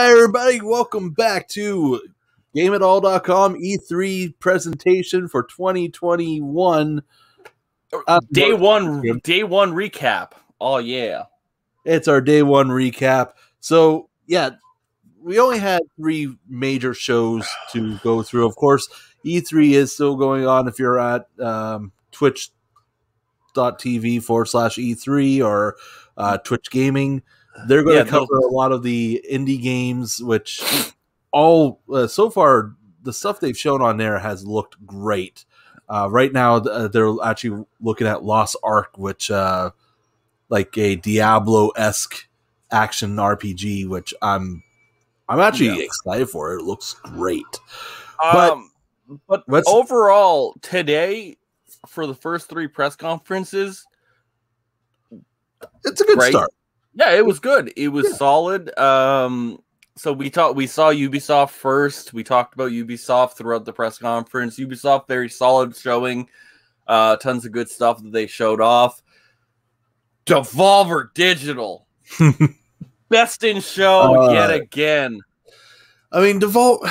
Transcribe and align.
Hi, 0.00 0.12
everybody. 0.12 0.62
Welcome 0.62 1.10
back 1.10 1.46
to 1.48 2.00
GameItAll.com 2.56 3.56
E3 3.56 4.32
presentation 4.40 5.28
for 5.28 5.42
2021. 5.42 7.02
Uh, 8.08 8.20
Day 8.32 8.54
one, 8.54 9.20
day 9.22 9.42
one 9.42 9.74
recap. 9.74 10.30
Oh 10.58 10.78
yeah, 10.78 11.24
It's 11.84 12.08
our 12.08 12.22
day 12.22 12.42
one 12.42 12.68
recap. 12.68 13.32
So, 13.60 14.08
yeah, 14.26 14.52
we 15.22 15.38
only 15.38 15.58
had 15.58 15.82
three 15.96 16.34
major 16.48 16.94
shows 16.94 17.46
to 17.72 17.98
go 17.98 18.22
through. 18.22 18.46
Of 18.46 18.56
course, 18.56 18.88
E3 19.26 19.72
is 19.72 19.92
still 19.92 20.16
going 20.16 20.46
on 20.46 20.66
if 20.66 20.78
you're 20.78 20.98
at 20.98 21.26
um, 21.38 21.92
twitch.tv 22.12 22.52
forward 24.22 24.46
slash 24.46 24.76
E3 24.76 25.44
or 25.44 25.76
uh, 26.16 26.38
Twitch 26.38 26.70
Gaming. 26.70 27.22
They're 27.66 27.82
going 27.82 27.98
to 27.98 28.04
Yeah, 28.04 28.10
cover 28.10 28.36
a 28.38 28.46
lot 28.46 28.72
of 28.72 28.82
the 28.82 29.24
indie 29.30 29.60
games, 29.60 30.22
which 30.22 30.62
all 31.32 31.80
uh, 31.92 32.06
so 32.06 32.30
far 32.30 32.74
the 33.02 33.12
stuff 33.12 33.40
they've 33.40 33.58
shown 33.58 33.82
on 33.82 33.96
there 33.96 34.18
has 34.18 34.46
looked 34.46 34.84
great. 34.86 35.44
Uh, 35.88 36.08
right 36.10 36.32
now, 36.32 36.56
uh, 36.56 36.86
they're 36.88 37.12
actually 37.24 37.64
looking 37.80 38.06
at 38.06 38.22
Lost 38.22 38.56
Ark, 38.62 38.96
which 38.96 39.30
uh, 39.30 39.70
like 40.48 40.76
a 40.78 40.96
Diablo 40.96 41.70
esque 41.70 42.28
action 42.70 43.16
RPG, 43.16 43.88
which 43.88 44.14
I'm 44.22 44.62
I'm 45.28 45.40
actually 45.40 45.78
Yeah. 45.78 45.84
excited 45.84 46.28
for. 46.30 46.54
It 46.54 46.62
looks 46.62 46.94
great. 47.02 47.44
But- 48.20 48.52
um, 48.52 48.70
but 49.26 49.42
Let's- 49.48 49.68
overall 49.68 50.54
today 50.62 51.36
for 51.88 52.06
the 52.06 52.14
first 52.14 52.48
three 52.48 52.68
press 52.68 52.94
conferences, 52.94 53.84
It's 55.84 56.00
a 56.00 56.04
good 56.04 56.18
Great. 56.18 56.30
start. 56.30 56.50
Yeah, 56.94 57.12
it 57.12 57.24
was 57.24 57.38
good. 57.38 57.72
It 57.76 57.88
was 57.88 58.06
Yeah. 58.10 58.16
solid. 58.16 58.78
Um, 58.78 59.58
so 59.96 60.12
we 60.12 60.30
talked. 60.30 60.56
We 60.56 60.66
saw 60.66 60.90
Ubisoft 60.92 61.50
first. 61.50 62.12
We 62.12 62.24
talked 62.24 62.54
about 62.54 62.70
Ubisoft 62.72 63.36
throughout 63.36 63.64
the 63.64 63.72
press 63.72 63.98
conference. 63.98 64.58
Ubisoft 64.58 65.06
very 65.08 65.28
solid 65.28 65.76
showing. 65.76 66.28
Uh, 66.86 67.16
tons 67.16 67.44
of 67.46 67.52
good 67.52 67.68
stuff 67.70 68.02
that 68.02 68.12
they 68.12 68.26
showed 68.26 68.60
off. 68.60 69.02
Devolver 70.26 71.12
Digital, 71.14 71.86
best 73.08 73.42
in 73.44 73.60
show 73.60 74.28
Uh, 74.28 74.32
yet 74.32 74.50
again. 74.50 75.20
I 76.12 76.20
mean, 76.20 76.38
Devol- 76.40 76.84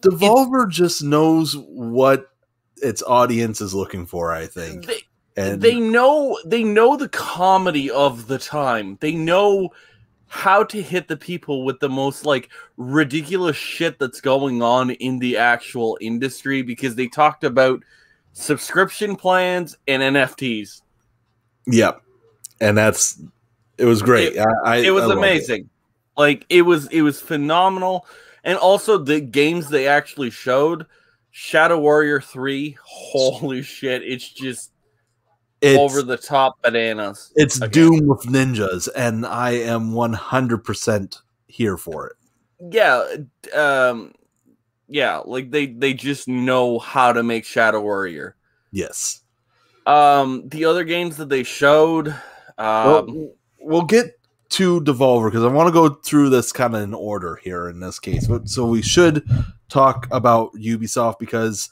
Devolver 0.00 0.68
just 0.68 1.02
knows 1.02 1.56
what 1.56 2.30
its 2.76 3.02
audience 3.02 3.60
is 3.60 3.74
looking 3.74 4.06
for. 4.06 4.32
I 4.32 4.46
think, 4.46 4.86
They, 4.86 5.02
and 5.36 5.60
they 5.60 5.80
know 5.80 6.38
they 6.44 6.62
know 6.62 6.96
the 6.96 7.08
comedy 7.08 7.90
of 7.90 8.26
the 8.28 8.38
time. 8.38 8.98
They 9.00 9.12
know 9.12 9.70
how 10.28 10.64
to 10.64 10.82
hit 10.82 11.08
the 11.08 11.16
people 11.16 11.64
with 11.64 11.78
the 11.80 11.88
most 11.88 12.26
like 12.26 12.50
ridiculous 12.76 13.56
shit 13.56 13.98
that's 13.98 14.20
going 14.20 14.62
on 14.62 14.90
in 14.90 15.18
the 15.18 15.36
actual 15.36 15.96
industry 16.00 16.62
because 16.62 16.94
they 16.94 17.06
talked 17.06 17.44
about 17.44 17.82
subscription 18.32 19.16
plans 19.16 19.76
and 19.86 20.02
NFTs. 20.02 20.82
Yep, 21.66 22.02
and 22.60 22.76
that's 22.76 23.20
it 23.78 23.84
was 23.86 24.02
great. 24.02 24.38
I, 24.38 24.44
I, 24.64 24.76
It 24.76 24.90
was 24.90 25.10
I 25.10 25.14
amazing. 25.14 25.68
Like 26.16 26.46
it 26.48 26.62
was 26.62 26.86
it 26.88 27.02
was 27.02 27.20
phenomenal. 27.20 28.06
And 28.44 28.58
also 28.58 28.98
the 28.98 29.20
games 29.20 29.68
they 29.68 29.88
actually 29.88 30.30
showed 30.30 30.86
Shadow 31.30 31.80
Warrior 31.80 32.20
3, 32.20 32.76
holy 32.84 33.62
shit, 33.62 34.02
it's 34.02 34.28
just 34.28 34.70
It's, 35.64 35.78
over 35.78 36.02
the 36.02 36.16
top 36.16 36.60
bananas. 36.62 37.32
it's 37.36 37.56
again. 37.56 37.70
Doom 37.70 38.06
with 38.08 38.22
ninjas, 38.22 38.88
and 38.96 39.24
I 39.26 39.50
am 39.52 39.92
one 39.92 40.12
hundred 40.12 40.64
percent 40.64 41.18
here 41.46 41.76
for 41.76 42.06
it. 42.08 42.16
yeah 42.72 43.04
um 43.56 44.12
yeah 44.88 45.18
like 45.24 45.50
they 45.50 45.66
they 45.66 45.94
just 45.94 46.26
know 46.28 46.78
how 46.78 47.12
to 47.12 47.22
make 47.22 47.44
shadow 47.44 47.80
warrior 47.80 48.36
Yes. 48.72 49.22
um 49.86 50.48
the 50.48 50.64
other 50.64 50.84
games 50.84 51.16
that 51.16 51.28
they 51.28 51.42
showed 51.42 52.08
um 52.58 52.86
well, 52.86 53.30
we'll 53.60 53.82
get 53.82 54.18
to 54.50 54.80
Devolver 54.82 55.30
because 55.30 55.42
I 55.44 55.48
want 55.48 55.68
to 55.68 55.72
go 55.72 55.88
through 55.88 56.30
this 56.30 56.52
kind 56.52 56.76
of 56.76 56.82
in 56.82 56.94
order 56.94 57.40
here 57.42 57.68
in 57.68 57.80
this 57.80 57.98
case. 57.98 58.26
But 58.28 58.48
so 58.48 58.66
we 58.66 58.82
should 58.82 59.24
talk 59.68 60.06
about 60.12 60.52
Ubisoft 60.54 61.18
because, 61.18 61.70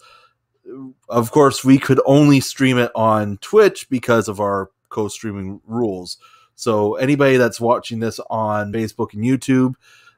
of 1.09 1.31
course, 1.31 1.65
we 1.65 1.79
could 1.79 2.01
only 2.07 2.41
stream 2.41 2.79
it 2.79 2.91
on 2.95 3.39
Twitch 3.39 3.89
because 3.89 4.29
of 4.29 4.41
our 4.41 4.71
co-streaming 4.89 5.61
rules. 5.67 6.19
So 6.55 6.95
anybody 6.97 7.37
that's 7.39 7.61
watching 7.61 7.99
this 7.99 8.21
on 8.31 8.73
Facebook 8.73 9.15
and 9.15 9.25
YouTube, 9.25 9.75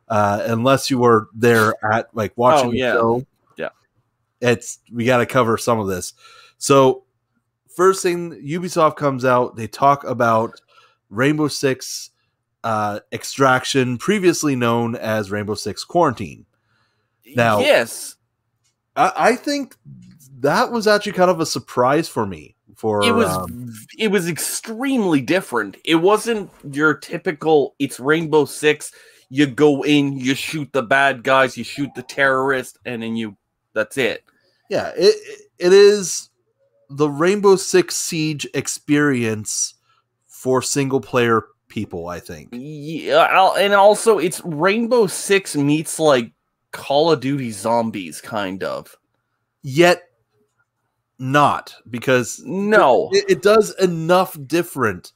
uh, 0.09 0.43
unless 0.47 0.91
you 0.91 0.99
were 0.99 1.29
there 1.35 1.75
at 1.93 2.15
like 2.15 2.33
watching 2.37 2.69
Oh, 2.69 2.73
the 2.73 2.79
yeah. 2.79 2.93
show, 2.95 3.27
Yeah. 3.57 3.69
it's 4.41 4.81
we 4.93 5.05
got 5.05 5.19
to 5.19 5.27
cover 5.27 5.57
some 5.57 5.79
of 5.81 5.87
this. 5.87 6.13
So 6.59 7.05
first 7.75 8.03
thing 8.03 8.33
Ubisoft 8.45 8.97
comes 8.97 9.25
out, 9.25 9.57
they 9.57 9.67
talk 9.67 10.05
about 10.05 10.61
Rainbow 11.09 11.49
Six 11.49 12.11
uh, 12.65 13.01
Extraction, 13.13 13.99
previously 13.99 14.57
known 14.57 14.97
as 14.97 15.31
Rainbow 15.31 15.55
Six 15.55 15.85
Quarantine. 15.85 16.47
now- 17.37 17.61
yes 17.61 18.17
I, 18.97 19.13
I 19.17 19.37
think 19.37 19.77
that 20.45 20.71
was 20.71 20.87
actually 20.87 21.13
kind 21.13 21.31
of 21.31 21.41
a 21.41 21.47
surprise 21.47 22.09
for 22.09 22.27
me. 22.27 22.55
For 22.77 23.05
it 23.05 23.13
was 23.13 23.29
um, 23.29 23.73
it 23.99 24.09
was 24.09 24.29
extremely 24.29 25.21
different 25.21 25.77
it 25.85 25.95
wasn't 25.97 26.51
your 26.73 26.95
typical 26.95 27.77
it's 27.79 28.01
rainbow 28.01 28.47
six 28.47 28.93
you 29.29 29.47
go 29.47 29.85
in 29.85 30.19
you 30.19 30.35
shoot 30.35 30.73
the 30.73 30.83
bad 30.83 31.23
guys 31.23 31.57
you 31.57 31.63
shoot 31.63 31.91
the 31.95 32.03
terrorist 32.03 32.79
and 32.85 33.01
then 33.01 33.15
you 33.15 33.37
that's 33.75 33.97
it 33.97 34.25
yeah, 34.71 34.93
it 34.97 35.15
it 35.59 35.73
is 35.73 36.31
the 36.91 37.09
Rainbow 37.09 37.57
Six 37.57 37.97
Siege 37.97 38.47
experience 38.55 39.75
for 40.27 40.63
single 40.63 41.01
player 41.01 41.45
people. 41.69 42.09
I 42.09 42.21
think. 42.21 42.49
Yeah, 42.53 43.29
I'll- 43.31 43.57
and 43.57 43.75
also 43.75 44.19
it's 44.19 44.41
Rainbow 44.45 45.07
Six 45.07 45.55
meets 45.57 45.99
like 45.99 46.33
Call 46.73 47.13
of 47.13 47.21
Duty 47.21 47.51
Zombies, 47.51 48.21
kind 48.21 48.63
of. 48.63 48.97
Yet 49.63 50.03
not 51.33 51.75
because 51.89 52.41
No, 52.45 53.09
it, 53.13 53.25
it 53.29 53.43
does 53.43 53.75
enough 53.77 54.37
different 54.47 55.13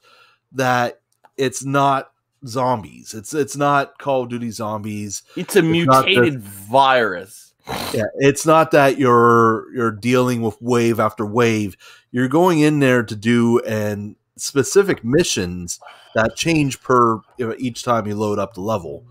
that 0.53 1.01
it's 1.37 1.63
not 1.63 2.11
zombies. 2.47 3.13
It's 3.13 3.33
it's 3.33 3.55
not 3.55 3.97
Call 3.99 4.23
of 4.23 4.29
Duty 4.29 4.51
zombies. 4.51 5.23
it's 5.35 5.55
a 5.55 5.61
the- 5.61 5.69
mutated 5.69 6.39
virus. 6.41 7.53
Yeah, 7.93 8.05
it's 8.17 8.45
not 8.47 8.71
that 8.71 8.97
you're 8.97 9.67
you're 9.75 9.91
dealing 9.91 10.41
with 10.41 10.59
wave 10.61 10.99
after 10.99 11.25
wave. 11.25 11.77
You're 12.11 12.27
going 12.27 12.59
in 12.61 12.79
there 12.79 13.03
to 13.03 13.15
do 13.15 13.59
and 13.59 14.15
specific 14.37 15.03
missions 15.03 15.79
that 16.15 16.35
change 16.35 16.81
per 16.81 17.21
you 17.37 17.47
know, 17.47 17.55
each 17.59 17.83
time 17.83 18.07
you 18.07 18.15
load 18.15 18.39
up 18.39 18.55
the 18.55 18.61
level. 18.61 19.05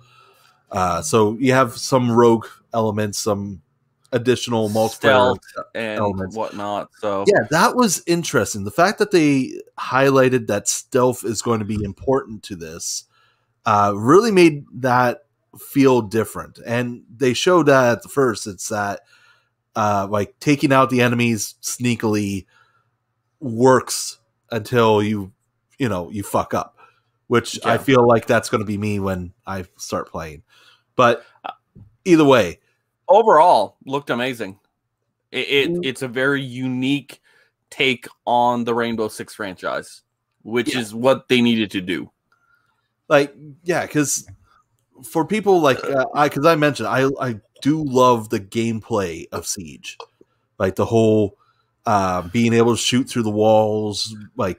Uh, 0.72 1.00
so 1.02 1.36
you 1.38 1.52
have 1.52 1.76
some 1.76 2.10
rogue 2.10 2.46
elements, 2.74 3.18
some 3.18 3.62
additional 4.12 4.68
multiplayer 4.70 5.38
and 5.74 5.98
elements. 5.98 6.36
whatnot. 6.36 6.90
So 7.00 7.24
yeah, 7.26 7.46
that 7.50 7.76
was 7.76 8.02
interesting. 8.06 8.64
The 8.64 8.70
fact 8.70 8.98
that 8.98 9.10
they 9.10 9.60
highlighted 9.78 10.46
that 10.46 10.68
stealth 10.68 11.24
is 11.24 11.42
going 11.42 11.58
to 11.58 11.64
be 11.64 11.82
important 11.82 12.42
to 12.44 12.56
this 12.56 13.04
uh, 13.66 13.92
really 13.94 14.30
made 14.30 14.64
that 14.80 15.24
feel 15.58 16.02
different. 16.02 16.58
And 16.64 17.02
they 17.14 17.34
showed 17.34 17.66
that 17.66 17.98
at 17.98 18.02
the 18.02 18.08
first. 18.08 18.46
It's 18.46 18.68
that 18.68 19.00
uh, 19.76 20.06
like 20.10 20.38
taking 20.40 20.72
out 20.72 20.90
the 20.90 21.02
enemies 21.02 21.54
sneakily 21.62 22.46
works 23.40 24.18
until 24.50 25.02
you 25.02 25.32
you 25.78 25.88
know 25.88 26.10
you 26.10 26.22
fuck 26.22 26.54
up, 26.54 26.78
which 27.26 27.64
I 27.64 27.78
feel 27.78 28.06
like 28.06 28.26
that's 28.26 28.48
going 28.48 28.60
to 28.62 28.66
be 28.66 28.78
me 28.78 29.00
when 29.00 29.34
I 29.46 29.66
start 29.76 30.10
playing. 30.10 30.42
But 30.96 31.24
either 32.04 32.24
way, 32.24 32.60
overall, 33.08 33.76
looked 33.84 34.10
amazing. 34.10 34.58
It, 35.32 35.48
it 35.48 35.70
Mm. 35.70 35.84
it's 35.84 36.02
a 36.02 36.08
very 36.08 36.42
unique 36.42 37.20
take 37.70 38.06
on 38.26 38.64
the 38.64 38.74
Rainbow 38.74 39.08
Six 39.08 39.34
franchise, 39.34 40.02
which 40.42 40.74
Yeah. 40.74 40.80
is 40.80 40.94
what 40.94 41.28
they 41.28 41.40
needed 41.40 41.70
to 41.72 41.80
do. 41.80 42.10
like 43.08 43.34
yeah 43.64 43.86
because 43.86 44.28
for 45.02 45.24
people 45.24 45.60
like 45.60 45.82
uh, 45.84 46.04
i 46.14 46.28
because 46.28 46.44
i 46.44 46.54
mentioned 46.56 46.86
i 46.88 47.08
i 47.20 47.40
do 47.62 47.82
love 47.84 48.28
the 48.28 48.40
gameplay 48.40 49.26
of 49.32 49.46
siege 49.46 49.96
like 50.58 50.74
the 50.76 50.84
whole 50.84 51.38
uh 51.86 52.20
being 52.28 52.52
able 52.52 52.72
to 52.74 52.82
shoot 52.82 53.08
through 53.08 53.22
the 53.22 53.30
walls 53.30 54.14
like 54.36 54.58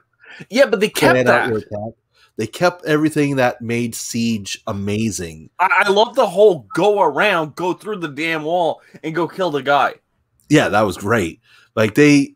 Yeah, 0.50 0.66
but 0.66 0.80
they 0.80 0.90
kept 0.90 1.13
plan 1.13 1.28
out 1.28 1.48
your 1.48 1.60
that. 1.60 1.94
They 2.38 2.48
kept 2.48 2.86
everything 2.86 3.36
that 3.36 3.62
made 3.62 3.96
siege 3.96 4.62
amazing 4.68 5.50
I, 5.60 5.86
I 5.86 5.90
love 5.90 6.16
the 6.16 6.28
whole 6.28 6.68
go 6.76 7.02
around, 7.02 7.56
go 7.56 7.74
through 7.74 7.98
the 7.98 8.08
damn 8.08 8.44
wall, 8.44 8.81
and 9.04 9.16
go 9.16 9.28
kill 9.28 9.52
the 9.52 9.64
guy. 9.64 9.96
yeah 10.50 10.70
that 10.70 10.81
was 10.81 10.98
great 10.98 11.42
like 11.76 11.96
they 11.96 12.36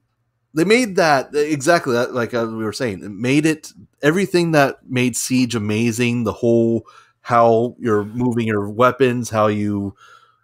they 0.53 0.65
made 0.65 0.97
that 0.97 1.33
exactly 1.33 1.93
that 1.93 2.13
like 2.13 2.33
uh, 2.33 2.45
we 2.47 2.63
were 2.63 2.73
saying 2.73 3.03
it 3.03 3.11
made 3.11 3.45
it 3.45 3.71
everything 4.01 4.51
that 4.51 4.77
made 4.87 5.15
siege 5.15 5.55
amazing 5.55 6.23
the 6.23 6.33
whole 6.33 6.85
how 7.23 7.73
you're 7.79 8.03
moving 8.03 8.45
your 8.45 8.69
weapons, 8.69 9.29
how 9.29 9.47
you 9.47 9.95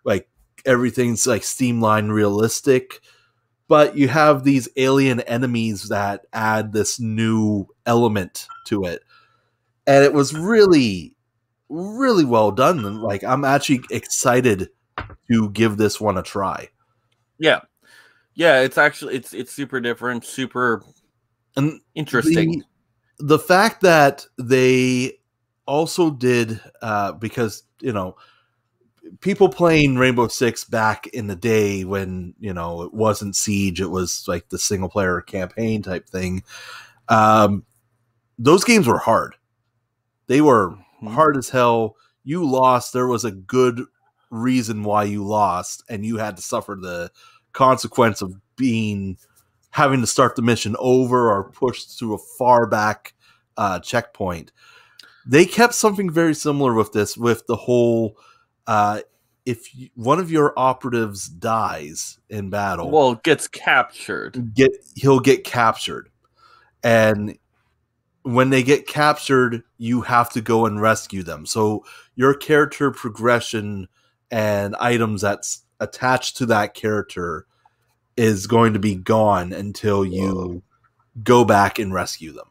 like 0.05 0.27
everything's 0.65 1.27
like 1.27 1.43
streamlined, 1.43 2.13
realistic. 2.13 3.01
But 3.67 3.97
you 3.97 4.07
have 4.07 4.43
these 4.43 4.67
alien 4.77 5.19
enemies 5.21 5.89
that 5.89 6.25
add 6.33 6.73
this 6.73 6.99
new 6.99 7.67
element 7.85 8.47
to 8.67 8.85
it, 8.85 9.03
and 9.89 10.05
it 10.05 10.13
was 10.13 10.35
really, 10.35 11.15
really 11.67 12.23
well 12.23 12.51
done. 12.51 13.01
Like 13.01 13.23
I'm 13.23 13.43
actually 13.43 13.81
excited 13.89 14.69
to 15.31 15.49
give 15.49 15.77
this 15.77 15.99
one 15.99 16.15
a 16.15 16.21
try. 16.21 16.69
Yeah, 17.39 17.61
yeah. 18.35 18.61
It's 18.61 18.77
actually 18.77 19.15
it's 19.15 19.33
it's 19.33 19.51
super 19.51 19.79
different, 19.79 20.25
super 20.25 20.83
and 21.57 21.81
interesting. 21.95 22.63
The, 23.17 23.25
the 23.25 23.39
fact 23.39 23.81
that 23.81 24.27
they 24.37 25.13
also 25.65 26.11
did 26.11 26.61
uh, 26.83 27.13
because 27.13 27.63
you 27.81 27.91
know 27.91 28.15
people 29.21 29.49
playing 29.49 29.97
Rainbow 29.97 30.27
Six 30.27 30.65
back 30.65 31.07
in 31.07 31.25
the 31.25 31.35
day 31.35 31.83
when 31.83 32.35
you 32.39 32.53
know 32.53 32.83
it 32.83 32.93
wasn't 32.93 33.35
Siege, 33.35 33.81
it 33.81 33.89
was 33.89 34.25
like 34.27 34.49
the 34.49 34.59
single 34.59 34.89
player 34.89 35.19
campaign 35.21 35.81
type 35.81 36.07
thing. 36.07 36.43
Um, 37.07 37.65
those 38.37 38.63
games 38.63 38.85
were 38.85 38.99
hard. 38.99 39.35
They 40.29 40.39
were 40.39 40.69
mm-hmm. 40.69 41.07
hard 41.07 41.35
as 41.35 41.49
hell. 41.49 41.97
You 42.23 42.49
lost. 42.49 42.93
There 42.93 43.07
was 43.07 43.25
a 43.25 43.31
good 43.31 43.83
reason 44.29 44.83
why 44.83 45.03
you 45.05 45.25
lost, 45.25 45.83
and 45.89 46.05
you 46.05 46.17
had 46.17 46.37
to 46.37 46.43
suffer 46.43 46.77
the 46.79 47.11
consequence 47.51 48.21
of 48.21 48.35
being 48.55 49.17
having 49.71 50.01
to 50.01 50.07
start 50.07 50.35
the 50.35 50.41
mission 50.41 50.75
over 50.79 51.29
or 51.29 51.51
pushed 51.51 51.97
through 51.97 52.13
a 52.13 52.19
far 52.37 52.67
back 52.67 53.13
uh, 53.57 53.79
checkpoint. 53.79 54.51
They 55.25 55.45
kept 55.45 55.73
something 55.73 56.11
very 56.11 56.35
similar 56.35 56.73
with 56.73 56.93
this, 56.93 57.17
with 57.17 57.45
the 57.47 57.55
whole 57.55 58.15
uh, 58.67 59.01
if 59.47 59.75
you, 59.75 59.89
one 59.95 60.19
of 60.19 60.29
your 60.29 60.53
operatives 60.57 61.27
dies 61.27 62.19
in 62.29 62.51
battle, 62.51 62.91
well, 62.91 63.15
gets 63.15 63.47
captured. 63.47 64.53
Get 64.53 64.71
he'll 64.95 65.19
get 65.19 65.43
captured, 65.43 66.09
and 66.83 67.35
when 68.33 68.49
they 68.49 68.63
get 68.63 68.87
captured, 68.87 69.63
you 69.77 70.01
have 70.01 70.29
to 70.31 70.41
go 70.41 70.65
and 70.65 70.81
rescue 70.81 71.23
them. 71.23 71.45
So 71.45 71.83
your 72.15 72.33
character 72.33 72.91
progression 72.91 73.87
and 74.29 74.75
items 74.75 75.21
that's 75.21 75.63
attached 75.79 76.37
to 76.37 76.45
that 76.47 76.73
character 76.73 77.45
is 78.17 78.47
going 78.47 78.73
to 78.73 78.79
be 78.79 78.95
gone 78.95 79.53
until 79.53 80.05
you 80.05 80.33
Whoa. 80.33 80.63
go 81.23 81.45
back 81.45 81.79
and 81.79 81.93
rescue 81.93 82.31
them. 82.31 82.47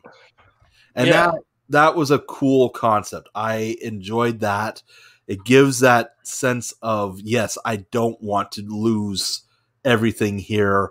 And 0.95 1.09
yeah. 1.09 1.27
that 1.27 1.35
that 1.71 1.97
was 1.97 2.11
a 2.11 2.19
cool 2.21 2.71
concept. 2.71 3.29
I 3.35 3.77
enjoyed 3.83 4.41
that. 4.41 4.83
It 5.27 5.45
gives 5.45 5.81
that 5.81 6.13
sense 6.23 6.73
of 6.81 7.21
yes, 7.21 7.59
I 7.65 7.77
don't 7.77 8.21
want 8.23 8.53
to 8.53 8.63
lose 8.63 9.43
everything 9.85 10.39
here. 10.39 10.91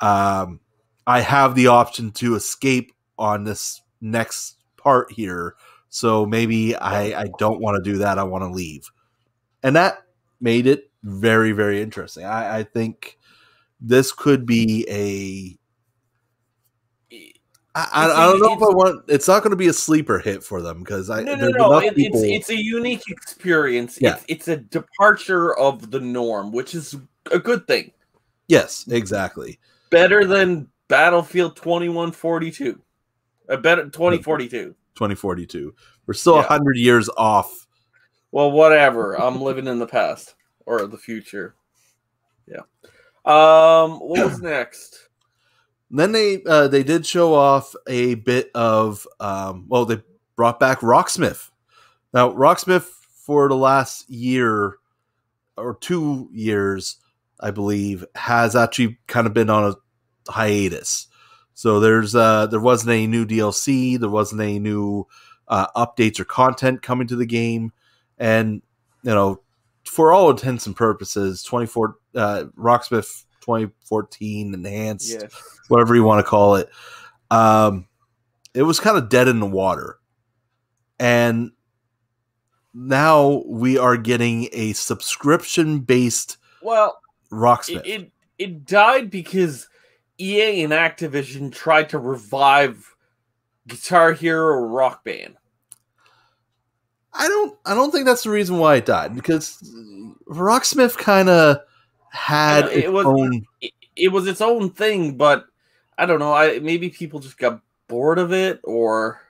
Um, 0.00 0.60
I 1.06 1.20
have 1.20 1.54
the 1.54 1.66
option 1.66 2.12
to 2.12 2.36
escape 2.36 2.92
on 3.18 3.44
this 3.44 3.80
next 4.00 4.56
part 4.76 5.10
here, 5.12 5.56
so 5.88 6.26
maybe 6.26 6.76
I, 6.76 7.22
I 7.22 7.26
don't 7.38 7.60
want 7.60 7.82
to 7.82 7.90
do 7.90 7.98
that. 7.98 8.18
I 8.18 8.24
want 8.24 8.42
to 8.42 8.50
leave, 8.50 8.90
and 9.62 9.76
that 9.76 10.02
made 10.40 10.66
it 10.66 10.90
very 11.02 11.52
very 11.52 11.80
interesting. 11.80 12.24
I, 12.24 12.58
I 12.58 12.62
think 12.64 13.18
this 13.80 14.12
could 14.12 14.46
be 14.46 14.86
a 14.88 15.58
I, 17.76 18.06
I, 18.06 18.32
don't 18.32 18.40
know 18.40 18.54
if 18.54 18.62
I 18.62 18.74
want. 18.74 19.04
It's 19.06 19.28
not 19.28 19.42
going 19.42 19.50
to 19.50 19.56
be 19.56 19.66
a 19.66 19.72
sleeper 19.72 20.18
hit 20.18 20.42
for 20.42 20.62
them 20.62 20.78
because 20.78 21.10
I 21.10 21.22
no 21.22 21.34
no 21.34 21.48
no. 21.48 21.78
It, 21.78 21.94
people... 21.94 22.22
It's 22.22 22.48
it's 22.48 22.50
a 22.50 22.56
unique 22.56 23.02
experience. 23.08 23.98
Yeah. 24.00 24.14
It's 24.14 24.24
it's 24.28 24.48
a 24.48 24.56
departure 24.56 25.54
of 25.58 25.90
the 25.90 26.00
norm, 26.00 26.52
which 26.52 26.74
is 26.74 26.96
a 27.30 27.38
good 27.38 27.66
thing. 27.66 27.92
Yes, 28.48 28.86
exactly. 28.88 29.58
Better 29.90 30.24
than 30.24 30.68
Battlefield 30.88 31.54
twenty 31.54 31.90
one 31.90 32.12
forty 32.12 32.50
two. 32.50 32.80
A 33.48 33.56
better 33.56 33.88
twenty 33.88 34.22
forty 34.22 34.48
two. 34.48 34.74
Twenty 34.94 35.14
forty 35.14 35.46
two. 35.46 35.74
We're 36.06 36.14
still 36.14 36.36
a 36.36 36.40
yeah. 36.40 36.48
hundred 36.48 36.76
years 36.76 37.08
off. 37.16 37.66
Well, 38.32 38.50
whatever. 38.50 39.14
I'm 39.14 39.40
living 39.40 39.66
in 39.66 39.78
the 39.78 39.86
past 39.86 40.34
or 40.66 40.86
the 40.86 40.98
future. 40.98 41.54
Yeah. 42.46 42.62
Um. 43.24 43.98
What 43.98 44.24
was 44.24 44.40
next? 44.42 45.06
then 45.90 46.12
they 46.12 46.42
uh, 46.44 46.68
they 46.68 46.82
did 46.82 47.06
show 47.06 47.34
off 47.34 47.74
a 47.86 48.14
bit 48.16 48.50
of 48.54 49.06
um, 49.20 49.66
well 49.68 49.84
they 49.84 50.02
brought 50.34 50.60
back 50.60 50.80
Rocksmith. 50.80 51.50
Now 52.12 52.32
Rocksmith 52.32 52.88
for 53.24 53.48
the 53.48 53.56
last 53.56 54.08
year 54.10 54.76
or 55.56 55.76
two 55.76 56.28
years, 56.32 56.96
I 57.40 57.50
believe, 57.50 58.04
has 58.14 58.54
actually 58.56 58.98
kind 59.06 59.26
of 59.26 59.34
been 59.34 59.50
on 59.50 59.72
a 59.72 60.30
hiatus. 60.30 61.08
So 61.56 61.80
there's 61.80 62.14
uh 62.14 62.48
there 62.48 62.60
wasn't 62.60 62.90
any 62.90 63.06
new 63.06 63.24
DLC, 63.24 63.98
there 63.98 64.10
wasn't 64.10 64.42
any 64.42 64.58
new 64.58 65.06
uh, 65.48 65.68
updates 65.74 66.20
or 66.20 66.26
content 66.26 66.82
coming 66.82 67.06
to 67.06 67.16
the 67.16 67.24
game, 67.24 67.72
and 68.18 68.60
you 69.02 69.14
know, 69.14 69.40
for 69.86 70.12
all 70.12 70.28
intents 70.28 70.66
and 70.66 70.76
purposes, 70.76 71.42
24 71.42 71.96
uh, 72.14 72.44
Rocksmith 72.58 73.24
2014 73.40 74.52
enhanced, 74.52 75.10
yes. 75.10 75.32
whatever 75.68 75.94
you 75.94 76.02
want 76.04 76.22
to 76.22 76.28
call 76.28 76.56
it. 76.56 76.68
Um, 77.30 77.88
it 78.52 78.62
was 78.62 78.78
kind 78.78 78.98
of 78.98 79.08
dead 79.08 79.26
in 79.26 79.40
the 79.40 79.46
water, 79.46 79.98
and 81.00 81.52
now 82.74 83.44
we 83.46 83.78
are 83.78 83.96
getting 83.96 84.50
a 84.52 84.74
subscription 84.74 85.80
based. 85.80 86.36
Well, 86.60 87.00
Rocksmith. 87.32 87.86
It, 87.86 87.86
it 87.86 88.12
it 88.38 88.66
died 88.66 89.08
because 89.08 89.70
EA 90.18 90.62
and 90.62 90.72
Activision 90.72 91.52
tried 91.52 91.90
to 91.90 91.98
revive 91.98 92.94
Guitar 93.66 94.12
Hero 94.12 94.66
Rock 94.66 95.04
Band. 95.04 95.36
I 97.12 97.28
don't 97.28 97.58
I 97.64 97.74
don't 97.74 97.90
think 97.90 98.06
that's 98.06 98.24
the 98.24 98.30
reason 98.30 98.58
why 98.58 98.76
it 98.76 98.86
died 98.86 99.14
because 99.14 99.58
Rocksmith 100.28 100.98
kind 100.98 101.28
of 101.28 101.58
had 102.10 102.66
it 102.66 102.92
was 102.92 103.06
own... 103.06 103.46
it, 103.60 103.72
it, 103.94 104.08
was 104.08 104.26
its 104.26 104.40
own 104.40 104.70
thing, 104.70 105.16
but 105.16 105.46
I 105.96 106.06
don't 106.06 106.18
know. 106.18 106.32
I 106.32 106.58
maybe 106.58 106.90
people 106.90 107.20
just 107.20 107.38
got 107.38 107.60
bored 107.88 108.18
of 108.18 108.32
it, 108.32 108.60
or 108.64 109.20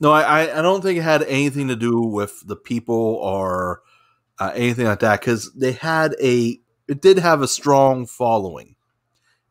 no. 0.00 0.12
I 0.12 0.58
I 0.58 0.62
don't 0.62 0.82
think 0.82 0.98
it 0.98 1.02
had 1.02 1.22
anything 1.24 1.68
to 1.68 1.76
do 1.76 2.00
with 2.00 2.46
the 2.46 2.56
people 2.56 3.16
or 3.16 3.82
uh, 4.38 4.52
anything 4.54 4.86
like 4.86 5.00
that 5.00 5.20
because 5.20 5.52
they 5.52 5.72
had 5.72 6.14
a 6.22 6.58
it 6.88 7.02
did 7.02 7.18
have 7.18 7.42
a 7.42 7.48
strong 7.48 8.06
following, 8.06 8.76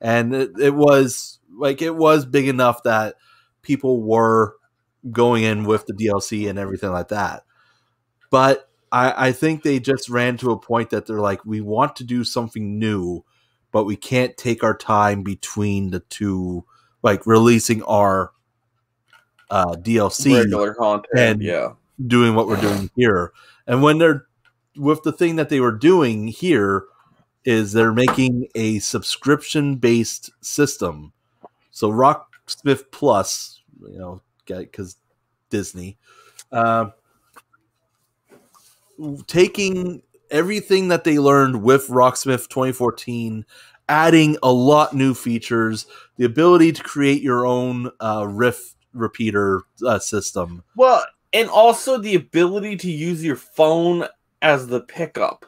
and 0.01 0.33
it, 0.33 0.51
it 0.59 0.73
was 0.73 1.39
like 1.57 1.81
it 1.81 1.95
was 1.95 2.25
big 2.25 2.47
enough 2.47 2.83
that 2.83 3.15
people 3.61 4.01
were 4.01 4.55
going 5.11 5.43
in 5.43 5.63
with 5.63 5.85
the 5.85 5.93
DLC 5.93 6.49
and 6.49 6.59
everything 6.59 6.91
like 6.91 7.09
that. 7.09 7.43
But 8.29 8.69
I, 8.91 9.27
I 9.27 9.31
think 9.31 9.63
they 9.63 9.79
just 9.79 10.09
ran 10.09 10.37
to 10.37 10.51
a 10.51 10.59
point 10.59 10.89
that 10.89 11.05
they're 11.05 11.19
like, 11.19 11.45
we 11.45 11.61
want 11.61 11.95
to 11.97 12.03
do 12.03 12.23
something 12.23 12.79
new, 12.79 13.23
but 13.71 13.85
we 13.85 13.95
can't 13.95 14.35
take 14.37 14.63
our 14.63 14.75
time 14.75 15.23
between 15.23 15.91
the 15.91 15.99
two, 16.01 16.65
like 17.03 17.25
releasing 17.25 17.83
our 17.83 18.31
uh, 19.49 19.75
DLC 19.75 20.37
regular 20.37 20.73
content, 20.73 21.07
and 21.13 21.41
yeah, 21.41 21.73
doing 22.05 22.35
what 22.35 22.47
we're 22.47 22.61
doing 22.61 22.89
here. 22.95 23.31
And 23.67 23.83
when 23.83 23.97
they're 23.97 24.25
with 24.77 25.03
the 25.03 25.11
thing 25.11 25.35
that 25.35 25.49
they 25.49 25.59
were 25.59 25.71
doing 25.71 26.27
here 26.27 26.85
is 27.45 27.73
they're 27.73 27.93
making 27.93 28.47
a 28.55 28.79
subscription 28.79 29.75
based 29.75 30.29
system. 30.41 31.13
So 31.71 31.91
Rocksmith 31.91 32.91
Plus, 32.91 33.61
you 33.81 33.97
know, 33.97 34.21
because 34.45 34.97
Disney. 35.49 35.97
Uh, 36.51 36.89
taking 39.27 40.01
everything 40.29 40.87
that 40.89 41.03
they 41.03 41.19
learned 41.19 41.63
with 41.63 41.87
Rocksmith 41.87 42.47
2014, 42.49 43.45
adding 43.89 44.37
a 44.41 44.51
lot 44.51 44.93
new 44.93 45.13
features, 45.13 45.85
the 46.17 46.25
ability 46.25 46.71
to 46.71 46.83
create 46.83 47.21
your 47.21 47.45
own 47.45 47.91
uh, 47.99 48.25
riff 48.27 48.75
repeater 48.93 49.63
uh, 49.85 49.99
system. 49.99 50.63
Well, 50.75 51.03
and 51.33 51.49
also 51.49 51.97
the 51.97 52.15
ability 52.15 52.77
to 52.77 52.91
use 52.91 53.23
your 53.23 53.35
phone 53.35 54.07
as 54.41 54.67
the 54.67 54.81
pickup. 54.81 55.45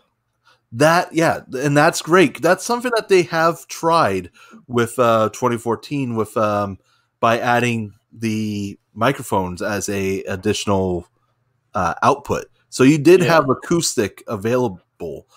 That 0.74 1.14
yeah, 1.14 1.42
and 1.54 1.78
that's 1.78 2.02
great. 2.02 2.42
That's 2.42 2.66
something 2.66 2.92
that 2.96 3.08
they 3.08 3.22
have 3.24 3.68
tried 3.68 4.32
with 4.68 4.98
uh, 4.98 5.30
2014 5.30 6.16
with 6.16 6.36
um, 6.36 6.80
by 7.20 7.38
adding 7.38 7.94
the 8.12 8.80
microphones 8.96 9.62
as 9.62 9.88
a 9.90 10.24
additional 10.24 11.08
uh, 11.76 11.94
output. 12.02 12.46
So 12.70 12.84
you 12.84 12.98
did 12.98 13.22
yeah. 13.22 13.28
have 13.28 13.50
acoustic 13.50 14.24
available, 14.28 15.28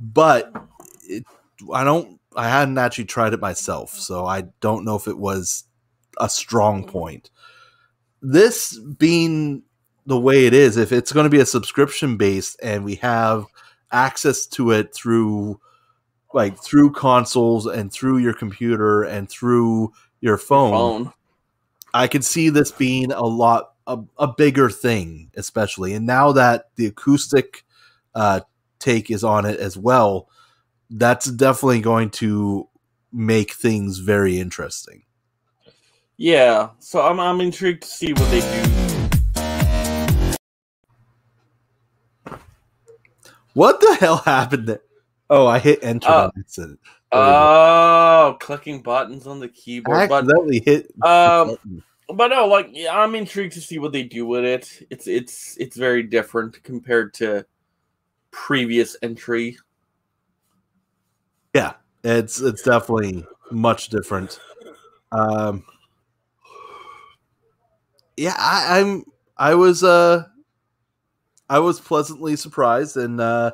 but 0.00 0.52
it, 1.04 1.24
I 1.72 1.84
don't. 1.84 2.18
I 2.34 2.48
hadn't 2.48 2.78
actually 2.78 3.04
tried 3.04 3.32
it 3.32 3.40
myself, 3.40 3.90
so 3.90 4.26
I 4.26 4.42
don't 4.60 4.84
know 4.84 4.96
if 4.96 5.06
it 5.06 5.18
was 5.18 5.64
a 6.18 6.28
strong 6.28 6.84
point. 6.84 7.30
This 8.22 8.76
being 8.98 9.62
the 10.04 10.18
way 10.18 10.46
it 10.46 10.54
is, 10.54 10.76
if 10.76 10.90
it's 10.90 11.12
going 11.12 11.24
to 11.24 11.30
be 11.30 11.40
a 11.40 11.46
subscription 11.46 12.16
based 12.16 12.58
and 12.60 12.84
we 12.84 12.96
have 12.96 13.46
access 13.92 14.46
to 14.46 14.70
it 14.70 14.94
through 14.94 15.60
like 16.32 16.62
through 16.62 16.92
consoles 16.92 17.66
and 17.66 17.92
through 17.92 18.18
your 18.18 18.34
computer 18.34 19.02
and 19.02 19.28
through 19.28 19.92
your 20.20 20.38
phone, 20.38 20.72
Phone. 20.72 21.12
I 21.92 22.06
could 22.06 22.24
see 22.24 22.50
this 22.50 22.70
being 22.70 23.10
a 23.12 23.24
lot 23.24 23.72
a, 23.86 23.98
a 24.18 24.28
bigger 24.28 24.70
thing, 24.70 25.30
especially. 25.34 25.94
And 25.94 26.06
now 26.06 26.32
that 26.32 26.70
the 26.76 26.86
acoustic 26.86 27.64
uh, 28.14 28.40
take 28.78 29.10
is 29.10 29.24
on 29.24 29.44
it 29.44 29.58
as 29.58 29.76
well, 29.76 30.28
that's 30.90 31.26
definitely 31.26 31.80
going 31.80 32.10
to 32.10 32.68
make 33.12 33.52
things 33.52 33.98
very 33.98 34.38
interesting. 34.38 35.02
Yeah. 36.16 36.70
So 36.78 37.00
I'm 37.00 37.18
I'm 37.18 37.40
intrigued 37.40 37.82
to 37.82 37.88
see 37.88 38.12
what 38.12 38.30
they 38.30 38.40
do. 38.40 38.79
What 43.60 43.78
the 43.78 43.94
hell 43.96 44.16
happened 44.16 44.68
there? 44.68 44.80
Oh, 45.28 45.46
I 45.46 45.58
hit 45.58 45.80
enter 45.84 46.08
Uh, 46.08 46.24
on 46.24 46.30
accident. 46.38 46.80
Oh, 47.12 48.38
clicking 48.40 48.80
buttons 48.80 49.26
on 49.26 49.38
the 49.38 49.48
I 49.48 49.50
keyboard. 49.50 50.08
But 50.08 50.24
accidentally 50.24 50.62
hit. 50.64 50.90
um, 51.02 51.58
but 52.08 52.28
no, 52.28 52.46
like 52.46 52.70
yeah, 52.72 52.98
I'm 52.98 53.14
intrigued 53.14 53.52
to 53.52 53.60
see 53.60 53.78
what 53.78 53.92
they 53.92 54.02
do 54.02 54.24
with 54.24 54.46
it. 54.46 54.86
It's 54.88 55.06
it's 55.06 55.58
it's 55.60 55.76
very 55.76 56.02
different 56.02 56.62
compared 56.62 57.12
to 57.14 57.44
previous 58.30 58.96
entry. 59.02 59.58
Yeah, 61.52 61.74
it's 62.02 62.40
it's 62.40 62.62
definitely 62.62 63.26
much 63.50 63.90
different. 63.90 64.40
Um, 65.12 65.64
yeah, 68.16 68.36
I, 68.38 68.80
I'm 68.80 69.04
I 69.36 69.54
was 69.54 69.84
uh 69.84 70.24
I 71.50 71.58
was 71.58 71.80
pleasantly 71.80 72.36
surprised, 72.36 72.96
and 72.96 73.20
uh, 73.20 73.50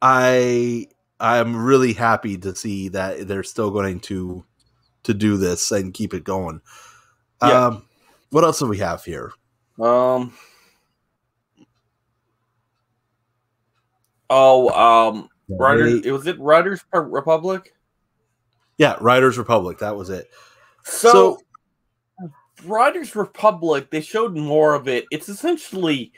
I 0.00 0.86
I'm 1.20 1.54
really 1.54 1.92
happy 1.92 2.38
to 2.38 2.56
see 2.56 2.88
that 2.88 3.28
they're 3.28 3.44
still 3.44 3.70
going 3.70 4.00
to 4.00 4.42
to 5.02 5.12
do 5.12 5.36
this 5.36 5.70
and 5.70 5.92
keep 5.92 6.14
it 6.14 6.24
going. 6.24 6.62
Yeah. 7.42 7.66
Um, 7.66 7.84
what 8.30 8.42
else 8.42 8.58
do 8.58 8.66
we 8.66 8.78
have 8.78 9.04
here? 9.04 9.32
Um. 9.78 10.32
Oh, 14.30 14.70
um, 14.70 15.28
Riders. 15.50 16.06
It 16.06 16.10
was 16.12 16.26
it 16.26 16.40
Riders 16.40 16.82
Republic. 16.90 17.74
yeah, 18.78 18.96
Riders 18.98 19.36
Republic. 19.36 19.80
That 19.80 19.94
was 19.94 20.08
it. 20.08 20.30
So, 20.84 21.38
Riders 22.64 23.14
Republic, 23.14 23.90
they 23.90 24.00
showed 24.00 24.34
more 24.34 24.74
of 24.74 24.88
it. 24.88 25.04
It's 25.10 25.28
essentially 25.28 26.12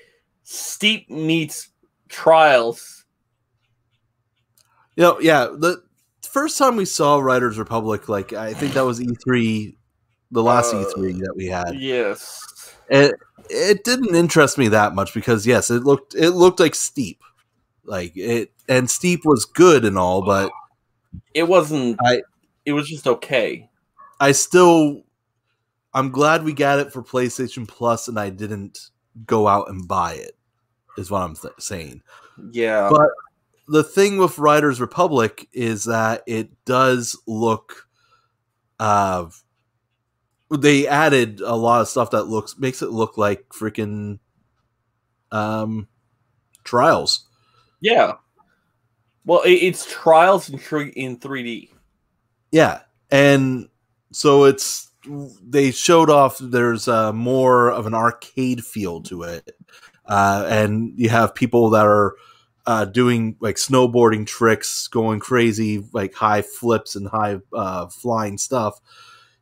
Steep 0.45 1.11
meets 1.11 1.69
Trials. 2.09 3.05
You 4.97 5.03
know, 5.03 5.21
yeah, 5.21 5.47
the 5.47 5.83
first 6.23 6.57
time 6.59 6.77
we 6.77 6.85
saw 6.85 7.19
Riders 7.19 7.59
Republic, 7.59 8.09
like 8.09 8.33
I 8.33 8.55
think 8.55 8.75
that 8.75 8.85
was 8.85 9.01
E3, 9.01 9.75
the 10.31 10.43
last 10.43 10.73
Uh, 10.73 10.85
E3 10.85 11.19
that 11.19 11.35
we 11.37 11.47
had. 11.47 11.75
Yes. 11.75 12.41
It 12.89 13.15
it 13.51 13.85
didn't 13.85 14.15
interest 14.15 14.57
me 14.57 14.69
that 14.69 14.95
much 14.95 15.13
because 15.15 15.47
yes, 15.47 15.71
it 15.71 15.83
looked 15.85 16.15
it 16.15 16.31
looked 16.31 16.61
like 16.61 16.75
Steep, 16.75 17.21
like 17.85 18.17
it, 18.17 18.53
and 18.69 18.89
Steep 18.89 19.25
was 19.25 19.45
good 19.45 19.85
and 19.85 19.99
all, 19.99 20.23
but 20.25 20.51
It 21.33 21.45
wasn't. 21.49 21.99
I- 22.05 22.23
It 22.65 22.73
was 22.73 22.89
just 22.89 23.07
okay. 23.07 23.69
I 24.21 24.33
still, 24.33 25.03
I'm 25.93 26.11
glad 26.11 26.45
we 26.45 26.53
got 26.55 26.79
it 26.79 26.93
for 26.93 27.03
PlayStation 27.03 27.67
Plus, 27.69 28.09
and 28.09 28.19
I 28.19 28.31
didn't 28.31 28.91
go 29.27 29.47
out 29.49 29.69
and 29.69 29.87
buy 29.87 30.15
it. 30.15 30.37
Is 30.97 31.11
what 31.11 31.23
I'm 31.23 31.35
th- 31.35 31.55
saying. 31.59 32.03
Yeah. 32.53 32.89
But 32.91 33.11
the 33.69 33.83
thing 33.83 34.19
with 34.19 34.39
Riders 34.39 34.81
Republic 34.81 35.49
is 35.53 35.85
that 35.85 36.23
it 36.27 36.51
does 36.65 37.21
look 37.27 37.89
uh 38.79 39.27
they 40.57 40.87
added 40.87 41.41
a 41.41 41.55
lot 41.57 41.81
of 41.81 41.89
stuff 41.89 42.11
that 42.11 42.25
looks 42.25 42.59
makes 42.59 42.83
it 42.83 42.91
look 42.91 43.17
like 43.17 43.49
freaking 43.49 44.19
um 45.33 45.89
trials. 46.65 47.27
yeah. 47.81 48.15
Well, 49.27 49.41
it, 49.43 49.53
it's 49.53 49.87
Trials 49.91 50.51
in 50.51 50.59
in 50.91 51.19
3D. 51.19 51.71
Yeah. 52.53 52.81
And 53.11 53.69
so 54.13 54.45
it's 54.45 54.91
they 55.43 55.71
showed 55.71 56.11
off 56.11 56.39
there's 56.39 56.89
uh, 56.89 57.13
more 57.13 57.71
of 57.71 57.87
an 57.87 57.95
arcade 57.95 58.65
feel 58.65 59.03
to 59.03 59.23
it. 59.25 59.57
Uh, 60.07 60.47
and 60.49 60.93
you 60.97 61.09
have 61.09 61.35
people 61.35 61.71
that 61.71 61.87
are 61.87 62.15
uh, 62.67 62.85
doing 62.85 63.37
like 63.41 63.57
snowboarding 63.57 64.27
tricks, 64.27 64.89
going 64.89 65.21
crazy, 65.21 65.85
like 65.93 66.15
high 66.15 66.43
flips 66.43 66.97
and 66.97 67.09
high 67.09 67.39
uh, 67.53 67.87
flying 67.89 68.39
stuff. 68.39 68.81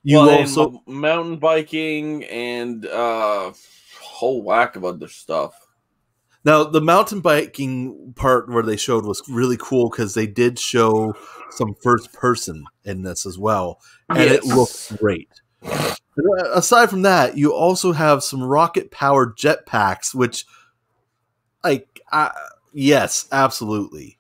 You 0.02 0.19
well, 0.19 0.31
also 0.31 0.83
mountain 0.87 1.37
biking 1.37 2.25
and 2.25 2.85
uh, 2.87 3.52
whole 4.00 4.42
whack 4.42 4.75
of 4.76 4.85
other 4.85 5.09
stuff. 5.09 5.54
now 6.45 6.64
the 6.64 6.81
mountain 6.81 7.21
biking 7.21 8.12
part 8.16 8.49
where 8.49 8.64
they 8.64 8.76
showed 8.76 9.04
was 9.04 9.23
really 9.28 9.57
cool 9.61 9.88
because 9.90 10.14
they 10.14 10.26
did 10.26 10.59
show 10.59 11.14
some 11.50 11.75
first 11.83 12.12
person 12.12 12.64
in 12.85 13.02
this 13.02 13.26
as 13.26 13.38
well, 13.38 13.81
and 14.11 14.19
it 14.21 14.45
Yes. 14.45 14.57
looked 14.57 15.00
great. 15.00 15.28
Uh, 15.64 15.95
aside 16.54 16.90
from 16.90 17.02
that, 17.02 17.37
you 17.37 17.52
also 17.54 17.92
have 17.92 18.23
some 18.23 18.42
rocket 18.42 18.90
powered 18.90 19.37
jetpacks, 19.37 20.14
which, 20.14 20.45
like, 21.64 22.00
I, 22.11 22.33
yes, 22.73 23.26
absolutely. 23.33 24.19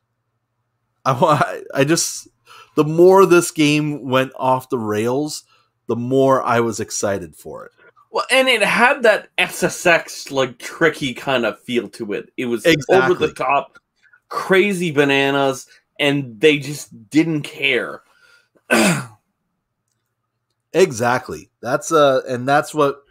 I, 1.04 1.12
wa- 1.12 1.42
I 1.74 1.84
just 1.84 2.28
the 2.74 2.84
more 2.84 3.26
this 3.26 3.50
game 3.50 4.08
went 4.08 4.32
off 4.36 4.68
the 4.68 4.78
rails, 4.78 5.44
the 5.86 5.96
more 5.96 6.42
I 6.42 6.60
was 6.60 6.80
excited 6.80 7.36
for 7.36 7.66
it. 7.66 7.72
Well, 8.10 8.26
and 8.30 8.48
it 8.48 8.62
had 8.62 9.02
that 9.02 9.28
SSX 9.38 10.30
like 10.30 10.58
tricky 10.58 11.14
kind 11.14 11.46
of 11.46 11.60
feel 11.60 11.88
to 11.90 12.12
it. 12.12 12.30
It 12.36 12.46
was 12.46 12.66
over 12.90 13.14
the 13.14 13.32
top, 13.32 13.78
crazy 14.28 14.90
bananas, 14.90 15.66
and 15.98 16.38
they 16.38 16.58
just 16.58 17.10
didn't 17.10 17.42
care. 17.42 18.02
Exactly. 20.74 21.50
That's 21.60 21.92
uh 21.92 22.22
and 22.28 22.48
that's 22.48 22.74
what 22.74 23.02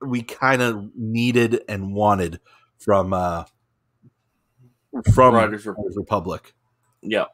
we 0.00 0.22
kind 0.22 0.62
of 0.62 0.90
needed 0.94 1.62
and 1.68 1.92
wanted 1.94 2.40
from 2.78 3.12
uh 3.12 3.44
from 5.14 5.34
Riders 5.34 5.66
Republic. 5.66 5.94
Republic. 5.96 6.54
Yeah. 7.02 7.24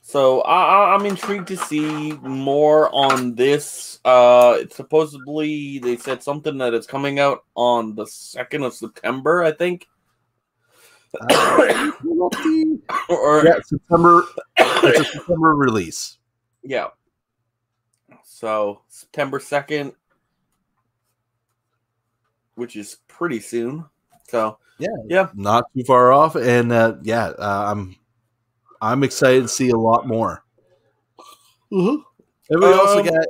So 0.00 0.40
I, 0.40 0.62
I- 0.62 0.94
I'm 0.94 1.04
intrigued 1.04 1.48
to 1.48 1.56
see 1.56 2.12
more 2.12 2.88
on 2.94 3.34
this. 3.34 4.00
Uh, 4.06 4.56
it's 4.60 4.74
supposedly 4.74 5.78
they 5.80 5.98
said 5.98 6.22
something 6.22 6.56
that 6.58 6.72
it's 6.72 6.86
coming 6.86 7.18
out 7.18 7.44
on 7.54 7.94
the 7.94 8.06
second 8.06 8.62
of 8.62 8.72
September, 8.72 9.42
I 9.42 9.52
think. 9.52 9.86
Uh, 11.30 11.90
or 13.10 13.44
yeah, 13.44 13.58
September 13.62 14.24
it's 14.56 15.00
a 15.00 15.04
September 15.04 15.54
release. 15.54 16.16
Yeah. 16.62 16.88
So 18.38 18.82
September 18.86 19.40
second, 19.40 19.94
which 22.54 22.76
is 22.76 22.98
pretty 23.08 23.40
soon. 23.40 23.84
So 24.28 24.58
yeah, 24.78 24.86
yeah, 25.08 25.28
Not 25.34 25.64
too 25.76 25.82
far 25.82 26.12
off 26.12 26.36
and 26.36 26.70
uh 26.70 26.94
yeah, 27.02 27.30
uh, 27.30 27.64
I'm 27.72 27.96
I'm 28.80 29.02
excited 29.02 29.42
to 29.42 29.48
see 29.48 29.70
a 29.70 29.76
lot 29.76 30.06
more. 30.06 30.44
And 31.72 32.04
we 32.48 32.64
also 32.64 33.00
Um, 33.00 33.06
got 33.06 33.26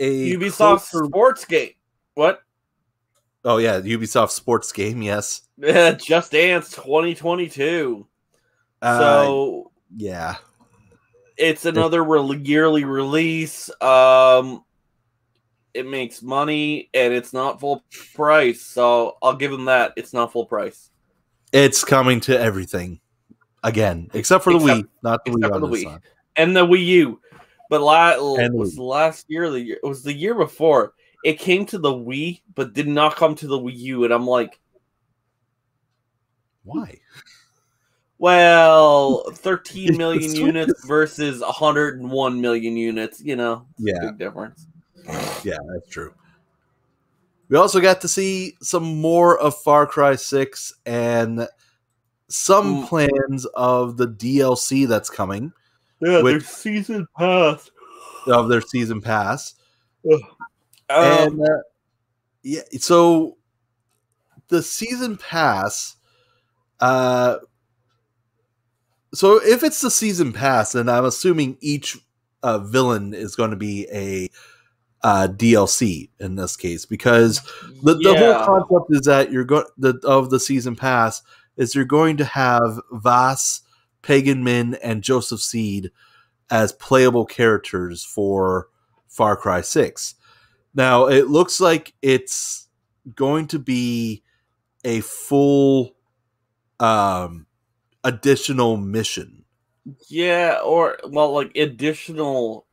a 0.00 0.32
Ubisoft 0.32 0.56
closer- 0.90 1.04
Sports 1.04 1.44
Game. 1.44 1.70
What? 2.14 2.42
Oh 3.44 3.58
yeah, 3.58 3.80
Ubisoft 3.80 4.30
sports 4.30 4.72
game, 4.72 5.02
yes. 5.02 5.42
Just 5.60 6.32
Dance 6.32 6.70
2022. 6.72 8.04
Uh, 8.82 8.98
so 8.98 9.70
yeah. 9.96 10.34
It's 11.38 11.64
another 11.64 12.02
re- 12.04 12.40
yearly 12.44 12.84
release. 12.84 13.70
Um, 13.80 14.64
it 15.74 15.86
makes 15.86 16.22
money 16.22 16.90
and 16.94 17.12
it's 17.14 17.32
not 17.32 17.60
full 17.60 17.84
price. 18.14 18.60
So 18.62 19.16
I'll 19.22 19.36
give 19.36 19.50
them 19.50 19.66
that. 19.66 19.92
It's 19.96 20.12
not 20.12 20.32
full 20.32 20.46
price. 20.46 20.90
It's 21.52 21.84
coming 21.84 22.20
to 22.22 22.38
everything 22.38 23.00
again, 23.62 24.10
except 24.14 24.44
for 24.44 24.52
the 24.52 24.58
Except- 24.58 24.80
Wii, 24.80 24.88
not 25.02 25.24
the 25.24 25.30
Wii 25.32 25.48
for 25.48 25.60
the 25.60 25.66
Wii. 25.68 26.00
and 26.36 26.56
the 26.56 26.66
Wii 26.66 26.84
U. 26.86 27.20
But 27.70 27.82
la- 27.82 28.36
And 28.36 28.54
was 28.54 28.78
last 28.78 29.26
year, 29.28 29.50
the 29.50 29.60
year 29.60 29.78
it 29.82 29.86
was 29.86 30.02
the 30.02 30.12
year 30.12 30.34
before. 30.34 30.94
It 31.24 31.38
came 31.38 31.66
to 31.66 31.78
the 31.78 31.90
Wii, 31.92 32.42
but 32.54 32.72
did 32.72 32.88
not 32.88 33.16
come 33.16 33.34
to 33.36 33.46
the 33.46 33.58
Wii 33.58 33.76
U, 33.76 34.04
and 34.04 34.12
I'm 34.12 34.26
like, 34.26 34.58
Why? 36.64 36.98
Well, 38.18 39.22
13 39.32 39.96
million 39.96 40.34
units 40.34 40.84
versus 40.86 41.40
101 41.40 42.40
million 42.40 42.76
units. 42.76 43.20
You 43.22 43.36
know, 43.36 43.66
Yeah, 43.78 43.94
big 44.02 44.18
difference. 44.18 44.66
yeah, 45.44 45.56
that's 45.72 45.88
true. 45.88 46.12
We 47.48 47.56
also 47.56 47.80
got 47.80 48.02
to 48.02 48.08
see 48.08 48.54
some 48.60 49.00
more 49.00 49.38
of 49.38 49.56
Far 49.62 49.86
Cry 49.86 50.16
6 50.16 50.72
and 50.84 51.48
some 52.28 52.82
Mm. 52.84 52.88
plans 52.88 53.46
of 53.54 53.96
the 53.96 54.06
DLC 54.06 54.84
that's 54.86 55.08
coming 55.08 55.52
Yeah, 56.00 56.20
With- 56.22 56.32
their 56.34 56.40
season 56.40 57.06
pass. 57.16 57.70
of 58.26 58.48
their 58.50 58.60
season 58.60 59.00
pass. 59.00 59.54
Um, 60.04 60.20
and 60.90 61.40
uh, 61.42 61.62
yeah, 62.42 62.60
so 62.78 63.38
the 64.48 64.62
season 64.62 65.16
pass 65.16 65.96
uh 66.80 67.36
so 69.14 69.40
if 69.42 69.62
it's 69.62 69.80
the 69.80 69.90
season 69.90 70.32
pass 70.32 70.72
then 70.72 70.88
i'm 70.88 71.04
assuming 71.04 71.56
each 71.60 71.98
uh, 72.42 72.58
villain 72.58 73.14
is 73.14 73.34
going 73.34 73.50
to 73.50 73.56
be 73.56 73.86
a 73.92 74.28
uh, 75.02 75.28
DLC 75.28 76.10
in 76.18 76.34
this 76.34 76.56
case 76.56 76.84
because 76.84 77.40
the, 77.82 77.94
the 77.94 78.12
yeah. 78.12 78.44
whole 78.44 78.64
concept 78.64 78.86
is 78.90 79.00
that 79.02 79.30
you're 79.30 79.44
going 79.44 79.64
the 79.76 79.98
of 80.04 80.30
the 80.30 80.40
season 80.40 80.74
pass 80.74 81.22
is 81.56 81.74
you're 81.74 81.84
going 81.84 82.16
to 82.16 82.24
have 82.24 82.80
Vaas, 82.92 83.60
Pagan 84.02 84.42
Min, 84.42 84.74
and 84.82 85.02
Joseph 85.02 85.40
Seed 85.40 85.90
as 86.50 86.72
playable 86.72 87.26
characters 87.26 88.04
for 88.04 88.68
Far 89.08 89.36
Cry 89.36 89.60
Six. 89.60 90.14
Now 90.74 91.06
it 91.06 91.28
looks 91.28 91.60
like 91.60 91.94
it's 92.02 92.68
going 93.14 93.46
to 93.48 93.58
be 93.58 94.22
a 94.84 95.00
full 95.00 95.94
um 96.80 97.46
additional 98.08 98.76
mission. 98.76 99.44
Yeah, 100.08 100.60
or 100.64 100.98
well, 101.06 101.32
like 101.32 101.56
additional 101.56 102.66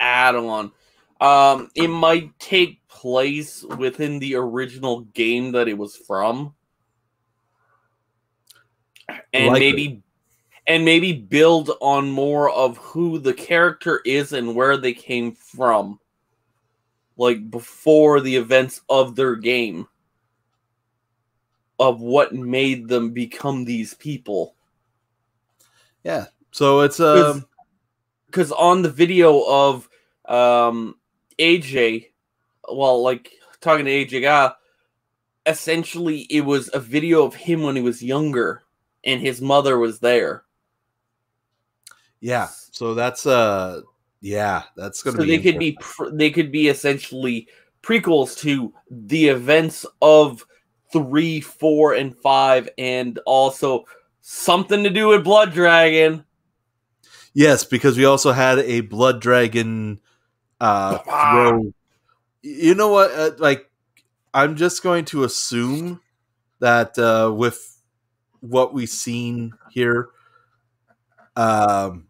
add-on. 0.00 0.72
Um, 1.20 1.70
it 1.74 1.88
might 1.88 2.38
take 2.38 2.86
place 2.88 3.64
within 3.64 4.18
the 4.20 4.36
original 4.36 5.00
game 5.00 5.52
that 5.52 5.68
it 5.68 5.76
was 5.76 5.96
from, 5.96 6.54
and 9.32 9.48
Likely. 9.48 9.60
maybe 9.60 10.02
and 10.68 10.84
maybe 10.84 11.12
build 11.14 11.70
on 11.80 12.10
more 12.10 12.50
of 12.50 12.76
who 12.76 13.18
the 13.18 13.32
character 13.34 14.00
is 14.04 14.32
and 14.34 14.54
where 14.54 14.76
they 14.76 14.92
came 14.92 15.32
from, 15.32 15.98
like 17.16 17.50
before 17.50 18.20
the 18.20 18.36
events 18.36 18.82
of 18.90 19.16
their 19.16 19.34
game, 19.34 19.88
of 21.78 22.00
what 22.00 22.34
made 22.34 22.86
them 22.86 23.10
become 23.12 23.64
these 23.64 23.94
people. 23.94 24.54
Yeah. 26.08 26.24
So 26.52 26.80
it's 26.80 26.96
Because 26.96 27.36
um 27.36 27.46
because 28.26 28.52
on 28.52 28.80
the 28.80 28.88
video 28.88 29.42
of 29.46 29.88
um 30.24 30.94
AJ, 31.38 32.06
well, 32.66 33.02
like 33.02 33.30
talking 33.60 33.84
to 33.84 33.90
AJ 33.90 34.22
guy, 34.22 34.52
essentially 35.44 36.20
it 36.30 36.40
was 36.40 36.70
a 36.72 36.80
video 36.80 37.24
of 37.24 37.34
him 37.34 37.62
when 37.62 37.76
he 37.76 37.82
was 37.82 38.02
younger, 38.02 38.62
and 39.04 39.20
his 39.20 39.42
mother 39.42 39.78
was 39.78 40.00
there. 40.00 40.44
yeah. 42.20 42.48
So 42.72 42.94
that's 42.94 43.26
uh 43.26 43.82
yeah, 44.22 44.62
that's 44.76 45.02
going 45.02 45.14
to 45.16 45.22
be 45.22 45.36
they 45.36 45.42
could 45.42 45.58
be 45.58 45.72
pr- 45.72 46.10
they 46.10 46.30
could 46.30 46.50
be 46.50 46.68
essentially 46.68 47.48
prequels 47.82 48.36
to 48.38 48.72
the 48.90 49.28
events 49.28 49.84
of 50.00 50.46
three, 50.90 51.40
four, 51.40 51.92
and 51.92 52.16
five, 52.16 52.66
and 52.78 53.18
also 53.26 53.84
something 54.30 54.84
to 54.84 54.90
do 54.90 55.08
with 55.08 55.24
Blood 55.24 55.52
Dragon. 55.54 56.24
Yes, 57.32 57.64
because 57.64 57.96
we 57.96 58.04
also 58.04 58.32
had 58.32 58.58
a 58.58 58.82
blood 58.82 59.20
dragon 59.22 60.00
uh 60.60 60.98
Ah. 61.06 61.32
throw. 61.32 61.72
You 62.42 62.74
know 62.74 62.88
what? 62.88 63.10
Uh, 63.12 63.30
like, 63.38 63.70
I'm 64.34 64.56
just 64.56 64.82
going 64.82 65.06
to 65.06 65.24
assume 65.24 66.00
that 66.60 66.98
uh 66.98 67.32
with 67.34 67.80
what 68.40 68.74
we've 68.74 68.88
seen 68.88 69.54
here, 69.70 70.08
um. 71.36 72.08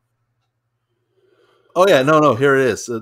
Oh 1.77 1.87
yeah, 1.87 2.03
no, 2.03 2.19
no. 2.19 2.35
Here 2.35 2.57
it 2.57 2.67
is. 2.67 2.89
Uh, 2.89 3.01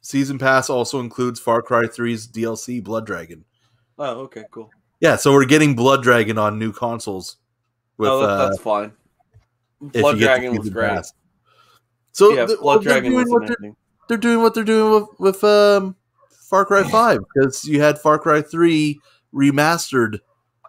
season 0.00 0.38
pass 0.38 0.70
also 0.70 1.00
includes 1.00 1.38
Far 1.38 1.60
Cry 1.60 1.84
3's 1.84 2.26
DLC 2.26 2.82
Blood 2.82 3.04
Dragon. 3.04 3.44
Oh, 3.98 4.20
okay, 4.20 4.44
cool. 4.50 4.70
Yeah, 5.00 5.16
so 5.16 5.34
we're 5.34 5.44
getting 5.44 5.74
Blood 5.74 6.02
Dragon 6.02 6.38
on 6.38 6.58
new 6.58 6.72
consoles. 6.72 7.36
With 8.00 8.08
oh, 8.08 8.20
that, 8.20 8.30
uh, 8.30 8.48
that's 8.48 8.62
fine. 8.62 8.92
Blood 9.78 10.16
the 10.16 10.20
Dragon 10.20 10.56
was 10.56 10.70
great. 10.70 11.04
So 12.12 12.34
yeah, 12.34 12.46
th- 12.46 12.58
Blood 12.60 12.76
they're 12.76 12.94
Dragon 12.94 13.12
doing 13.12 13.28
what 13.28 13.46
they're 13.46 13.74
they're 14.08 14.16
doing 14.16 14.40
what 14.40 14.54
they're 14.54 14.64
doing 14.64 15.06
with, 15.18 15.20
with 15.34 15.44
um 15.44 15.96
Far 16.48 16.64
Cry 16.64 16.82
Five 16.90 17.18
because 17.34 17.66
you 17.66 17.82
had 17.82 17.98
Far 17.98 18.18
Cry 18.18 18.40
Three 18.40 18.98
remastered 19.34 20.20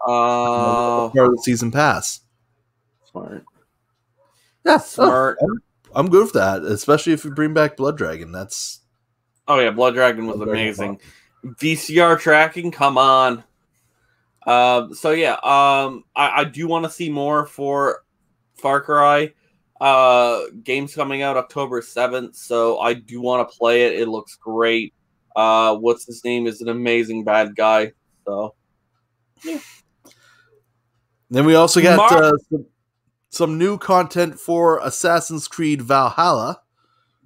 Uh, 0.05 1.07
part 1.07 1.27
of 1.29 1.31
the 1.31 1.41
season 1.41 1.71
pass. 1.71 2.19
smart. 3.09 3.45
Yeah, 4.65 4.79
Smart. 4.79 5.37
Oh, 5.41 5.57
I'm 5.95 6.09
good 6.09 6.23
with 6.23 6.33
that, 6.33 6.63
especially 6.63 7.13
if 7.13 7.23
you 7.23 7.31
bring 7.31 7.53
back 7.53 7.77
Blood 7.77 7.97
Dragon. 7.97 8.33
That's 8.33 8.81
Oh 9.47 9.57
yeah, 9.57 9.71
Blood 9.71 9.93
Dragon 9.93 10.27
was 10.27 10.35
Blood 10.35 10.49
Dragon 10.49 10.63
amazing. 10.63 11.01
VCR 11.45 12.19
tracking, 12.19 12.71
come 12.71 12.97
on. 12.97 13.45
Um, 14.47 14.93
so 14.93 15.11
yeah, 15.11 15.33
um, 15.43 16.03
I, 16.15 16.41
I 16.41 16.43
do 16.45 16.67
want 16.67 16.85
to 16.85 16.91
see 16.91 17.09
more 17.09 17.45
for 17.45 18.03
Far 18.55 18.81
Cry. 18.81 19.33
Uh, 19.79 20.43
games 20.63 20.93
coming 20.93 21.21
out 21.23 21.37
October 21.37 21.81
seventh, 21.81 22.35
so 22.35 22.79
I 22.79 22.93
do 22.93 23.19
want 23.21 23.49
to 23.49 23.57
play 23.57 23.83
it. 23.87 23.99
It 23.99 24.07
looks 24.07 24.35
great. 24.35 24.93
Uh, 25.35 25.75
what's 25.75 26.05
his 26.05 26.23
name 26.23 26.45
is 26.45 26.61
an 26.61 26.69
amazing 26.69 27.23
bad 27.23 27.55
guy. 27.55 27.93
So 28.25 28.53
then 31.29 31.45
we 31.45 31.55
also 31.55 31.81
got 31.81 31.97
Mar- 31.97 32.23
uh, 32.23 32.31
some, 32.49 32.65
some 33.29 33.57
new 33.57 33.77
content 33.77 34.39
for 34.39 34.79
Assassin's 34.83 35.47
Creed 35.47 35.81
Valhalla. 35.81 36.61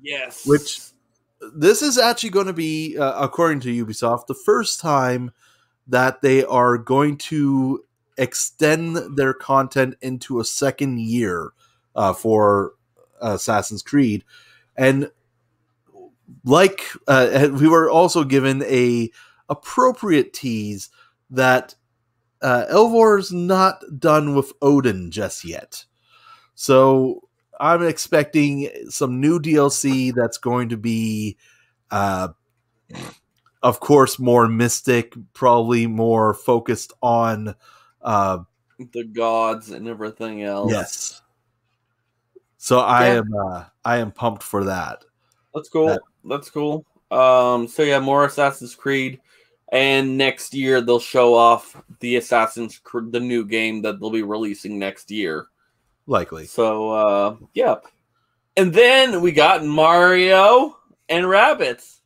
yes, 0.01 0.45
Which- 0.45 0.79
This 1.55 1.81
is 1.81 1.97
actually 1.97 2.29
going 2.29 2.47
to 2.47 2.53
be, 2.53 2.97
uh, 2.97 3.21
according 3.23 3.59
to 3.61 3.85
Ubisoft, 3.85 4.27
the 4.27 4.33
first 4.45 4.79
time 4.79 5.31
that 5.87 6.21
they 6.21 6.43
are 6.43 6.77
going 6.77 7.17
to 7.17 7.83
extend 8.17 9.17
their 9.17 9.33
content 9.33 9.95
into 10.01 10.39
a 10.39 10.45
second 10.45 10.99
year 10.99 11.51
uh, 11.95 12.13
for 12.13 12.73
Assassin's 13.21 13.81
Creed, 13.81 14.23
and 14.75 15.11
like 16.43 16.81
uh, 17.07 17.49
we 17.51 17.67
were 17.67 17.89
also 17.89 18.23
given 18.23 18.63
a 18.63 19.09
appropriate 19.49 20.33
tease 20.33 20.89
that 21.29 21.75
uh, 22.41 22.65
Eivor's 22.71 23.31
not 23.31 23.81
done 23.97 24.35
with 24.35 24.53
Odin 24.61 25.11
just 25.11 25.45
yet. 25.45 25.85
So 26.53 27.27
I'm 27.59 27.85
expecting 27.85 28.69
some 28.89 29.19
new 29.19 29.39
DLC 29.39 30.13
that's 30.13 30.37
going 30.37 30.69
to 30.69 30.77
be, 30.77 31.37
uh, 31.91 32.29
of 33.65 33.79
course, 33.79 34.19
more 34.19 34.47
mystic, 34.47 35.15
probably 35.33 35.87
more 35.87 36.33
focused 36.33 36.93
on. 37.01 37.55
Uh, 38.01 38.39
the 38.93 39.03
gods 39.03 39.71
and 39.71 39.87
everything 39.87 40.43
else. 40.43 40.71
yes. 40.71 41.21
So 42.57 42.79
I 42.79 43.07
Yeah. 43.07 43.17
am 43.19 43.33
uh, 43.35 43.63
I 43.83 43.97
am 43.97 44.11
pumped 44.11 44.43
for 44.43 44.63
that. 44.65 45.03
That's 45.53 45.69
cool. 45.69 45.87
That- 45.87 46.01
That's 46.23 46.49
cool. 46.49 46.85
Um, 47.11 47.67
so 47.67 47.83
yeah, 47.83 47.99
more 47.99 48.25
Assassin's 48.25 48.73
Creed, 48.75 49.19
and 49.71 50.17
next 50.17 50.53
year 50.53 50.81
they'll 50.81 50.99
show 50.99 51.33
off 51.35 51.79
the 51.99 52.15
Assassin's 52.17 52.79
Creed, 52.79 53.11
the 53.11 53.19
new 53.19 53.45
game 53.45 53.81
that 53.83 53.99
they'll 53.99 54.09
be 54.11 54.23
releasing 54.23 54.77
next 54.79 55.09
year. 55.11 55.45
Likely. 56.07 56.45
So 56.47 56.89
uh, 56.91 57.35
yeah, 57.53 57.75
and 58.57 58.73
then 58.73 59.21
we 59.21 59.31
got 59.31 59.63
Mario 59.65 60.77
and 61.09 61.25
Rabbids. 61.25 61.99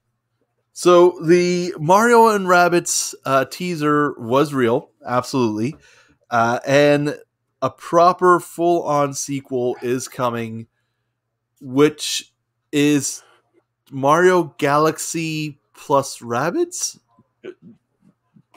So 0.74 1.20
the 1.22 1.74
Mario 1.78 2.28
and 2.28 2.46
Rabbids 2.48 3.14
uh, 3.26 3.46
teaser 3.46 4.14
was 4.18 4.54
real, 4.54 4.92
absolutely, 5.06 5.76
uh, 6.30 6.60
and 6.66 7.18
a 7.62 7.70
proper 7.70 8.40
full-on 8.40 9.14
sequel 9.14 9.76
is 9.82 10.08
coming, 10.08 10.68
which 11.60 12.32
is 12.72 13.24
Mario 13.92 14.56
Galaxy 14.58 15.60
plus 15.74 16.20
Rabbids. 16.20 17.00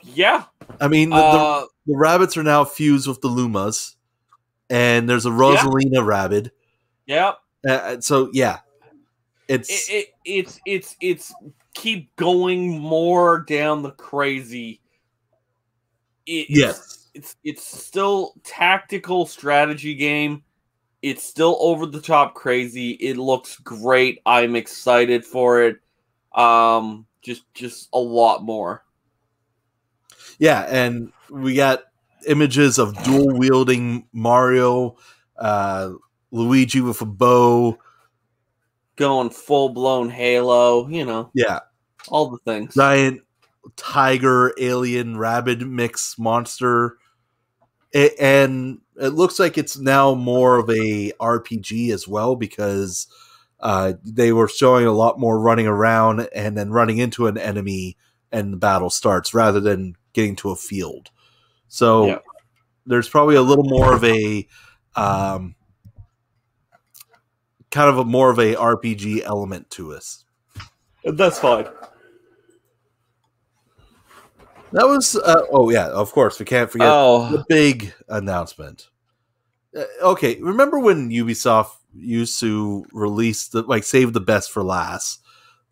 Yeah, 0.03 0.45
I 0.81 0.89
mean, 0.89 1.11
the, 1.11 1.17
uh, 1.17 1.61
the, 1.61 1.69
the 1.87 1.97
rabbits 1.97 2.37
are 2.37 2.43
now 2.43 2.65
fused 2.65 3.09
with 3.09 3.21
the 3.21 3.29
Lumas, 3.29 3.97
and 4.71 5.09
there's 5.09 5.27
a 5.27 5.31
Rosalina 5.31 6.05
rabbit. 6.05 6.53
yeah. 7.07 7.33
Uh, 7.69 8.01
so 8.01 8.29
yeah, 8.33 8.59
it's 9.47 9.89
It, 9.89 9.93
it, 9.95 10.07
it's 10.25 10.61
it's 10.67 10.97
it's 11.01 11.35
keep 11.75 12.15
going 12.17 12.79
more 12.79 13.41
down 13.41 13.83
the 13.83 13.91
crazy. 13.93 14.81
It, 16.27 16.51
it's- 16.51 16.59
yes, 16.59 17.09
it's 17.15 17.37
it's 17.45 17.65
still 17.85 18.35
tactical 18.45 19.27
strategy 19.27 19.95
game. 19.95 20.43
It's 21.03 21.25
still 21.25 21.57
over 21.61 21.85
the 21.87 22.01
top 22.01 22.35
crazy. 22.35 22.93
It 22.93 23.17
looks 23.17 23.57
great. 23.57 24.21
I'm 24.25 24.55
excited 24.57 25.25
for 25.25 25.63
it. 25.63 25.79
Um 26.35 27.07
just 27.23 27.43
just 27.55 27.89
a 27.93 27.99
lot 27.99 28.43
more. 28.43 28.85
Yeah, 30.39 30.63
and 30.69 31.13
we 31.31 31.55
got 31.55 31.85
images 32.27 32.79
of 32.79 33.01
dual 33.05 33.37
wielding 33.37 34.07
Mario, 34.13 34.97
uh, 35.39 35.93
Luigi 36.31 36.81
with 36.81 37.01
a 37.03 37.07
bow. 37.07 37.79
Going 39.03 39.31
full 39.31 39.71
blown 39.71 40.11
Halo, 40.11 40.87
you 40.89 41.05
know, 41.05 41.29
Yeah, 41.35 41.59
all 42.09 42.31
the 42.31 42.39
things. 42.47 42.75
giant 42.77 43.23
tiger, 43.75 44.55
alien, 44.61 45.19
rabid 45.19 45.67
mix 45.67 46.17
monster. 46.21 46.99
A- 47.93 48.17
and 48.23 48.79
it 48.97 49.09
looks 49.09 49.41
like 49.41 49.59
it's 49.59 49.77
now 49.77 50.15
more 50.15 50.57
of 50.59 50.71
a 50.71 51.11
RPG 51.21 51.91
as 51.93 52.07
well 52.07 52.37
because 52.37 53.09
uh, 53.59 53.95
they 54.05 54.33
were 54.33 54.47
showing 54.47 54.87
a 54.87 54.93
lot 54.93 55.19
more 55.19 55.41
running 55.41 55.67
around 55.67 56.29
and 56.33 56.57
then 56.57 56.71
running 56.71 56.99
into 56.99 57.27
an 57.27 57.37
enemy 57.37 57.97
and 58.31 58.53
the 58.53 58.57
battle 58.57 58.89
starts 58.89 59.35
rather 59.35 59.59
than 59.59 59.97
getting 60.13 60.37
to 60.37 60.51
a 60.51 60.57
field. 60.57 61.11
So 61.67 62.07
Yeah. 62.07 62.19
there's 62.87 63.09
probably 63.09 63.35
a 63.35 63.43
little 63.43 63.65
more 63.65 63.93
of 63.95 64.05
a 64.05 64.47
um, 64.95 65.57
kind 67.73 67.91
of 67.91 67.99
a 67.99 68.05
more 68.05 68.31
of 68.31 68.39
a 68.39 68.55
RPG 68.55 69.23
element 69.25 69.69
to 69.71 69.93
us. 69.95 70.25
That's 71.05 71.41
fine. 71.41 71.67
That 74.73 74.87
was 74.87 75.17
uh, 75.17 75.43
oh 75.51 75.71
yeah, 75.71 75.89
of 75.89 76.13
course 76.13 76.39
we 76.39 76.47
can't 76.47 76.71
forget 76.71 76.89
Oh, 76.91 77.29
the 77.31 77.45
big 77.49 77.93
announcement. 78.09 78.89
Uh, 79.77 79.85
okay, 80.03 80.41
remember 80.41 80.79
when 80.79 81.11
Ubisoft 81.11 81.73
used 81.95 82.41
to 82.41 82.87
release 82.93 83.49
the 83.49 83.63
like 83.63 83.85
save 83.85 84.13
the 84.15 84.21
best 84.21 84.51
for 84.51 84.63
last? 84.63 85.21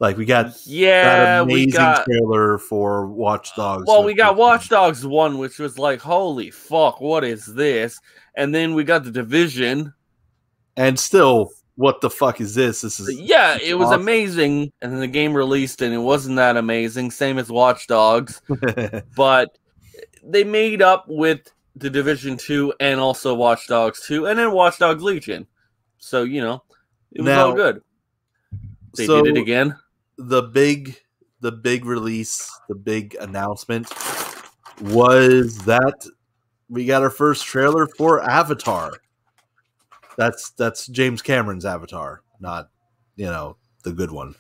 Like 0.00 0.16
we 0.18 0.26
got 0.26 0.54
yeah, 0.66 1.44
that 1.44 1.46
we 1.46 1.70
got. 1.70 2.04
trailer 2.04 2.58
for 2.58 3.06
Watch 3.06 3.54
Dogs. 3.56 3.84
Well, 3.86 4.02
we 4.04 4.14
got 4.14 4.36
Watch 4.36 4.68
Dogs 4.68 5.04
one, 5.06 5.38
which 5.38 5.58
was 5.58 5.78
like, 5.78 6.00
holy 6.00 6.50
fuck, 6.50 7.00
what 7.00 7.24
is 7.24 7.46
this? 7.46 7.98
And 8.34 8.54
then 8.54 8.74
we 8.74 8.84
got 8.84 9.04
the 9.04 9.10
Division. 9.10 9.92
and 10.76 10.98
still, 10.98 11.50
what 11.76 12.00
the 12.00 12.10
fuck 12.10 12.40
is 12.40 12.54
this? 12.54 12.82
This 12.82 13.00
is 13.00 13.18
Yeah, 13.18 13.56
it 13.62 13.74
was 13.78 13.88
awesome. 13.88 14.02
amazing. 14.02 14.72
And 14.82 14.92
then 14.92 15.00
the 15.00 15.06
game 15.06 15.32
released, 15.34 15.80
and 15.82 15.94
it 15.94 15.98
wasn't 15.98 16.36
that 16.36 16.56
amazing. 16.56 17.10
Same 17.10 17.38
as 17.38 17.50
Watch 17.50 17.86
Dogs, 17.86 18.42
but 19.16 19.56
they 20.24 20.44
made 20.44 20.82
up 20.82 21.06
with 21.08 21.40
the 21.76 21.88
Division 21.90 22.36
two 22.36 22.74
and 22.80 23.00
also 23.00 23.34
Watch 23.34 23.66
Dogs 23.68 24.04
two, 24.06 24.26
and 24.26 24.38
then 24.38 24.52
Watch 24.52 24.78
Dogs 24.78 25.02
Legion. 25.02 25.46
So 25.98 26.22
you 26.24 26.40
know, 26.42 26.62
it 27.12 27.22
was 27.22 27.26
Now- 27.28 27.46
all 27.48 27.54
good. 27.54 27.80
They 28.96 29.06
so 29.06 29.22
did 29.22 29.36
it 29.36 29.40
again. 29.40 29.76
the 30.18 30.42
big 30.42 30.96
the 31.40 31.52
big 31.52 31.84
release, 31.84 32.50
the 32.68 32.74
big 32.74 33.16
announcement 33.20 33.88
was 34.80 35.56
that 35.58 36.04
we 36.68 36.84
got 36.86 37.02
our 37.02 37.10
first 37.10 37.44
trailer 37.44 37.86
for 37.96 38.22
Avatar. 38.28 38.92
That's 40.20 40.50
that's 40.50 40.86
James 40.86 41.22
Cameron's 41.22 41.64
Avatar, 41.64 42.20
not 42.40 42.68
you 43.16 43.24
know 43.24 43.56
the 43.84 43.92
good 43.94 44.10
one. 44.10 44.34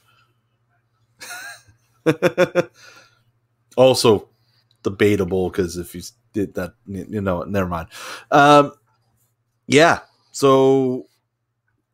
also 3.78 4.28
debatable 4.82 5.48
because 5.48 5.78
if 5.78 5.94
you 5.94 6.02
did 6.34 6.52
that, 6.56 6.74
you 6.86 7.22
know, 7.22 7.44
never 7.44 7.66
mind. 7.66 7.88
Um, 8.30 8.72
yeah, 9.68 10.00
so 10.32 11.06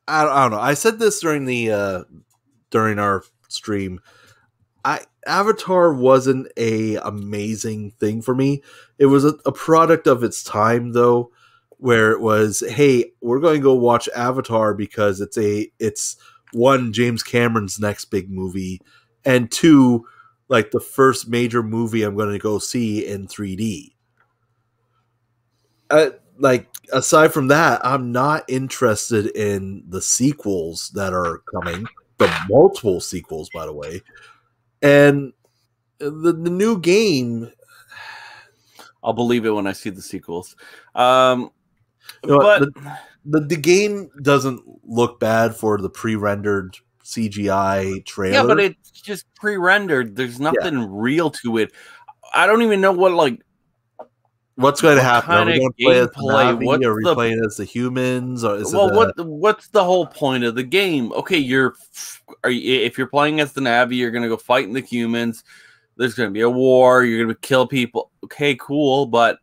I, 0.09 0.27
I 0.27 0.42
don't 0.42 0.51
know. 0.51 0.61
I 0.61 0.75
said 0.75 0.99
this 0.99 1.20
during 1.20 1.44
the 1.44 1.70
uh, 1.70 2.05
during 2.70 2.99
our 2.99 3.22
stream. 3.46 4.01
I 4.85 5.03
Avatar 5.29 5.94
wasn't 5.94 6.49
a 6.57 6.96
amazing 6.96 7.92
thing 7.92 8.20
for 8.20 8.35
me. 8.35 8.64
It 8.99 9.07
was 9.07 9.25
a, 9.25 9.35
a 9.46 9.53
product 9.53 10.09
of 10.09 10.25
its 10.25 10.42
time 10.42 10.90
though, 10.90 11.31
where 11.79 12.12
it 12.12 12.21
was, 12.21 12.62
hey, 12.69 13.12
we're 13.21 13.41
going 13.41 13.57
to 13.61 13.62
go 13.62 13.75
watch 13.75 14.09
Avatar 14.15 14.75
because 14.75 15.21
it's 15.21 15.37
a 15.39 15.71
it's 15.79 16.17
one 16.53 16.93
James 16.93 17.23
Cameron's 17.23 17.79
next 17.79 18.07
big 18.07 18.31
movie, 18.31 18.81
and 19.25 19.51
two, 19.51 20.07
like 20.49 20.71
the 20.71 20.81
first 20.81 21.29
major 21.29 21.62
movie 21.62 22.03
I'm 22.03 22.17
going 22.17 22.33
to 22.33 22.39
go 22.39 22.59
see 22.59 23.07
in 23.07 23.27
3D. 23.27 23.93
Uh, 25.91 26.11
like 26.39 26.69
aside 26.93 27.33
from 27.33 27.49
that, 27.49 27.85
I'm 27.85 28.12
not 28.12 28.45
interested 28.49 29.27
in 29.37 29.85
the 29.89 30.03
sequels 30.03 30.91
that 30.95 31.12
are 31.12 31.43
coming. 31.53 31.87
The 32.19 32.33
multiple 32.49 33.01
sequels, 33.01 33.51
by 33.51 33.67
the 33.67 33.73
way, 33.73 34.03
and 34.81 35.33
the 35.99 36.33
the 36.33 36.51
new 36.51 36.79
game. 36.79 37.53
I'll 39.05 39.12
believe 39.12 39.45
it 39.45 39.51
when 39.51 39.69
I 39.69 39.73
see 39.73 39.91
the 39.91 40.03
sequels. 40.03 40.57
Um, 40.95 41.51
You 42.25 42.31
know 42.31 42.38
but 42.38 42.69
The, 43.25 43.40
the 43.40 43.57
game 43.57 44.09
doesn't 44.23 44.62
look 44.85 45.19
bad 45.19 45.55
for 45.57 45.79
the 45.79 45.90
pre-rendered 45.90 46.77
CGI 47.05 48.05
trailer. 48.05 48.35
yeah, 48.35 48.42
but 48.45 48.61
it's 48.61 48.90
just 48.90 49.27
pre-rendered. 49.35 50.14
There's 50.16 50.38
nothing 50.40 50.90
real 50.90 51.31
to 51.42 51.59
it. 51.59 51.73
I 52.35 52.47
don't 52.47 52.62
even 52.62 52.81
know 52.81 52.92
what 52.92 53.12
like 53.12 53.40
What's 54.59 54.81
going 54.81 54.97
to 54.97 55.03
what 55.03 55.25
happen? 55.25 55.35
Are 55.35 55.45
we 55.45 55.59
going 55.59 55.71
to 55.71 55.75
play 55.79 55.99
as 56.01 56.07
the? 56.09 56.12
Na'vi? 56.23 56.64
What's 56.64 56.85
Are 56.87 56.95
we 56.95 57.05
the- 57.05 57.14
playing 57.14 57.42
as 57.47 57.57
the 57.59 57.64
humans? 57.66 58.42
Or 58.42 58.57
is 58.57 58.73
well 58.73 58.88
it 58.88 58.95
a- 58.95 58.97
what 58.97 59.27
what's 59.27 59.69
the 59.69 59.85
whole 59.85 60.07
point 60.07 60.45
of 60.45 60.55
the 60.55 60.62
game 60.62 61.12
okay 61.12 61.37
you're 61.37 61.75
are 62.42 62.49
you, 62.51 62.81
if 62.81 62.97
you're 62.97 63.07
playing 63.07 63.40
as 63.40 63.53
the 63.53 63.61
Na'vi 63.61 63.97
you're 63.97 64.11
gonna 64.11 64.29
go 64.29 64.37
fighting 64.38 64.73
the 64.73 64.81
humans 64.81 65.45
there's 65.99 66.14
gonna 66.14 66.31
be 66.31 66.40
a 66.40 66.49
war 66.51 67.05
you're 67.05 67.23
gonna 67.23 67.37
kill 67.42 67.66
people 67.66 68.11
okay 68.25 68.55
cool 68.59 69.05
but 69.07 69.38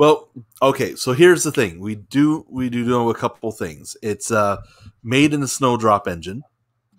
Well, 0.00 0.30
okay, 0.62 0.94
so 0.94 1.12
here's 1.12 1.44
the 1.44 1.52
thing. 1.52 1.78
We 1.78 1.96
do 1.96 2.46
we 2.48 2.70
do 2.70 2.86
know 2.86 3.10
a 3.10 3.14
couple 3.14 3.52
things. 3.52 3.98
It's 4.02 4.30
uh 4.30 4.56
made 5.04 5.34
in 5.34 5.40
the 5.40 5.46
Snowdrop 5.48 6.08
engine. 6.08 6.42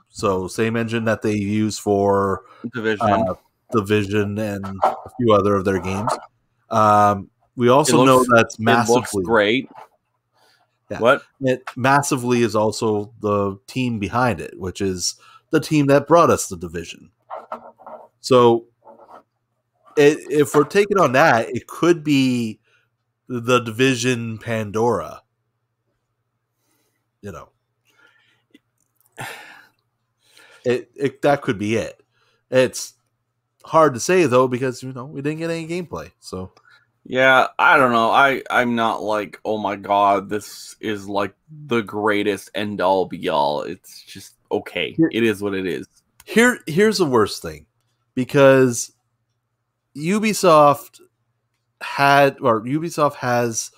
So 0.09 0.47
same 0.47 0.75
engine 0.75 1.05
that 1.05 1.23
they 1.23 1.33
use 1.33 1.79
for 1.79 2.43
division 2.75 3.09
uh, 3.09 3.33
Division 3.71 4.37
and 4.37 4.63
a 4.83 4.95
few 5.17 5.33
other 5.33 5.55
of 5.55 5.65
their 5.65 5.79
games. 5.79 6.11
Um 6.69 7.31
we 7.55 7.69
also 7.69 8.03
It 8.03 8.05
know 8.05 8.17
looks- 8.17 8.29
that's 8.35 8.59
it 8.59 8.61
looks 8.61 8.89
massively 8.89 9.23
great 9.23 9.69
Yeah. 10.91 10.99
what 10.99 11.23
it 11.41 11.63
massively 11.75 12.43
is 12.43 12.55
also 12.55 13.11
the 13.19 13.57
team 13.65 13.97
behind 13.97 14.39
it, 14.39 14.59
which 14.59 14.79
is 14.79 15.15
the 15.49 15.59
team 15.59 15.87
that 15.87 16.07
brought 16.07 16.29
us 16.29 16.45
the 16.49 16.55
division. 16.55 17.09
So, 18.19 18.65
it, 19.97 20.19
if 20.29 20.53
we're 20.53 20.65
taking 20.65 20.99
on 20.99 21.13
that, 21.13 21.49
it 21.49 21.65
could 21.65 22.03
be 22.03 22.59
the 23.39 23.59
division 23.59 24.37
Pandora. 24.37 25.21
You 27.21 27.31
know, 27.31 27.49
it, 30.65 30.91
it 30.95 31.21
that 31.21 31.41
could 31.41 31.57
be 31.57 31.75
it. 31.75 32.01
It's 32.49 32.93
hard 33.63 33.93
to 33.93 33.99
say 33.99 34.25
though 34.25 34.47
because 34.47 34.81
you 34.83 34.91
know 34.91 35.05
we 35.05 35.21
didn't 35.21 35.39
get 35.39 35.49
any 35.51 35.67
gameplay. 35.67 36.11
So 36.19 36.51
yeah 37.03 37.47
i 37.57 37.77
don't 37.77 37.91
know 37.91 38.11
i 38.11 38.41
i'm 38.51 38.75
not 38.75 39.01
like 39.01 39.39
oh 39.43 39.57
my 39.57 39.75
god 39.75 40.29
this 40.29 40.75
is 40.79 41.07
like 41.07 41.33
the 41.65 41.81
greatest 41.81 42.51
end 42.53 42.79
all 42.79 43.05
be 43.05 43.27
all 43.27 43.63
it's 43.63 44.03
just 44.03 44.35
okay 44.51 44.91
Here- 44.91 45.09
it 45.11 45.23
is 45.23 45.41
what 45.41 45.55
it 45.55 45.65
is 45.65 45.87
here 46.25 46.59
here's 46.67 46.99
the 46.99 47.05
worst 47.05 47.41
thing 47.41 47.65
because 48.13 48.91
Ubisoft 49.97 50.99
had 51.81 52.37
or 52.41 52.61
Ubisoft 52.63 53.15
has 53.15 53.71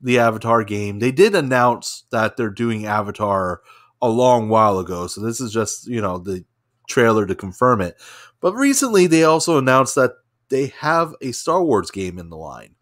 the 0.00 0.18
Avatar 0.18 0.64
game. 0.64 0.98
They 0.98 1.12
did 1.12 1.34
announce 1.34 2.04
that 2.10 2.36
they're 2.36 2.50
doing 2.50 2.86
Avatar 2.86 3.60
a 4.02 4.08
long 4.08 4.48
while 4.48 4.78
ago, 4.78 5.06
so 5.06 5.20
this 5.20 5.40
is 5.40 5.52
just, 5.52 5.86
you 5.86 6.00
know, 6.00 6.18
the 6.18 6.44
trailer 6.88 7.26
to 7.26 7.34
confirm 7.34 7.80
it. 7.82 7.96
But 8.40 8.54
recently 8.54 9.06
they 9.06 9.24
also 9.24 9.58
announced 9.58 9.94
that 9.96 10.12
they 10.48 10.68
have 10.78 11.14
a 11.20 11.32
Star 11.32 11.62
Wars 11.62 11.90
game 11.90 12.18
in 12.18 12.30
the 12.30 12.36
line. 12.36 12.74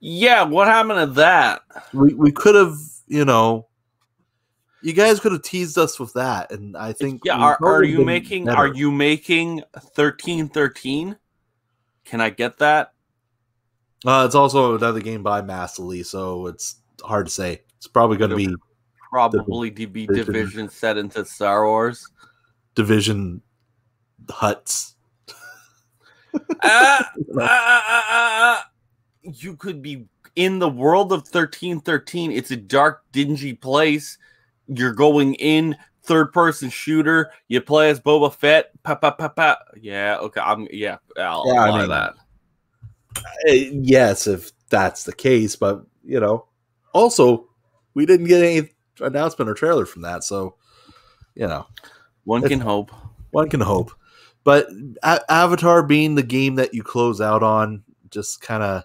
yeah 0.00 0.42
what 0.42 0.68
happened 0.68 0.98
to 1.00 1.06
that 1.14 1.62
We 1.92 2.14
we 2.14 2.32
could 2.32 2.54
have, 2.54 2.76
you 3.06 3.24
know, 3.24 3.68
you 4.82 4.92
guys 4.92 5.20
could 5.20 5.32
have 5.32 5.42
teased 5.42 5.76
us 5.76 5.98
with 6.00 6.12
that, 6.14 6.50
and 6.52 6.76
I 6.76 6.92
think 6.92 7.22
Yeah, 7.24 7.36
are, 7.36 7.58
are 7.62 7.82
you 7.82 8.04
making 8.04 8.44
better. 8.46 8.58
are 8.58 8.68
you 8.68 8.90
making 8.90 9.62
thirteen 9.94 10.48
thirteen? 10.48 11.16
Can 12.04 12.20
I 12.20 12.30
get 12.30 12.58
that? 12.58 12.92
Uh, 14.06 14.24
it's 14.24 14.34
also 14.34 14.76
another 14.76 15.00
game 15.00 15.22
by 15.22 15.42
Massive, 15.42 16.06
so 16.06 16.46
it's 16.46 16.76
hard 17.02 17.26
to 17.26 17.32
say. 17.32 17.62
It's 17.76 17.86
probably 17.86 18.16
going 18.16 18.30
to 18.30 18.36
be 18.36 18.54
Probably 19.10 19.70
to 19.70 19.86
be 19.86 20.06
Division. 20.06 20.32
division 20.32 20.68
set 20.68 20.98
into 20.98 21.24
Star 21.24 21.64
Wars. 21.64 22.06
Division 22.74 23.42
Huts. 24.28 24.94
Ah, 26.62 27.10
ah. 27.40 28.70
You 29.22 29.56
could 29.56 29.80
be 29.80 30.06
in 30.36 30.58
the 30.58 30.68
world 30.68 31.12
of 31.12 31.26
thirteen 31.26 31.80
thirteen. 31.80 32.30
It's 32.30 32.50
a 32.50 32.56
dark, 32.56 33.02
dingy 33.12 33.54
place. 33.54 34.18
You're 34.68 34.92
going 34.92 35.34
in 35.34 35.74
third 36.02 36.32
person 36.32 36.68
shooter. 36.68 37.30
You 37.48 37.62
play 37.62 37.88
as 37.88 37.98
Boba 37.98 38.32
Fett. 38.32 38.70
Pa, 38.82 38.94
pa, 38.94 39.10
pa, 39.12 39.28
pa. 39.28 39.56
Yeah, 39.80 40.18
okay. 40.18 40.40
I'm 40.40 40.68
yeah. 40.70 40.98
I'll, 41.16 41.44
Yeah, 41.52 41.60
I 41.62 41.80
mean, 41.80 41.88
that. 41.88 42.14
Uh, 43.48 43.52
yes, 43.52 44.26
if 44.26 44.52
that's 44.70 45.04
the 45.04 45.12
case, 45.14 45.56
but 45.56 45.84
you 46.04 46.20
know, 46.20 46.46
also 46.92 47.48
we 47.94 48.06
didn't 48.06 48.26
get 48.26 48.42
any 48.42 48.70
announcement 49.00 49.48
or 49.50 49.54
trailer 49.54 49.86
from 49.86 50.02
that, 50.02 50.24
so 50.24 50.56
you 51.34 51.46
know, 51.46 51.66
One 52.24 52.42
can 52.42 52.60
hope. 52.60 52.90
one 53.30 53.48
can 53.48 53.60
hope. 53.60 53.92
But 54.44 54.68
A- 55.02 55.30
Avatar 55.30 55.82
being 55.82 56.14
the 56.14 56.22
game 56.22 56.56
that 56.56 56.74
you 56.74 56.82
close 56.82 57.20
out 57.20 57.42
on, 57.42 57.84
just 58.10 58.40
kind 58.40 58.62
of 58.62 58.84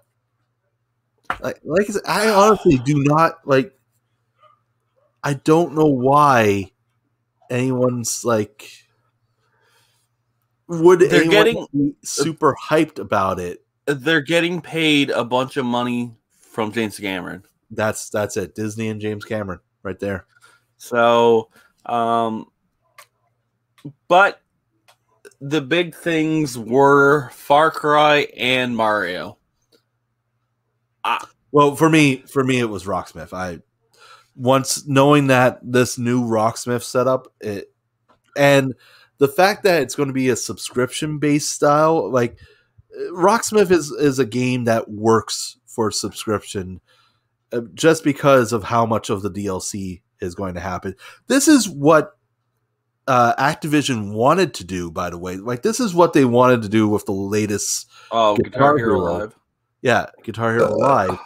like, 1.41 1.59
like 1.63 1.89
I, 1.89 1.91
said, 1.93 2.01
I 2.07 2.29
honestly 2.29 2.77
do 2.77 3.01
not 3.03 3.47
like. 3.47 3.73
I 5.23 5.35
don't 5.35 5.73
know 5.73 5.85
why 5.87 6.71
anyone's 7.49 8.25
like. 8.25 8.69
Would 10.67 10.99
They're 11.01 11.21
anyone 11.23 11.29
getting- 11.45 11.67
be 11.73 11.95
super 12.03 12.55
hyped 12.69 12.99
about 12.99 13.39
it? 13.39 13.63
They're 13.85 14.21
getting 14.21 14.61
paid 14.61 15.09
a 15.09 15.23
bunch 15.23 15.57
of 15.57 15.65
money 15.65 16.15
from 16.39 16.71
James 16.71 16.99
Cameron. 16.99 17.43
That's 17.71 18.09
that's 18.09 18.37
it. 18.37 18.55
Disney 18.55 18.89
and 18.89 19.01
James 19.01 19.25
Cameron 19.25 19.59
right 19.83 19.99
there. 19.99 20.25
So, 20.77 21.49
um, 21.85 22.47
but 24.07 24.41
the 25.41 25.61
big 25.61 25.95
things 25.95 26.57
were 26.57 27.29
Far 27.31 27.71
Cry 27.71 28.27
and 28.37 28.75
Mario. 28.75 29.37
Well, 31.51 31.75
for 31.75 31.89
me, 31.89 32.23
for 32.27 32.43
me, 32.43 32.59
it 32.59 32.69
was 32.69 32.85
Rocksmith. 32.85 33.33
I 33.33 33.59
once 34.35 34.87
knowing 34.87 35.27
that 35.27 35.59
this 35.61 35.97
new 35.97 36.23
Rocksmith 36.23 36.83
setup, 36.83 37.27
it 37.41 37.71
and 38.35 38.73
the 39.19 39.27
fact 39.27 39.63
that 39.63 39.81
it's 39.81 39.95
going 39.95 40.07
to 40.07 40.13
be 40.13 40.29
a 40.29 40.35
subscription 40.35 41.19
based 41.19 41.51
style, 41.51 42.09
like 42.09 42.37
Rocksmith 43.11 43.71
is 43.71 43.91
is 43.91 44.19
a 44.19 44.25
game 44.25 44.65
that 44.65 44.89
works 44.89 45.57
for 45.65 45.89
subscription, 45.91 46.81
uh, 47.51 47.61
just 47.73 48.03
because 48.03 48.53
of 48.53 48.63
how 48.63 48.85
much 48.85 49.09
of 49.09 49.21
the 49.21 49.29
DLC 49.31 50.01
is 50.19 50.35
going 50.35 50.53
to 50.53 50.59
happen. 50.59 50.95
This 51.27 51.47
is 51.47 51.67
what 51.67 52.11
uh, 53.07 53.33
Activision 53.35 54.13
wanted 54.13 54.53
to 54.55 54.63
do. 54.63 54.91
By 54.91 55.09
the 55.09 55.17
way, 55.17 55.37
like 55.37 55.61
this 55.63 55.79
is 55.79 55.93
what 55.93 56.13
they 56.13 56.25
wanted 56.25 56.61
to 56.61 56.69
do 56.69 56.87
with 56.87 57.05
the 57.05 57.11
latest 57.13 57.89
Oh, 58.11 58.35
Guitar 58.35 58.49
Guitar 58.51 58.77
Hero 58.77 58.89
Hero. 58.99 59.17
Live. 59.19 59.35
yeah, 59.81 60.05
Guitar 60.23 60.53
Hero 60.53 60.75
Live. 60.77 61.17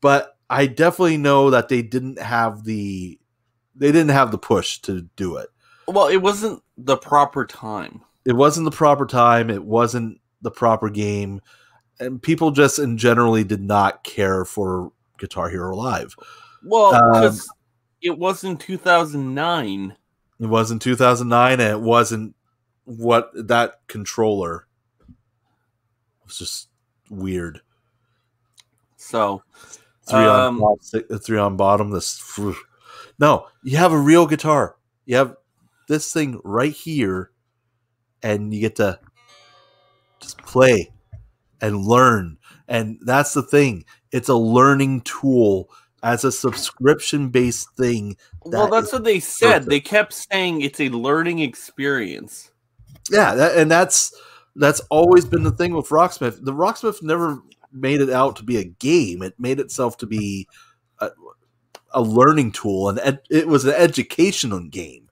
But 0.00 0.36
I 0.50 0.66
definitely 0.66 1.16
know 1.16 1.50
that 1.50 1.68
they 1.68 1.82
didn't 1.82 2.18
have 2.20 2.64
the 2.64 3.18
they 3.74 3.92
didn't 3.92 4.10
have 4.10 4.32
the 4.32 4.38
push 4.38 4.80
to 4.80 5.02
do 5.16 5.36
it. 5.36 5.48
Well, 5.86 6.08
it 6.08 6.18
wasn't 6.18 6.62
the 6.76 6.96
proper 6.96 7.46
time. 7.46 8.02
It 8.24 8.32
wasn't 8.34 8.64
the 8.64 8.76
proper 8.76 9.06
time, 9.06 9.48
it 9.48 9.64
wasn't 9.64 10.20
the 10.42 10.50
proper 10.50 10.88
game, 10.90 11.40
and 12.00 12.22
people 12.22 12.50
just 12.50 12.78
in 12.78 12.96
generally 12.98 13.44
did 13.44 13.60
not 13.62 14.04
care 14.04 14.44
for 14.44 14.92
Guitar 15.18 15.48
Hero 15.48 15.74
Live. 15.76 16.14
Well, 16.64 16.94
Um, 16.94 17.12
because 17.12 17.48
it 18.02 18.16
was 18.18 18.44
in 18.44 18.56
2009. 18.56 19.96
It 20.40 20.46
wasn't 20.46 20.82
2009 20.82 21.52
and 21.60 21.72
it 21.72 21.80
wasn't 21.80 22.34
what 22.84 23.30
that 23.34 23.80
controller 23.88 24.66
it 25.00 25.14
was 26.24 26.38
just 26.38 26.68
weird. 27.10 27.60
So, 28.96 29.42
Three 30.08 30.18
on 30.20 30.40
Um, 30.40 30.58
top, 30.60 30.78
si- 30.82 31.18
three 31.18 31.38
on 31.38 31.56
bottom. 31.56 31.90
This 31.90 32.18
phew. 32.18 32.56
no, 33.18 33.46
you 33.62 33.76
have 33.76 33.92
a 33.92 33.98
real 33.98 34.26
guitar. 34.26 34.76
You 35.04 35.16
have 35.16 35.36
this 35.88 36.12
thing 36.12 36.40
right 36.44 36.72
here, 36.72 37.30
and 38.22 38.54
you 38.54 38.60
get 38.60 38.76
to 38.76 38.98
just 40.20 40.38
play 40.38 40.90
and 41.60 41.84
learn. 41.84 42.36
And 42.68 42.98
that's 43.02 43.32
the 43.34 43.42
thing; 43.42 43.84
it's 44.12 44.28
a 44.28 44.34
learning 44.36 45.02
tool 45.02 45.70
as 46.02 46.24
a 46.24 46.30
subscription 46.32 47.28
based 47.30 47.68
thing. 47.76 48.16
well, 48.44 48.68
that's 48.68 48.92
what 48.92 49.04
they 49.04 49.20
said. 49.20 49.48
perfect. 49.48 49.70
They 49.70 49.80
kept 49.80 50.12
saying 50.12 50.60
it's 50.60 50.80
a 50.80 50.88
learning 50.90 51.40
experience. 51.40 52.50
Yeah, 53.10 53.34
that, 53.34 53.56
and 53.56 53.70
that's 53.70 54.12
that's 54.56 54.80
always 54.90 55.24
been 55.24 55.42
the 55.44 55.50
thing 55.52 55.72
with 55.74 55.88
Rocksmith. 55.88 56.44
The 56.44 56.52
Rocksmith 56.52 57.02
never 57.02 57.42
made 57.72 58.00
it 58.00 58.10
out 58.10 58.36
to 58.36 58.44
be 58.44 58.58
a 58.58 58.64
game. 58.64 59.22
It 59.22 59.34
made 59.38 59.60
itself 59.60 59.96
to 59.98 60.06
be 60.06 60.46
a, 61.00 61.10
a 61.92 62.02
learning 62.02 62.52
tool, 62.52 62.90
and 62.90 62.98
ed, 62.98 63.20
it 63.30 63.48
was 63.48 63.64
an 63.64 63.74
educational 63.74 64.60
game. 64.60 65.08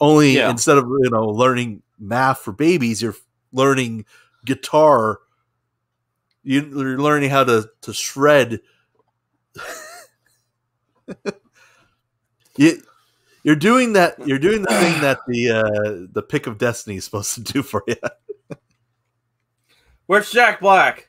Only 0.00 0.36
Yeah. 0.36 0.50
instead 0.50 0.78
of 0.78 0.84
you 0.86 1.10
know 1.10 1.28
learning 1.28 1.82
math 1.98 2.38
for 2.40 2.52
babies, 2.52 3.02
you're 3.02 3.16
learning 3.54 4.04
guitar. 4.44 5.20
You- 6.42 6.68
You're 6.78 6.98
learning 7.00 7.30
how 7.30 7.44
to 7.44 7.70
to 7.82 7.94
shred. 7.94 8.60
you, 12.56 12.82
you're 13.42 13.56
doing 13.56 13.94
that. 13.94 14.14
You're 14.26 14.38
doing 14.38 14.62
the 14.62 14.68
thing 14.68 15.00
that 15.00 15.20
the 15.26 15.50
uh, 15.50 16.06
the 16.12 16.22
pick 16.22 16.46
of 16.46 16.58
destiny 16.58 16.96
is 16.96 17.04
supposed 17.04 17.34
to 17.34 17.40
do 17.40 17.62
for 17.62 17.82
you. 17.86 17.96
Where's 20.06 20.30
Jack 20.30 20.60
Black? 20.60 21.08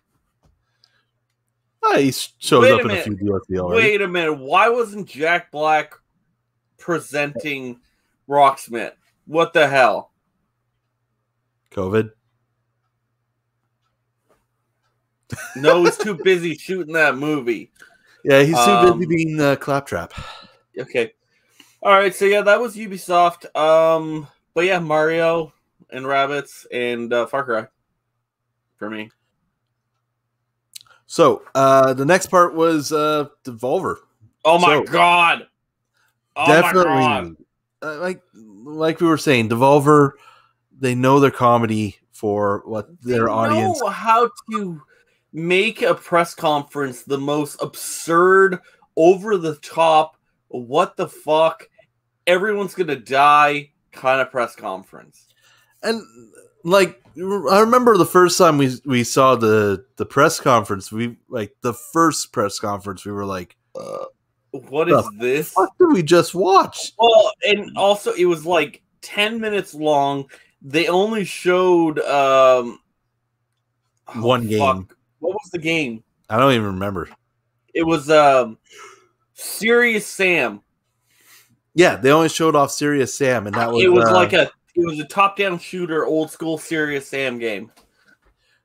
Ah, 1.83 1.97
he 1.97 2.11
shows 2.11 2.63
Wait 2.63 2.71
up 2.73 2.79
a 2.79 2.83
in 2.85 2.91
a 2.91 3.03
few 3.03 3.15
DLC 3.15 3.59
already. 3.59 3.81
Wait 3.81 4.01
a 4.01 4.07
minute. 4.07 4.33
Why 4.39 4.69
wasn't 4.69 5.07
Jack 5.07 5.51
Black 5.51 5.93
presenting 6.77 7.79
Rocksmith? 8.27 8.93
What 9.27 9.53
the 9.53 9.67
hell? 9.67 10.11
COVID. 11.71 12.11
No, 15.55 15.83
he's 15.83 15.97
too 15.97 16.13
busy 16.23 16.55
shooting 16.55 16.93
that 16.93 17.17
movie. 17.17 17.71
Yeah, 18.23 18.41
he's 18.43 18.55
too 18.55 18.71
Um, 18.71 18.99
busy 18.99 19.07
being 19.25 19.39
uh, 19.41 19.55
claptrap. 19.55 20.13
Okay. 20.77 21.13
All 21.81 21.91
right. 21.93 22.13
So 22.13 22.25
yeah, 22.25 22.41
that 22.41 22.59
was 22.59 22.75
Ubisoft. 22.75 23.55
Um, 23.55 24.27
but 24.53 24.65
yeah, 24.65 24.79
Mario 24.79 25.53
and 25.89 26.05
Rabbids 26.05 26.65
and 26.71 27.11
uh, 27.13 27.25
Far 27.27 27.43
Cry 27.43 27.67
for 28.77 28.89
me. 28.89 29.09
So 31.05 31.43
uh, 31.53 31.93
the 31.93 32.05
next 32.05 32.27
part 32.27 32.55
was 32.55 32.91
uh, 32.91 33.25
Devolver. 33.43 33.97
Oh 34.43 34.59
my 34.59 34.75
So- 34.75 34.83
god! 34.83 35.47
Oh 36.35 36.47
my 36.47 36.61
god! 36.61 36.73
Definitely, 36.73 37.45
uh, 37.81 37.97
like 37.99 38.21
like 38.35 38.99
we 39.01 39.07
were 39.07 39.17
saying, 39.17 39.49
Devolver. 39.49 40.11
They 40.77 40.93
know 40.93 41.19
their 41.21 41.31
comedy 41.31 41.95
for 42.11 42.61
what 42.65 42.89
their 43.01 43.25
They 43.25 43.31
audience. 43.31 43.79
know 43.81 43.87
how 43.87 44.29
to 44.51 44.81
make 45.35 45.81
a 45.81 45.93
press 45.93 46.33
conference 46.33 47.03
the 47.03 47.17
most 47.17 47.61
absurd, 47.61 48.59
over 48.95 49.37
the 49.37 49.55
top, 49.57 50.15
what 50.47 50.95
the 50.95 51.09
fuck, 51.09 51.67
everyone's 52.25 52.73
gonna 52.73 52.95
die 52.95 53.69
kind 53.91 54.21
of 54.21 54.31
press 54.31 54.55
conference. 54.55 55.27
and 55.83 56.01
like 56.63 57.01
I 57.17 57.59
remember 57.59 57.97
the 57.97 58.05
first 58.05 58.37
time 58.37 58.57
we 58.57 58.75
we 58.85 59.03
saw 59.03 59.35
the 59.35 59.85
the 59.97 60.05
press 60.05 60.39
conference. 60.39 60.91
We 60.91 61.17
like 61.29 61.55
the 61.61 61.73
first 61.73 62.31
press 62.31 62.57
conference. 62.57 63.05
We 63.05 63.11
were 63.11 63.25
like, 63.25 63.55
What 64.51 64.89
is 64.89 65.05
this? 65.19 65.53
"What 65.53 65.69
did 65.77 65.93
we 65.93 66.01
just 66.01 66.33
watch?" 66.33 66.93
Well, 66.97 67.31
and 67.45 67.77
also 67.77 68.13
it 68.13 68.25
was 68.25 68.45
like 68.45 68.81
10 69.01 69.39
minutes 69.39 69.73
long. 69.73 70.25
They 70.61 70.87
only 70.87 71.25
showed 71.25 71.99
um 71.99 72.79
oh, 74.07 74.21
One 74.21 74.47
game. 74.47 74.87
What 75.25 75.33
was 75.35 75.51
the 75.51 75.59
game? 75.59 76.03
I 76.29 76.37
don't 76.37 76.53
even 76.53 76.65
remember. 76.65 77.09
It 77.73 77.83
was 77.83 78.09
um 78.09 78.57
Serious 79.33 80.07
Sam. 80.07 80.61
Yeah, 81.73 81.97
they 81.97 82.11
only 82.11 82.29
showed 82.29 82.55
off 82.55 82.71
Serious 82.71 83.13
Sam, 83.15 83.47
and 83.47 83.55
that 83.55 83.71
was 83.71 83.83
it 83.83 83.91
was 83.91 84.05
uh, 84.05 84.13
like 84.13 84.33
a 84.33 84.43
it 84.75 84.85
was 84.85 84.99
a 84.99 85.05
top-down 85.05 85.59
shooter, 85.59 86.05
old 86.05 86.31
school 86.31 86.57
Serious 86.57 87.07
Sam 87.07 87.37
game. 87.39 87.71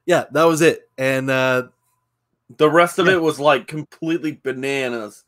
yeah, 0.06 0.24
that 0.32 0.44
was 0.44 0.60
it. 0.60 0.88
And 0.98 1.30
uh, 1.30 1.68
The 2.56 2.70
rest 2.70 2.98
of 2.98 3.06
Yeah. 3.06 3.14
it 3.14 3.22
was 3.22 3.38
like 3.40 3.66
completely 3.66 4.40
bananas. 4.42 5.24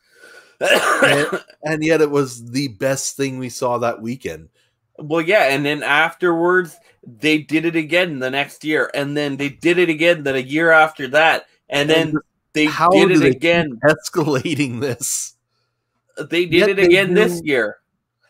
and, 0.60 1.40
and 1.64 1.84
yet 1.84 2.00
it 2.00 2.10
was 2.10 2.50
the 2.50 2.68
best 2.68 3.16
thing 3.16 3.38
we 3.38 3.48
saw 3.48 3.78
that 3.78 4.00
weekend. 4.02 4.48
Well, 4.98 5.20
yeah, 5.20 5.48
and 5.54 5.64
then 5.64 5.82
afterwards 5.82 6.76
they 7.04 7.38
did 7.38 7.64
it 7.64 7.76
again 7.76 8.18
the 8.20 8.30
next 8.30 8.64
year, 8.64 8.90
and 8.94 9.16
then 9.16 9.36
they 9.36 9.48
did 9.48 9.78
it 9.78 9.88
again 9.88 10.22
then 10.22 10.36
a 10.36 10.38
year 10.38 10.70
after 10.70 11.08
that, 11.08 11.46
and 11.68 11.88
then 11.90 12.14
they 12.52 12.66
did 12.90 13.10
it 13.10 13.22
again. 13.22 13.80
Escalating 13.84 14.80
this, 14.80 15.34
They 16.30 16.44
did 16.46 16.52
Yet 16.52 16.68
it 16.70 16.76
they 16.76 16.84
again 16.84 17.14
this 17.14 17.40
year. 17.44 17.78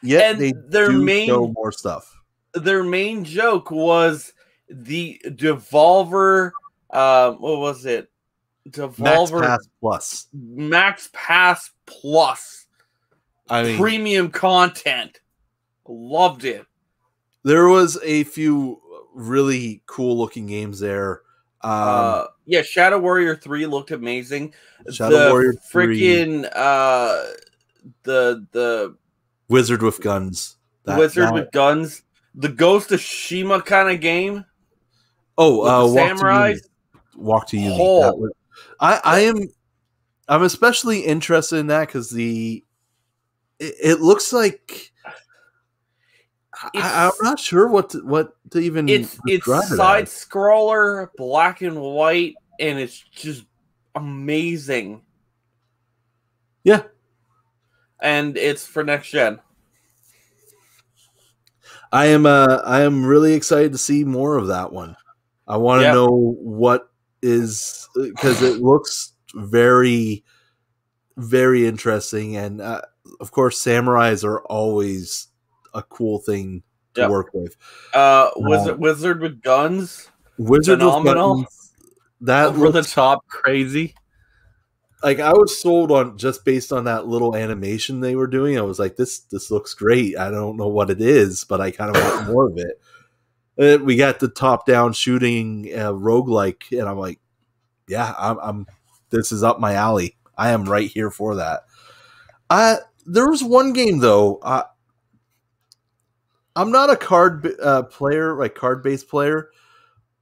Yeah, 0.02 0.30
And 0.30 0.40
they 0.40 0.52
their 0.68 0.88
do 0.88 1.02
main- 1.04 1.28
more 1.52 1.72
stuff. 1.72 2.12
Their 2.54 2.82
main 2.82 3.24
joke 3.24 3.70
was 3.70 4.32
the 4.68 5.20
Devolver. 5.26 6.50
Um, 6.90 7.36
what 7.40 7.58
was 7.60 7.86
it? 7.86 8.10
Max 8.66 8.76
Devolver 8.78 9.42
Pass 9.42 9.68
Plus. 9.80 10.26
Max 10.32 11.08
Pass 11.12 11.70
Plus 11.86 12.66
I 13.48 13.62
mean, 13.64 13.78
premium 13.78 14.30
content. 14.30 15.20
Loved 15.94 16.44
it. 16.44 16.64
there 17.44 17.68
was 17.68 17.98
a 18.02 18.24
few 18.24 18.80
really 19.14 19.82
cool 19.86 20.16
looking 20.16 20.46
games 20.46 20.80
there. 20.80 21.20
Um, 21.60 21.70
uh, 21.72 22.24
Yeah, 22.46 22.62
Shadow 22.62 22.98
Warrior 22.98 23.36
Three 23.36 23.66
looked 23.66 23.90
amazing. 23.90 24.54
Shadow 24.90 25.26
the 25.26 25.30
Warrior 25.30 25.52
3. 25.52 25.86
freaking 26.00 26.50
uh, 26.54 27.22
the 28.04 28.46
the 28.52 28.96
Wizard 29.48 29.82
with 29.82 30.00
guns. 30.00 30.56
That- 30.84 30.98
wizard 30.98 31.24
that- 31.28 31.34
with 31.34 31.52
guns, 31.52 32.02
the 32.34 32.48
Ghost 32.48 32.90
of 32.90 33.00
Tsushima 33.00 33.64
kind 33.64 33.94
of 33.94 34.00
game. 34.00 34.44
oh, 35.36 35.60
uh, 35.62 35.86
Walk 35.92 36.08
to 36.08 36.14
samurais. 36.24 36.54
Yumi. 36.54 37.16
Walk 37.16 37.46
to 37.48 37.56
Yumi. 37.58 37.76
Oh. 37.78 38.28
I, 38.80 39.00
I 39.04 39.20
am, 39.20 39.36
I'm 40.28 40.42
especially 40.42 41.00
interested 41.00 41.56
in 41.58 41.66
that 41.68 41.86
because 41.86 42.10
the, 42.10 42.64
it, 43.60 43.74
it 43.82 44.00
looks 44.00 44.32
like. 44.32 44.91
I, 46.74 47.06
I'm 47.06 47.12
not 47.22 47.38
sure 47.40 47.68
what 47.68 47.90
to, 47.90 47.98
what 48.04 48.36
to 48.50 48.58
even 48.60 48.88
It's 48.88 49.18
it's 49.26 49.46
describe 49.46 49.64
it 49.72 49.76
side 49.76 50.04
scroller, 50.06 51.08
black 51.16 51.62
and 51.62 51.80
white, 51.80 52.36
and 52.60 52.78
it's 52.78 52.98
just 52.98 53.44
amazing. 53.94 55.02
Yeah. 56.64 56.82
and 58.00 58.36
it's 58.36 58.66
for 58.66 58.84
next 58.84 59.10
gen. 59.10 59.40
I 61.92 62.06
am 62.06 62.24
uh 62.26 62.62
I 62.64 62.82
am 62.82 63.04
really 63.04 63.34
excited 63.34 63.72
to 63.72 63.78
see 63.78 64.04
more 64.04 64.36
of 64.36 64.46
that 64.48 64.72
one. 64.72 64.96
I 65.46 65.56
want 65.56 65.80
to 65.80 65.82
Yeah. 65.84 65.92
know 65.92 66.36
what 66.38 66.88
is 67.20 67.88
because 67.94 68.42
it 68.42 68.56
looks 68.62 69.12
very 69.34 70.24
very 71.18 71.66
interesting 71.66 72.36
and 72.36 72.60
uh, 72.60 72.80
of 73.20 73.30
course 73.30 73.62
samurais 73.62 74.24
are 74.24 74.40
always 74.42 75.28
a 75.74 75.82
cool 75.82 76.18
thing 76.18 76.62
to 76.94 77.02
Yep. 77.02 77.10
work 77.10 77.30
with. 77.32 77.56
Uh, 77.94 78.30
wizard 78.36 78.78
wizard 78.78 79.20
with 79.20 79.40
guns, 79.42 80.10
Wizard 80.38 80.80
Phenomenal. 80.80 81.32
of 81.32 81.36
Guns, 81.38 81.72
that 82.22 82.46
over 82.48 82.70
the 82.70 82.82
top, 82.82 83.26
crazy. 83.28 83.94
like 85.02 85.18
I 85.18 85.32
was 85.32 85.58
sold 85.58 85.90
on 85.90 86.16
just 86.18 86.44
based 86.44 86.72
on 86.72 86.84
that 86.84 87.06
little 87.06 87.34
animation 87.34 88.00
they 88.00 88.14
were 88.14 88.26
doing. 88.26 88.58
I 88.58 88.62
was 88.62 88.78
like, 88.78 88.96
this 88.96 89.20
this 89.20 89.50
looks 89.50 89.74
great. 89.74 90.16
I 90.18 90.30
don't 90.30 90.56
know 90.56 90.68
what 90.68 90.90
it 90.90 91.00
is, 91.00 91.44
but 91.44 91.60
I 91.60 91.70
kind 91.70 91.94
of 91.96 92.02
want 92.02 92.26
more 92.32 92.46
of 92.48 92.58
it. 92.58 92.80
Uh, 93.58 93.82
we 93.84 93.96
got 93.96 94.18
the 94.20 94.28
top 94.28 94.66
down 94.66 94.92
shooting 94.92 95.68
uh, 95.74 95.92
roguelike, 95.92 96.78
and 96.78 96.88
I'm 96.88 96.98
like, 96.98 97.20
yeah, 97.88 98.14
I'm, 98.18 98.38
I'm 98.40 98.66
this 99.10 99.32
is 99.32 99.42
up 99.42 99.60
my 99.60 99.74
alley. 99.74 100.16
I 100.38 100.50
am 100.50 100.64
right 100.64 100.90
here 100.90 101.10
for 101.10 101.36
that. 101.36 101.62
I 102.48 102.78
there 103.06 103.28
was 103.28 103.42
one 103.42 103.72
game 103.72 103.98
though. 103.98 104.38
I, 104.42 104.64
I'm 106.56 106.70
not 106.70 106.90
a 106.90 106.96
card 106.96 107.48
uh, 107.62 107.84
player, 107.84 108.36
like 108.36 108.54
card 108.54 108.82
based 108.82 109.08
player, 109.08 109.50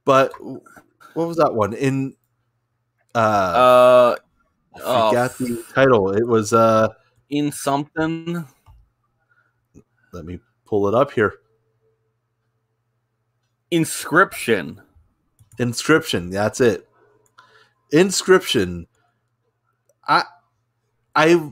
but 0.05 0.31
what 1.13 1.27
was 1.27 1.37
that 1.37 1.53
one 1.53 1.73
in? 1.73 2.15
Uh, 3.13 3.17
Uh, 3.17 4.15
I 4.75 4.79
oh, 4.83 5.09
forgot 5.09 5.37
the 5.37 5.63
title. 5.73 6.11
It 6.11 6.25
was 6.25 6.53
uh 6.53 6.87
in 7.29 7.51
something. 7.51 8.45
let 10.13 10.25
me 10.25 10.39
pull 10.65 10.87
it 10.87 10.93
up 10.93 11.11
here. 11.11 11.35
Inscription. 13.71 14.81
Inscription, 15.59 16.29
that's 16.29 16.61
it. 16.61 16.87
Inscription. 17.91 18.87
I 20.07 20.23
I 21.15 21.51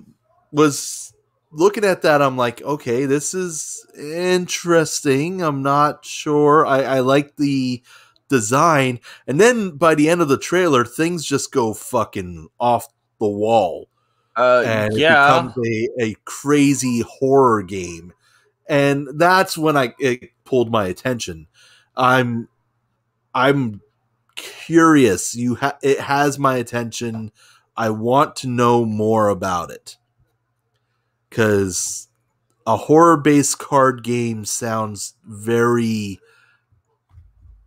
was 0.52 1.14
looking 1.52 1.84
at 1.84 2.02
that, 2.04 2.22
I'm 2.22 2.38
like, 2.38 2.62
okay, 2.62 3.06
this 3.06 3.34
is 3.34 3.86
interesting. 3.98 5.42
I'm 5.42 5.62
not 5.62 6.06
sure. 6.06 6.66
I, 6.66 6.84
I 6.84 7.00
like 7.00 7.36
the 7.38 7.82
design. 8.28 9.00
And 9.28 9.40
then 9.40 9.72
by 9.72 9.96
the 9.96 10.10
end 10.10 10.22
of 10.22 10.30
the 10.30 10.38
trailer, 10.38 10.86
things 10.86 11.26
just 11.26 11.52
go 11.52 11.74
fucking 11.74 12.50
off 12.60 12.88
the 13.20 13.28
wall. 13.28 13.90
Uh, 14.36 14.64
and 14.66 14.94
it 14.94 15.00
yeah. 15.00 15.28
becomes 15.28 15.68
a, 15.68 15.90
a 16.00 16.16
crazy 16.26 17.02
horror 17.02 17.62
game 17.62 18.14
and 18.70 19.08
that's 19.16 19.58
when 19.58 19.76
i 19.76 19.94
it 20.00 20.30
pulled 20.46 20.72
my 20.72 20.86
attention 20.86 21.48
i'm 21.98 22.48
i'm 23.34 23.82
curious 24.36 25.36
you 25.36 25.56
ha- 25.56 25.78
it 25.82 26.00
has 26.00 26.40
my 26.40 26.56
attention 26.56 27.32
i 27.76 27.90
want 27.90 28.36
to 28.36 28.48
know 28.48 28.86
more 28.86 29.28
about 29.28 29.72
it 29.72 29.98
because 31.30 32.08
a 32.68 32.76
horror 32.78 33.18
based 33.18 33.58
card 33.60 34.04
game 34.04 34.46
sounds 34.46 35.16
very 35.26 36.20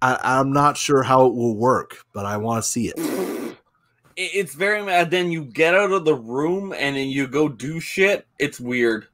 I, 0.01 0.19
i'm 0.23 0.53
not 0.53 0.77
sure 0.77 1.03
how 1.03 1.27
it 1.27 1.35
will 1.35 1.57
work 1.57 1.99
but 2.13 2.25
i 2.27 2.37
want 2.37 2.63
to 2.65 2.69
see 2.71 2.89
it 2.89 2.99
It- 2.99 4.31
It's 4.35 4.55
very 4.55 4.83
mad. 4.83 5.11
Then 5.11 5.33
you 5.33 5.43
get 5.45 5.75
out 5.75 5.91
of 5.91 6.05
the 6.05 6.15
room 6.15 6.75
and 6.77 6.97
then 6.97 7.09
you 7.09 7.27
go 7.27 7.49
do 7.49 7.81
shit. 7.81 8.27
It's 8.39 8.61
weird. 8.61 9.07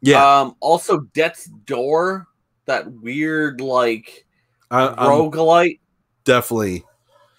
yeah 0.00 0.40
Um. 0.40 0.56
Also, 0.60 1.00
Death's 1.12 1.44
Door. 1.66 2.26
That 2.64 2.90
weird 2.90 3.60
like 3.60 4.24
I, 4.70 4.88
roguelite. 4.88 5.78
definitely 6.24 6.84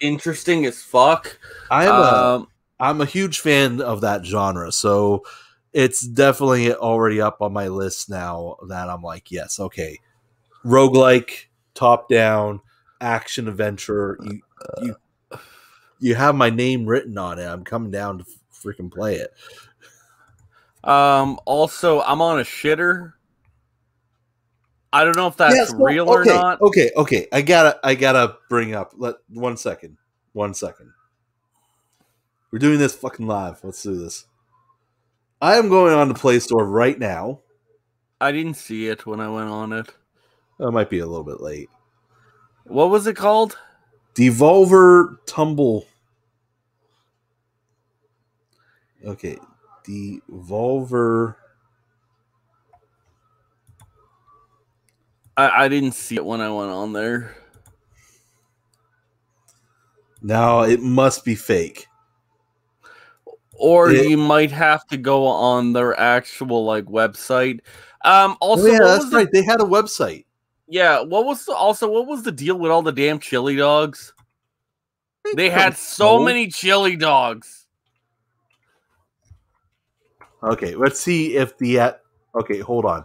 Interesting 0.00 0.64
as 0.64 0.80
fuck. 0.82 1.38
i 1.72 1.86
am 1.86 1.94
a 1.94 2.36
Um. 2.36 2.46
I'm 2.78 3.00
a 3.00 3.04
huge 3.06 3.40
fan 3.40 3.80
of 3.80 4.00
that 4.02 4.24
genre, 4.24 4.70
so 4.70 5.24
it's 5.72 6.00
definitely 6.00 6.72
already 6.74 7.20
up 7.20 7.40
on 7.40 7.52
my 7.52 7.68
list 7.68 8.10
now 8.10 8.56
that 8.68 8.88
I'm 8.88 9.02
like, 9.02 9.30
yes, 9.30 9.58
okay. 9.58 9.98
Roguelike, 10.64 11.46
top 11.74 12.08
down, 12.08 12.60
action 13.00 13.48
adventure. 13.48 14.18
You 14.22 14.42
you 14.82 14.96
you 15.98 16.14
have 16.14 16.34
my 16.34 16.50
name 16.50 16.86
written 16.86 17.16
on 17.18 17.38
it. 17.38 17.46
I'm 17.46 17.64
coming 17.64 17.90
down 17.90 18.18
to 18.18 18.24
freaking 18.52 18.92
play 18.92 19.16
it. 19.16 19.32
Um. 20.88 21.38
Also, 21.46 22.00
I'm 22.02 22.20
on 22.20 22.40
a 22.40 22.44
shitter. 22.44 23.14
I 24.92 25.04
don't 25.04 25.16
know 25.16 25.26
if 25.26 25.36
that's 25.36 25.54
Yes, 25.54 25.72
real 25.74 26.08
or 26.08 26.24
not. 26.24 26.60
Okay, 26.60 26.90
okay. 26.96 27.26
I 27.32 27.40
gotta 27.40 27.80
I 27.82 27.94
gotta 27.94 28.36
bring 28.48 28.74
up 28.74 28.92
let 28.96 29.16
one 29.28 29.56
second. 29.56 29.96
One 30.34 30.54
second. 30.54 30.92
We're 32.50 32.58
doing 32.58 32.78
this 32.78 32.94
fucking 32.94 33.26
live. 33.26 33.60
Let's 33.64 33.82
do 33.82 33.96
this. 33.96 34.26
I 35.42 35.56
am 35.56 35.68
going 35.68 35.92
on 35.92 36.06
the 36.06 36.14
Play 36.14 36.38
Store 36.38 36.64
right 36.64 36.96
now. 36.96 37.40
I 38.20 38.30
didn't 38.30 38.54
see 38.54 38.86
it 38.86 39.04
when 39.06 39.18
I 39.18 39.28
went 39.28 39.48
on 39.48 39.72
it. 39.72 39.92
I 40.60 40.70
might 40.70 40.88
be 40.88 41.00
a 41.00 41.06
little 41.06 41.24
bit 41.24 41.40
late. 41.40 41.68
What 42.62 42.90
was 42.90 43.08
it 43.08 43.16
called? 43.16 43.58
Devolver 44.14 45.16
Tumble. 45.26 45.84
Okay, 49.04 49.36
Devolver. 49.84 51.34
I, 55.36 55.64
I 55.64 55.68
didn't 55.68 55.92
see 55.92 56.14
it 56.14 56.24
when 56.24 56.40
I 56.40 56.52
went 56.52 56.70
on 56.70 56.92
there. 56.92 57.34
Now 60.22 60.60
it 60.60 60.80
must 60.80 61.24
be 61.24 61.34
fake. 61.34 61.88
Or 63.62 63.90
It- 63.92 64.08
you 64.10 64.16
might 64.16 64.50
have 64.50 64.84
to 64.88 64.96
go 64.96 65.24
on 65.24 65.72
their 65.72 65.98
actual 65.98 66.64
like 66.64 66.86
website. 66.86 67.60
Um. 68.04 68.36
Also, 68.40 68.64
oh 68.64 68.72
yeah, 68.72 68.78
that's 68.80 69.08
the- 69.10 69.16
right. 69.16 69.28
They 69.32 69.44
had 69.44 69.60
a 69.60 69.64
website. 69.64 70.24
yeah. 70.66 71.00
What 71.00 71.24
was 71.24 71.44
the, 71.44 71.52
also 71.54 71.88
what 71.88 72.08
was 72.08 72.24
the 72.24 72.32
deal 72.32 72.58
with 72.58 72.72
all 72.72 72.82
the 72.82 72.90
damn 72.92 73.20
chili 73.20 73.54
dogs? 73.54 74.12
They 75.36 75.48
had 75.48 75.76
so 75.76 76.18
know. 76.18 76.24
many 76.24 76.48
chili 76.48 76.96
dogs. 76.96 77.66
Okay, 80.42 80.74
let's 80.74 80.98
see 80.98 81.36
if 81.36 81.56
the 81.58 81.78
uh, 81.78 81.92
okay. 82.34 82.58
Hold 82.58 82.84
on. 82.84 83.04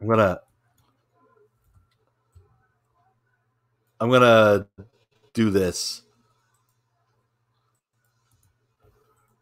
I'm 0.00 0.06
gonna. 0.06 0.38
I'm 4.00 4.10
gonna 4.10 4.68
do 5.32 5.50
this. 5.50 6.02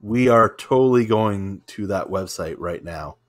We 0.06 0.28
are 0.28 0.54
totally 0.54 1.04
going 1.04 1.62
to 1.66 1.88
that 1.88 2.06
website 2.06 2.54
right 2.58 2.84
now. 2.84 3.16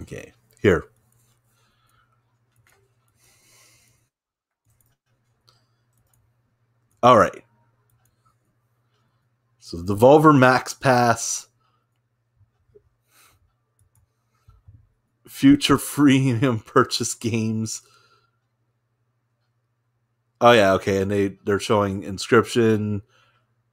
Okay, 0.00 0.32
here. 0.60 0.86
All 7.04 7.16
right. 7.16 7.44
So 9.60 9.76
the 9.76 9.94
Devolver 9.94 10.36
Max 10.36 10.74
Pass, 10.74 11.46
future 15.42 15.76
freemium 15.76 16.64
purchase 16.66 17.14
games. 17.14 17.82
Oh 20.40 20.52
yeah, 20.52 20.74
okay, 20.74 21.02
and 21.02 21.10
they 21.10 21.36
they're 21.44 21.58
showing 21.58 22.04
Inscription, 22.04 23.02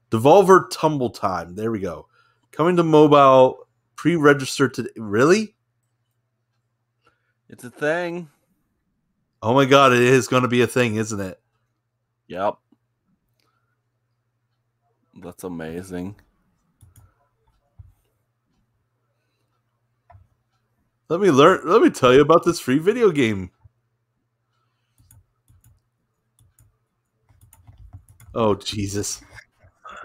Devolver 0.10 0.68
Tumble 0.72 1.12
Time. 1.12 1.54
There 1.54 1.70
we 1.72 1.80
go. 1.80 2.08
Coming 2.52 2.76
to 2.78 2.84
mobile, 2.84 3.68
pre-registered 3.96 4.74
today. 4.74 4.90
Really? 4.98 5.56
It's 7.50 7.64
a 7.64 7.70
thing. 7.70 8.30
Oh 9.44 9.54
my 9.54 9.66
god, 9.66 9.94
it 9.94 10.02
is 10.02 10.28
going 10.28 10.42
to 10.42 10.50
be 10.50 10.64
a 10.64 10.68
thing, 10.68 10.96
isn't 10.96 11.20
it? 11.20 11.40
Yep. 12.30 12.56
That's 15.22 15.44
amazing. 15.44 16.16
Let 21.10 21.20
me 21.22 21.32
learn. 21.32 21.62
Let 21.66 21.82
me 21.82 21.90
tell 21.90 22.14
you 22.14 22.22
about 22.22 22.46
this 22.46 22.60
free 22.60 22.78
video 22.78 23.12
game. 23.12 23.52
Oh 28.36 28.56
Jesus. 28.56 29.22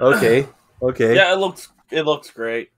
Okay. 0.01 0.49
Okay. 0.83 1.15
Yeah, 1.15 1.33
it 1.33 1.37
looks 1.39 1.69
it 1.91 2.03
looks 2.03 2.31
great. 2.31 2.69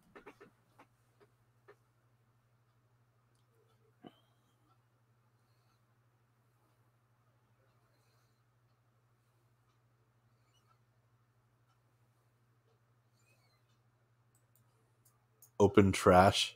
Open 15.59 15.91
trash. 15.91 16.56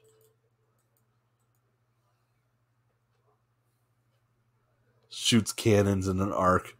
Shoots 5.20 5.52
cannons 5.52 6.08
in 6.08 6.18
an 6.22 6.32
arc. 6.32 6.74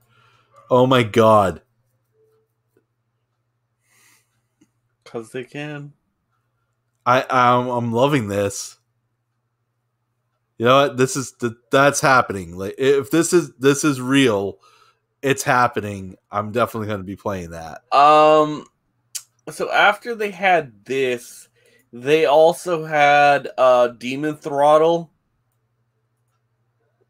Oh 0.71 0.87
my 0.87 1.03
god. 1.03 1.61
Cause 5.05 5.31
they 5.31 5.45
can. 5.45 5.93
I 7.05 7.27
I'm, 7.29 7.69
I'm 7.69 7.93
loving 7.93 8.29
this. 8.29 8.79
You 10.57 10.65
know 10.65 10.81
what? 10.81 10.97
This 10.97 11.17
is 11.17 11.35
that's 11.71 12.01
happening. 12.01 12.57
Like 12.57 12.77
if 12.79 13.11
this 13.11 13.35
is 13.35 13.53
this 13.59 13.85
is 13.85 14.01
real, 14.01 14.59
it's 15.21 15.43
happening. 15.43 16.17
I'm 16.31 16.51
definitely 16.51 16.87
going 16.87 17.01
to 17.01 17.05
be 17.05 17.17
playing 17.17 17.51
that. 17.51 17.83
Um 17.95 18.65
so 19.51 19.71
after 19.71 20.15
they 20.15 20.31
had 20.31 20.87
this, 20.87 21.51
they 21.93 22.25
also 22.25 22.87
had 22.87 23.51
uh 23.59 23.89
Demon 23.89 24.37
Throttle. 24.37 25.13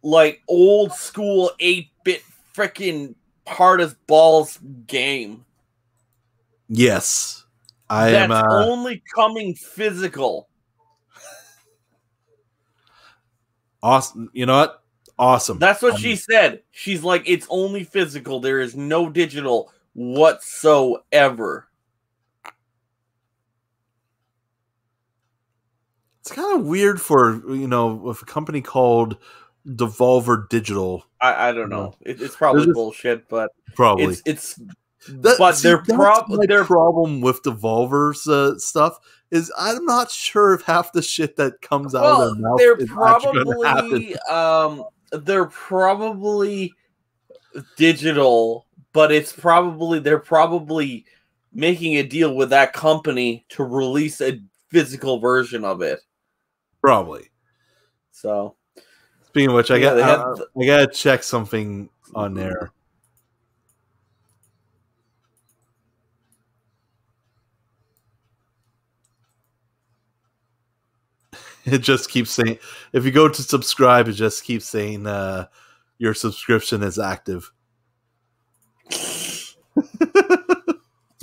Like 0.02 0.42
old 0.48 0.92
school 0.92 1.50
8-bit 1.60 2.22
freaking 2.54 3.14
hard 3.46 3.80
as 3.80 3.94
balls 4.06 4.58
game. 4.86 5.44
Yes. 6.68 7.44
I 7.88 8.10
That's 8.12 8.24
am 8.24 8.30
uh, 8.30 8.42
only 8.48 9.02
coming 9.14 9.54
physical. 9.54 10.48
awesome. 13.82 14.30
You 14.32 14.46
know 14.46 14.58
what? 14.58 14.82
Awesome. 15.18 15.58
That's 15.58 15.82
what 15.82 15.94
Um, 15.94 15.98
she 15.98 16.16
said. 16.16 16.62
She's 16.70 17.02
like, 17.02 17.22
it's 17.26 17.46
only 17.50 17.84
physical. 17.84 18.40
There 18.40 18.60
is 18.60 18.74
no 18.76 19.10
digital 19.10 19.72
whatsoever. 19.92 21.68
It's 26.20 26.32
kind 26.32 26.58
of 26.60 26.66
weird 26.66 27.00
for 27.00 27.42
you 27.54 27.66
know 27.66 27.94
with 27.94 28.22
a 28.22 28.26
company 28.26 28.60
called 28.60 29.16
Devolver 29.66 30.48
Digital, 30.48 31.04
I, 31.20 31.48
I 31.50 31.52
don't 31.52 31.68
know. 31.68 31.94
It, 32.02 32.20
it's 32.20 32.36
probably 32.36 32.64
just- 32.64 32.74
bullshit, 32.74 33.28
but 33.28 33.50
probably. 33.74 34.04
it's 34.06 34.22
it's. 34.26 34.60
That- 35.08 35.36
but 35.38 35.52
see, 35.56 35.68
their 35.68 35.78
that's 35.78 35.92
prob 35.92 36.28
my 36.28 36.44
their 36.46 36.64
problem 36.64 37.20
with 37.22 37.42
Devolver's 37.42 38.26
uh, 38.28 38.58
stuff 38.58 38.98
is 39.30 39.50
I'm 39.56 39.84
not 39.86 40.10
sure 40.10 40.52
if 40.52 40.62
half 40.62 40.92
the 40.92 41.00
shit 41.02 41.36
that 41.36 41.60
comes 41.62 41.94
out 41.94 42.02
well, 42.02 42.22
of 42.22 42.34
their 42.36 42.42
mouth 42.42 42.58
they're 42.58 42.76
is 42.76 42.90
actually 42.90 43.44
gonna 43.44 43.66
happen. 43.66 43.90
probably 43.90 44.16
um 44.28 44.84
they're 45.24 45.46
probably 45.46 46.74
digital, 47.76 48.66
but 48.92 49.10
it's 49.10 49.32
probably 49.32 50.00
they're 50.00 50.18
probably 50.18 51.06
making 51.52 51.96
a 51.96 52.02
deal 52.02 52.34
with 52.34 52.50
that 52.50 52.72
company 52.72 53.44
to 53.50 53.64
release 53.64 54.20
a 54.20 54.40
physical 54.68 55.18
version 55.18 55.64
of 55.64 55.80
it. 55.82 56.00
Probably. 56.80 57.30
So 58.12 58.56
Speaking 59.30 59.50
of 59.50 59.54
which, 59.54 59.70
I 59.70 59.76
Yeah, 59.76 59.90
got 59.90 59.94
they 59.94 60.02
had 60.02 60.18
I, 60.18 60.34
the- 60.34 60.48
I 60.60 60.66
gotta 60.66 60.86
check 60.88 61.22
something 61.22 61.88
on 62.14 62.34
there. 62.34 62.72
It 71.66 71.78
just 71.78 72.08
keeps 72.10 72.30
saying 72.30 72.58
if 72.94 73.04
you 73.04 73.10
go 73.10 73.28
to 73.28 73.42
subscribe, 73.42 74.08
it 74.08 74.12
just 74.14 74.44
keeps 74.44 74.64
saying 74.64 75.06
uh, 75.06 75.46
your 75.98 76.14
subscription 76.14 76.82
is 76.82 76.98
active. 76.98 77.52
it's 78.88 79.54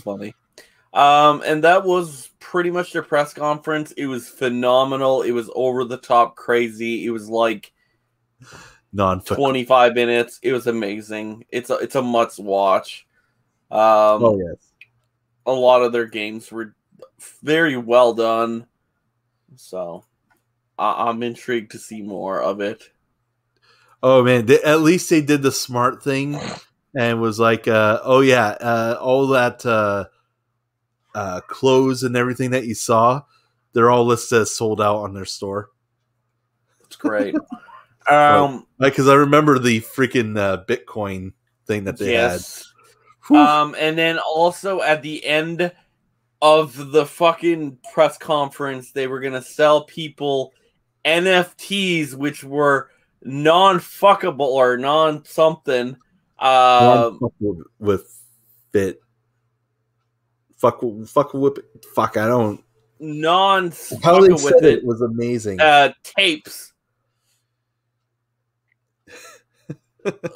funny. 0.04 0.36
Um, 0.94 1.42
and 1.46 1.64
that 1.64 1.84
was 1.84 2.30
pretty 2.40 2.70
much 2.70 2.94
their 2.94 3.02
press 3.02 3.34
conference. 3.34 3.92
It 3.94 4.06
was 4.06 4.30
phenomenal. 4.30 5.24
It 5.24 5.32
was 5.32 5.50
over 5.56 5.84
the 5.84 5.98
top 5.98 6.36
crazy. 6.36 7.06
It 7.06 7.10
was 7.10 7.28
like 7.30 7.74
Non 8.94 9.22
25 9.22 9.94
minutes. 9.96 10.40
It 10.42 10.54
was 10.54 10.68
amazing. 10.68 11.46
It's 11.50 11.70
a 11.70 11.76
it's 11.76 11.96
a 11.96 12.02
must 12.02 12.40
watch. 12.40 13.06
Um, 13.70 13.80
Oh 14.24 14.38
yes. 14.38 14.72
a 15.46 15.52
lot 15.52 15.82
of 15.84 15.92
their 15.92 16.06
games 16.06 16.52
were 16.52 16.74
very 17.44 17.76
well 17.78 18.14
done. 18.14 18.66
So 19.56 20.06
I- 20.80 21.10
I'm 21.10 21.22
intrigued 21.24 21.72
to 21.72 21.80
see 21.80 22.02
more 22.02 22.42
of 22.42 22.62
it. 22.62 22.90
Oh 24.02 24.24
man, 24.24 24.46
they, 24.46 24.62
at 24.62 24.82
least 24.82 25.10
they 25.10 25.22
did 25.22 25.42
the 25.42 25.52
smart 25.52 26.04
thing 26.04 26.40
and 26.96 27.20
was 27.20 27.40
like, 27.40 27.68
uh, 27.68 28.00
oh 28.04 28.22
yeah, 28.22 28.50
uh, 28.62 28.98
all 29.02 29.28
that 29.28 29.66
uh, 29.66 30.06
uh, 31.14 31.42
clothes 31.42 32.04
and 32.04 32.16
everything 32.16 32.52
that 32.52 32.66
you 32.66 32.76
saw, 32.76 33.24
they're 33.74 33.90
all 33.90 34.06
listed 34.06 34.42
as 34.42 34.56
sold 34.56 34.80
out 34.80 34.98
on 34.98 35.14
their 35.14 35.26
store. 35.26 35.70
That's 36.82 36.96
great. 36.96 37.36
um, 38.10 38.66
because 38.80 39.08
I 39.08 39.16
remember 39.16 39.60
the 39.60 39.82
freaking 39.82 40.38
uh, 40.38 40.64
Bitcoin 40.66 41.34
thing 41.66 41.84
that 41.86 41.98
they 41.98 42.14
yes. 42.14 42.58
had. 42.58 42.64
Whew. 43.28 43.38
Um, 43.38 43.76
and 43.78 43.98
then 43.98 44.20
also 44.20 44.82
at 44.82 45.02
the 45.02 45.26
end 45.26 45.72
of 46.42 46.92
the 46.92 47.06
fucking 47.06 47.80
press 47.94 48.18
conference, 48.18 48.92
they 48.92 49.08
were 49.08 49.20
gonna 49.20 49.42
sell 49.42 49.84
people 49.84 50.54
NFTs, 51.04 52.14
which 52.14 52.44
were 52.44 52.90
non-fuckable 53.24 54.40
or 54.40 54.78
non-something. 54.78 55.98
Uh, 56.40 57.12
with, 57.40 57.64
with 57.80 58.18
Bit. 58.72 59.02
Fuck, 60.58 60.84
fuck 61.08 61.34
with 61.34 61.60
Fuck, 61.96 62.18
I 62.18 62.28
don't. 62.28 62.64
non 63.00 63.72
How 64.04 64.20
they 64.22 64.30
with 64.30 64.42
said 64.42 64.64
it, 64.64 64.80
it 64.80 64.86
was 64.86 65.02
amazing. 65.02 65.60
uh, 65.60 65.94
tapes. 66.04 66.67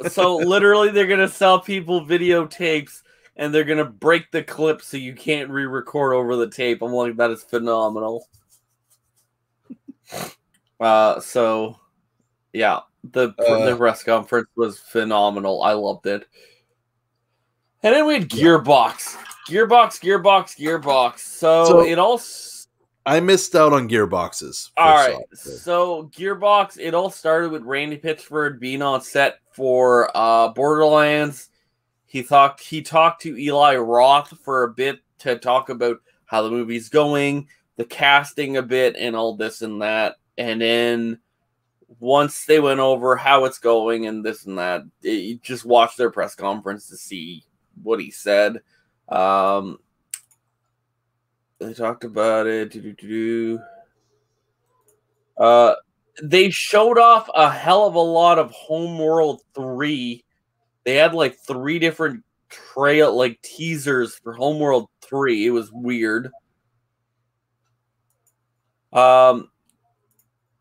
So 0.10 0.38
literally, 0.38 0.90
they're 0.90 1.08
gonna 1.08 1.28
sell 1.28 1.60
people 1.60 2.06
videotapes, 2.06 3.02
and 3.36 3.54
they're 3.54 3.64
gonna 3.64 3.86
break 3.86 4.32
the 4.32 4.44
clip 4.44 4.82
so 4.82 4.98
you 4.98 5.14
can't 5.14 5.50
re-record 5.50 6.14
over 6.14 6.36
the 6.36 6.50
tape. 6.50 6.82
I'm 6.82 6.92
like, 6.92 7.16
that 7.18 7.32
is 7.32 7.44
phenomenal. 7.44 8.28
Uh, 10.80 11.20
so 11.20 11.80
yeah, 12.54 12.80
the 13.04 13.30
Uh, 13.38 13.66
the 13.66 13.76
press 13.76 14.04
conference 14.04 14.48
was 14.56 14.80
phenomenal. 14.80 15.62
I 15.62 15.74
loved 15.74 16.08
it. 16.08 16.26
And 17.84 17.94
then 17.96 18.08
we 18.08 18.16
had 18.16 18.30
Gearbox, 18.30 19.16
Gearbox, 19.48 20.02
Gearbox, 20.02 20.58
Gearbox. 20.58 21.20
So, 21.20 21.66
So- 21.66 21.82
it 21.86 22.00
all. 22.00 22.20
I 23.06 23.20
missed 23.20 23.56
out 23.56 23.74
on 23.74 23.90
gearboxes. 23.90 24.70
All 24.78 24.96
right, 24.96 25.16
off. 25.16 25.38
so 25.38 26.12
Gearbox, 26.16 26.80
it 26.80 26.94
all 26.94 27.10
started 27.10 27.52
with 27.52 27.64
Randy 27.64 27.98
Pitchford 27.98 28.60
being 28.60 28.82
on 28.82 29.02
set 29.02 29.40
for 29.52 30.16
uh, 30.16 30.50
Borderlands. 30.50 31.50
He 32.06 32.24
talked. 32.24 32.62
He 32.62 32.82
talked 32.82 33.24
to 33.24 33.38
Eli 33.38 33.76
Roth 33.78 34.38
for 34.44 34.64
a 34.64 34.70
bit 34.70 35.00
to 35.20 35.38
talk 35.38 35.70
about 35.70 35.98
how 36.26 36.44
the 36.44 36.52
movie's 36.52 36.90
going, 36.90 37.48
the 37.78 37.86
casting 37.86 38.58
a 38.58 38.62
bit, 38.62 38.96
and 38.98 39.16
all 39.16 39.36
this 39.36 39.62
and 39.62 39.82
that. 39.82 40.18
And 40.38 40.62
then 40.62 41.20
once 42.00 42.46
they 42.46 42.60
went 42.60 42.80
over 42.80 43.16
how 43.16 43.46
it's 43.46 43.60
going 43.60 44.06
and 44.06 44.24
this 44.24 44.46
and 44.46 44.58
that, 44.58 44.84
it, 45.02 45.10
you 45.10 45.38
just 45.38 45.66
watch 45.66 45.96
their 45.96 46.12
press 46.12 46.36
conference 46.36 46.88
to 46.90 46.98
see 46.98 47.44
what 47.82 48.00
he 48.00 48.12
said. 48.12 48.62
Um, 49.10 49.80
they 51.62 51.74
talked 51.74 52.04
about 52.04 52.48
it. 52.48 52.76
Uh, 55.38 55.76
they 56.22 56.50
showed 56.50 56.98
off 56.98 57.30
a 57.36 57.50
hell 57.52 57.86
of 57.86 57.96
a 57.96 58.00
lot 58.00 58.40
of 58.40 58.52
Homeworld 58.52 59.42
3. 59.56 60.24
They 60.84 60.96
had 60.96 61.14
like 61.14 61.38
three 61.38 61.78
different 61.78 62.24
trail 62.50 63.16
like 63.16 63.40
teasers 63.44 64.16
for 64.16 64.34
Homeworld 64.34 64.90
3. 65.04 65.46
It 65.46 65.52
was 65.52 65.72
weird. 65.72 66.32
Um 68.92 69.50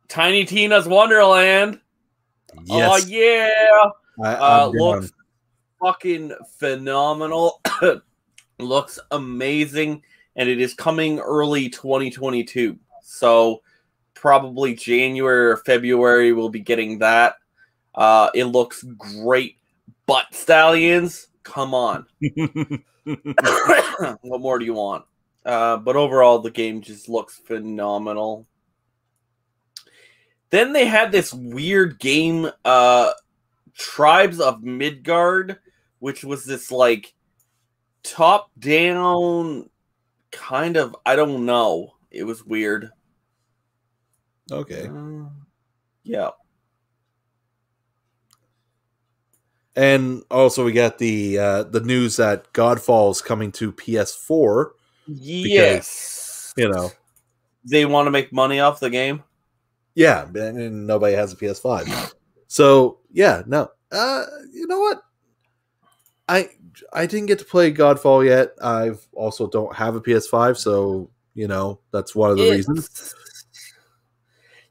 Tiny 0.09 0.45
Tina's 0.45 0.87
Wonderland. 0.87 1.81
Yes. 2.65 3.05
Oh 3.05 3.09
yeah. 3.09 3.91
I, 4.23 4.35
Uh 4.35 4.67
looks 4.67 5.13
fucking 5.81 6.33
phenomenal. 6.59 7.61
looks 8.59 9.01
amazing 9.11 10.03
and 10.41 10.49
it 10.49 10.59
is 10.59 10.73
coming 10.73 11.19
early 11.19 11.69
2022. 11.69 12.79
So 13.03 13.61
probably 14.15 14.75
January 14.75 15.51
or 15.51 15.59
February 15.59 16.33
we'll 16.33 16.49
be 16.49 16.61
getting 16.61 16.99
that. 17.01 17.35
Uh 17.95 18.31
it 18.35 18.47
looks 18.47 18.83
great. 18.83 19.59
Butt 20.07 20.27
stallions, 20.33 21.29
come 21.43 21.75
on. 21.75 22.07
what 24.23 24.41
more 24.41 24.59
do 24.59 24.65
you 24.65 24.73
want? 24.73 25.05
Uh, 25.45 25.77
but 25.77 25.97
overall, 25.97 26.39
the 26.39 26.51
game 26.51 26.81
just 26.81 27.09
looks 27.09 27.37
phenomenal. 27.37 28.47
Then 30.51 30.73
they 30.73 30.87
had 30.87 31.13
this 31.13 31.33
weird 31.33 31.99
game, 31.99 32.51
uh, 32.65 33.13
Tribes 33.75 34.41
of 34.41 34.63
Midgard, 34.63 35.59
which 36.01 36.25
was 36.25 36.45
this 36.45 36.71
like 36.71 37.15
top 38.03 38.51
down 38.59 39.71
kind 40.33 40.77
of, 40.77 40.95
I 41.07 41.17
don't 41.17 41.45
know. 41.47 41.95
It 42.11 42.25
was 42.25 42.45
weird. 42.45 42.91
okay. 44.51 44.89
Uh, 44.89 45.29
yeah. 46.03 46.31
And 49.77 50.23
also 50.31 50.65
we 50.65 50.73
got 50.73 50.99
the 50.99 51.39
uh 51.39 51.63
the 51.63 51.81
news 51.81 52.17
that 52.17 52.53
Godfall's 52.53 53.23
coming 53.23 53.53
to 53.53 53.73
PS4, 53.73 54.71
Yes. 55.07 56.53
you 56.57 56.69
know. 56.69 56.91
They 57.65 57.85
want 57.87 58.07
to 58.07 58.11
make 58.11 58.33
money 58.33 58.59
off 58.61 58.81
the 58.81 58.91
game. 58.91 59.23
Yeah, 59.95 60.25
and, 60.27 60.37
and 60.59 60.87
nobody 60.87 61.15
has 61.15 61.33
a 61.33 61.37
PS5. 61.37 62.13
So, 62.49 62.99
yeah, 63.13 63.43
no. 63.47 63.69
Uh 63.93 64.25
you 64.53 64.67
know 64.67 64.81
what? 64.81 65.03
I 66.29 66.49
I 66.93 67.07
didn't 67.07 67.27
get 67.27 67.39
to 67.41 67.45
play 67.45 67.73
Godfall 67.73 68.25
yet. 68.25 68.53
I've 68.63 69.07
also 69.13 69.49
don't 69.49 69.75
have 69.77 69.97
a 69.97 70.01
PS5, 70.01 70.57
so, 70.57 71.11
you 71.35 71.49
know, 71.49 71.81
that's 71.93 72.15
one 72.15 72.31
of 72.31 72.37
the 72.37 72.45
It's- 72.45 72.57
reasons. 72.69 73.15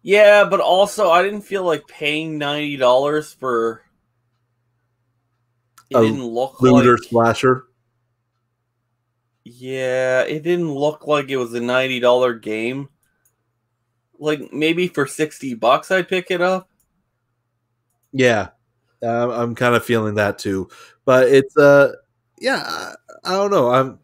Yeah, 0.02 0.46
but 0.46 0.62
also 0.62 1.10
I 1.10 1.24
didn't 1.24 1.42
feel 1.42 1.64
like 1.64 1.86
paying 1.88 2.38
ninety 2.38 2.78
dollars 2.78 3.34
for. 3.34 3.84
It 5.90 5.98
A 5.98 6.02
didn't 6.02 6.24
look 6.24 6.62
Looter 6.62 6.94
like. 6.94 7.04
slasher. 7.10 7.66
Yeah, 9.44 10.22
it 10.22 10.44
didn't 10.44 10.74
look 10.74 11.06
like 11.08 11.30
it 11.30 11.38
was 11.38 11.54
a 11.54 11.60
ninety 11.60 12.00
dollar 12.00 12.34
game. 12.34 12.88
Like 14.18 14.54
maybe 14.54 14.88
for 14.88 15.06
sixty 15.06 15.54
bucks, 15.54 15.92
I'd 15.92 16.08
pick 16.08 16.32
it 16.32 16.42
up. 16.42 16.70
Yeah, 18.14 18.50
uh, 19.04 19.32
I'm 19.32 19.56
kind 19.56 19.76
of 19.76 19.84
feeling 19.84 20.16
that 20.16 20.40
too. 20.40 20.70
But 21.06 21.28
it's 21.28 21.56
uh, 21.58 21.94
yeah, 22.40 22.64
I, 22.66 22.94
I 23.26 23.32
don't 23.34 23.52
know. 23.52 23.72
I'm. 23.72 24.00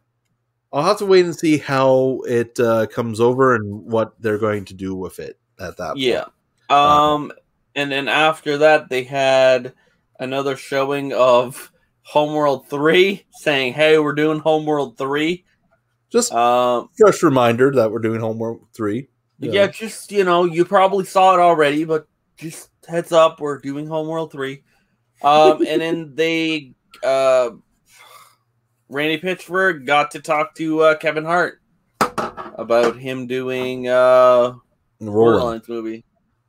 I'll 0.73 0.83
have 0.83 0.97
to 0.97 1.05
wait 1.05 1.23
and 1.23 1.35
see 1.35 1.57
how 1.57 2.21
it 2.27 2.59
uh, 2.59 2.85
comes 2.87 3.21
over 3.21 3.55
and 3.55 3.85
what 3.85 4.13
they're 4.21 4.37
going 4.37 4.65
to 4.65 4.73
do 4.73 4.93
with 4.93 5.19
it 5.19 5.39
at 5.57 5.77
that. 5.77 5.93
point. 5.93 5.99
Yeah. 5.99 6.25
Um, 6.69 7.31
and 7.75 7.89
then 7.89 8.09
after 8.09 8.57
that, 8.57 8.89
they 8.89 9.03
had 9.03 9.73
another 10.19 10.57
showing 10.57 11.13
of 11.13 11.71
Homeworld 12.01 12.67
Three, 12.67 13.25
saying, 13.31 13.73
"Hey, 13.73 13.99
we're 13.99 14.13
doing 14.13 14.39
Homeworld 14.39 14.97
3. 14.97 15.45
Just 16.15 16.31
Um, 16.31 16.89
fresh 16.97 17.23
reminder 17.23 17.71
that 17.71 17.91
we're 17.91 17.99
doing 17.99 18.21
Homeworld 18.21 18.67
three. 18.73 19.09
Yeah. 19.39 19.67
just 19.67 20.13
you 20.13 20.23
know, 20.23 20.45
you 20.45 20.63
probably 20.63 21.03
saw 21.03 21.33
it 21.33 21.41
already, 21.41 21.83
but 21.83 22.07
just 22.37 22.69
heads 22.87 23.11
up, 23.11 23.41
we're 23.41 23.59
doing 23.59 23.85
Homeworld 23.85 24.31
three. 24.31 24.63
Um, 25.25 25.65
and 25.67 25.81
then 25.81 26.15
they, 26.15 26.73
uh, 27.03 27.49
Randy 28.89 29.17
Pitchford 29.19 29.85
got 29.85 30.11
to 30.11 30.21
talk 30.21 30.55
to 30.55 30.81
uh, 30.81 30.95
Kevin 30.97 31.25
Hart 31.25 31.59
about 31.99 32.97
him 32.97 33.27
doing 33.27 33.87
uh. 33.89 34.53
Borderlands 35.01 35.67
movie. 35.67 36.05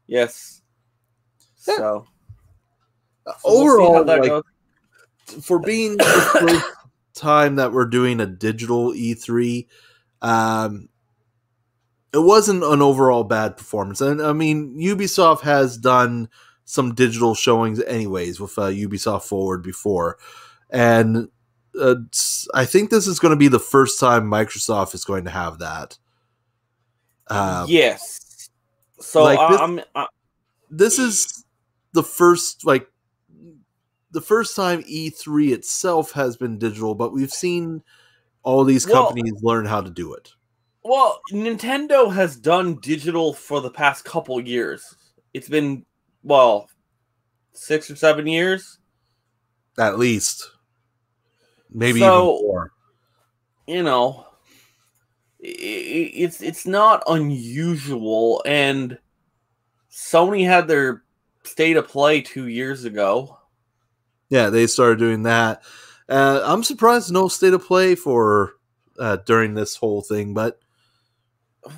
Yes. 0.07 0.63
Yeah. 1.67 1.77
So, 1.77 2.07
Uh, 3.27 3.33
so 3.41 3.51
we'll 3.51 3.63
Overall, 3.63 4.05
like, 4.05 4.23
goes. 4.23 4.43
for 5.43 5.59
being 5.59 5.97
the 5.97 6.05
first 6.05 6.65
time 7.15 7.57
that 7.57 7.73
we're 7.73 7.87
doing 7.87 8.21
a 8.21 8.27
digital 8.27 8.93
E3, 8.93 9.67
um, 10.23 10.89
it 12.13 12.19
wasn't 12.19 12.63
an 12.63 12.83
overall 12.83 13.25
bad 13.25 13.57
performance. 13.57 14.01
And 14.01 14.23
I 14.23 14.33
mean, 14.33 14.79
Ubisoft 14.79 15.41
has 15.41 15.77
done 15.77 16.29
some 16.67 16.95
digital 16.95 17.35
showings 17.35 17.81
anyways 17.83 18.39
with 18.39 18.59
uh, 18.59 18.63
Ubisoft 18.69 19.23
Forward 19.23 19.63
before, 19.63 20.19
and 20.69 21.29
uh, 21.81 21.95
I 22.53 22.65
think 22.67 22.91
this 22.91 23.07
is 23.07 23.19
going 23.19 23.31
to 23.31 23.37
be 23.37 23.49
the 23.49 23.59
first 23.59 23.99
time 23.99 24.25
Microsoft 24.31 24.95
is 24.95 25.05
going 25.05 25.25
to 25.25 25.31
have 25.31 25.61
that. 25.61 25.97
Um, 27.29 27.67
yes. 27.69 28.51
So 29.01 29.23
like 29.25 29.39
I- 29.39 29.51
this- 29.51 29.61
I'm. 29.61 29.81
I, 29.95 30.07
this 30.71 30.99
is 30.99 31.45
the 31.93 32.03
first 32.03 32.67
like 32.67 32.89
the 34.11 34.21
first 34.21 34.57
time 34.57 34.83
E3 34.83 35.53
itself 35.53 36.13
has 36.13 36.37
been 36.37 36.59
digital, 36.59 36.95
but 36.95 37.13
we've 37.13 37.31
seen 37.33 37.83
all 38.43 38.65
these 38.65 38.87
Well- 38.87 39.07
companies 39.07 39.35
learn 39.43 39.67
how 39.67 39.81
to 39.81 39.91
do 39.91 40.15
it. 40.15 40.33
Well, 40.83 41.21
Nintendo 41.33 42.13
has 42.15 42.37
done 42.37 42.77
digital 42.77 43.33
for 43.35 43.61
the 43.61 43.71
past 43.71 44.05
couple 44.05 44.41
years. 44.41 44.95
It's 45.35 45.49
been 45.49 45.85
well, 46.27 46.69
six 47.53 47.91
or 47.91 47.97
seven 47.97 48.27
years. 48.27 48.79
At 49.79 49.99
least. 49.99 50.51
Maybe 51.71 52.01
So- 52.01 52.35
even 52.35 52.47
more. 52.47 52.73
You 53.69 53.83
know, 53.83 54.27
it's 55.41 56.41
it's 56.41 56.67
not 56.67 57.03
unusual, 57.09 58.41
and 58.47 58.97
Sony 59.91 60.47
had 60.47 60.69
their 60.69 61.03
state 61.43 61.77
of 61.77 61.89
play 61.89 62.21
two 62.21 62.47
years 62.47 62.85
ago. 62.85 63.39
Yeah, 64.29 64.51
they 64.51 64.69
started 64.69 65.01
doing 65.01 65.25
that. 65.25 65.65
Uh, 66.09 66.43
I'm 66.45 66.63
surprised 66.63 67.11
no 67.11 67.27
state 67.27 67.55
of 67.55 67.65
play 67.67 67.97
for 67.97 68.55
uh, 69.01 69.17
during 69.27 69.55
this 69.55 69.75
whole 69.75 70.01
thing, 70.03 70.33
but 70.33 70.61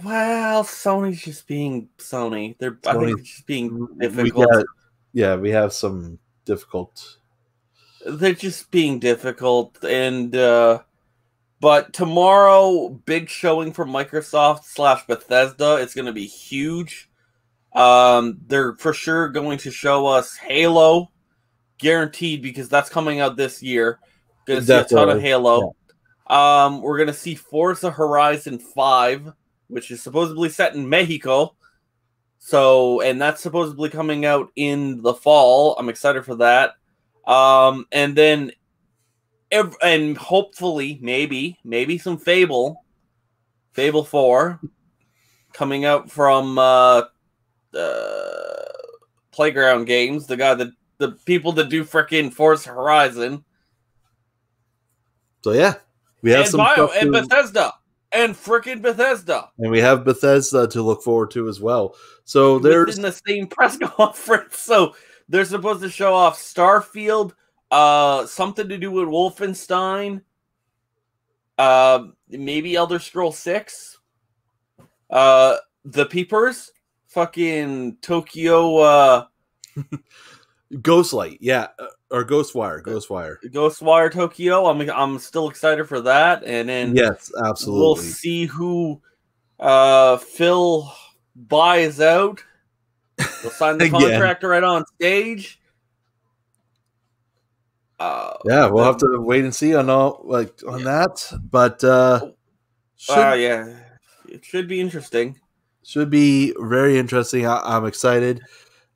Well, 0.05 0.65
Sony's 0.65 1.23
just 1.23 1.47
being 1.47 1.89
Sony. 1.99 2.57
They're 2.59 2.79
I 2.87 2.95
think 2.95 3.25
just 3.25 3.47
being 3.47 3.89
we 3.97 4.09
difficult. 4.09 4.51
got, 4.53 4.67
yeah, 5.13 5.37
we 5.37 5.51
have 5.51 5.73
some 5.73 6.19
difficult. 6.45 7.17
they're 8.07 8.33
just 8.35 8.71
being 8.71 8.99
difficult 9.01 9.83
and 9.85 10.35
uh 10.37 10.79
but 11.61 11.93
tomorrow 11.93 12.89
big 12.89 13.29
showing 13.29 13.73
from 13.73 13.91
microsoft 13.91 14.63
slash 14.65 15.05
bethesda 15.07 15.77
it's 15.77 15.95
going 15.95 16.07
to 16.07 16.13
be 16.13 16.27
huge 16.27 17.11
um 17.75 18.39
they're 18.47 18.75
for 18.77 18.93
sure 18.95 19.29
going 19.29 19.59
to 19.59 19.71
show 19.73 20.07
us 20.07 20.37
halo 20.37 21.11
guaranteed 21.79 22.41
because 22.41 22.69
that's 22.69 22.89
coming 22.89 23.19
out 23.21 23.37
this 23.37 23.63
year 23.63 23.99
gonna 24.47 24.63
see 24.63 24.73
a 24.73 24.85
ton 24.85 25.11
of 25.11 25.21
halo 25.21 25.75
um 26.29 26.81
we're 26.81 26.99
gonna 26.99 27.13
see 27.13 27.35
forza 27.35 27.91
horizon 27.91 28.59
5 28.61 29.33
which 29.69 29.91
is 29.91 30.03
supposedly 30.03 30.49
set 30.49 30.75
in 30.75 30.89
mexico. 30.89 31.55
So 32.39 33.01
and 33.01 33.21
that's 33.21 33.43
supposedly 33.43 33.91
coming 33.91 34.25
out 34.25 34.51
in 34.57 35.03
the 35.03 35.15
fall. 35.15 35.77
I'm 35.79 35.89
excited 35.89 36.25
for 36.25 36.37
that. 36.37 36.75
Um, 37.27 37.87
and 37.93 38.17
then, 38.17 38.53
ev- 39.51 39.77
and 39.83 40.17
hopefully, 40.17 40.99
maybe, 41.03 41.59
maybe 41.63 41.99
some 41.99 42.17
Fable, 42.17 42.85
Fable 43.73 44.05
Four, 44.05 44.61
coming 45.53 45.85
out 45.85 46.11
from 46.11 46.59
uh, 46.59 47.03
uh, 47.75 48.65
Playground 49.31 49.85
Games, 49.85 50.27
the 50.27 50.39
guy 50.39 50.55
that 50.55 50.69
the 50.97 51.13
people 51.27 51.53
that 51.53 51.69
do 51.69 51.85
frickin' 51.85 52.33
Forza 52.33 52.71
Horizon, 52.71 53.45
So 55.45 55.53
yeah, 55.53 55.75
we 56.23 56.31
have 56.31 56.41
and 56.41 56.49
some 56.51 56.59
Bio 56.59 56.89
and 56.89 57.13
Bethesda 57.13 57.73
and 58.13 58.35
frickin' 58.35 58.81
Bethesda. 58.83 59.51
and 59.59 59.71
we 59.71 59.81
have 59.81 60.05
Bethesda 60.05 60.67
to 60.69 60.83
look 60.83 61.03
forward 61.03 61.31
to 61.33 61.49
as 61.49 61.61
well. 61.61 61.95
So 62.25 62.59
there's 62.59 62.97
in 62.97 63.03
the 63.03 63.21
same 63.27 63.47
press 63.49 63.77
conference. 63.77 64.59
So 64.59 64.95
they're 65.29 65.45
supposed 65.45 65.83
to 65.83 65.91
show 65.91 66.15
off 66.15 66.39
Starfield, 66.39 67.33
uh, 67.71 68.27
something 68.27 68.69
to 68.69 68.79
do 68.79 68.91
with 68.91 69.09
Wolfenstein, 69.09 70.23
uh, 71.59 72.05
maybe 72.29 72.77
Elder 72.77 72.99
Scroll 72.99 73.33
Six, 73.33 73.99
uh, 75.11 75.57
the 75.85 76.07
Peepers, 76.07 76.73
fucking 77.07 77.97
Tokyo, 78.01 78.79
uh, 78.79 79.25
Ghostlight, 80.73 81.39
yeah, 81.41 81.69
uh, 81.79 81.87
or 82.11 82.25
Ghostwire, 82.25 82.83
Ghostwire. 82.83 83.37
Ghostwire 83.47 84.13
Tokyo. 84.13 84.67
I'm 84.67 84.81
I'm 84.91 85.19
still 85.19 85.49
excited 85.49 85.89
for 85.89 86.01
that, 86.03 86.45
and 86.45 86.69
then 86.69 86.95
Yes, 86.95 87.33
absolutely. 87.43 87.81
we'll 87.81 87.97
see 87.97 88.45
who 88.45 89.01
uh 89.59 90.19
Phil 90.19 90.93
buys 91.35 92.01
out. 92.01 92.45
We'll 93.43 93.51
sign 93.53 93.79
the 93.79 93.89
contract 93.89 94.43
right 94.43 94.63
on 94.63 94.85
stage. 94.97 95.59
Uh, 97.99 98.35
Yeah, 98.45 98.67
we'll 98.67 98.85
have 98.85 98.99
to 98.99 99.21
wait 99.21 99.45
and 99.45 99.55
see 99.55 99.75
on 99.75 99.91
all 99.91 100.21
like 100.25 100.53
on 100.69 100.85
that, 100.85 101.33
but 101.51 101.83
uh 101.83 102.31
should 102.97 103.13
uh, 103.19 103.35
yeah, 103.35 103.75
it 104.29 104.45
should 104.45 104.69
be 104.69 104.81
interesting. 104.81 105.41
should 105.83 106.11
be 106.11 106.55
very 106.61 106.99
interesting. 106.99 107.47
I, 107.47 107.61
I'm 107.65 107.87
excited. 107.87 108.43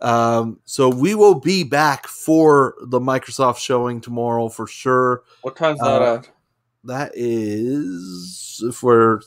Um, 0.02 0.58
so 0.64 0.88
we 0.88 1.14
will 1.14 1.36
be 1.36 1.62
back 1.62 2.08
for 2.08 2.74
the 2.82 2.98
Microsoft 2.98 3.58
showing 3.58 4.00
tomorrow 4.00 4.48
for 4.48 4.66
sure. 4.66 5.22
What 5.42 5.56
time's 5.56 5.78
that 5.78 6.02
Uh, 6.02 6.14
at? 6.16 6.30
That 6.84 7.12
is 7.14 8.62
if 8.66 8.82
we're 8.82 9.20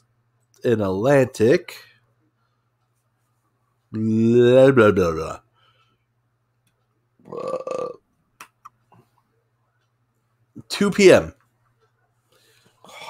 in 0.66 0.82
Atlantic. 0.82 1.78
Blah, 3.94 4.72
blah, 4.72 4.92
blah, 4.92 5.12
blah. 5.12 5.40
Uh, 7.34 7.88
2 10.68 10.92
p.m. 10.92 11.34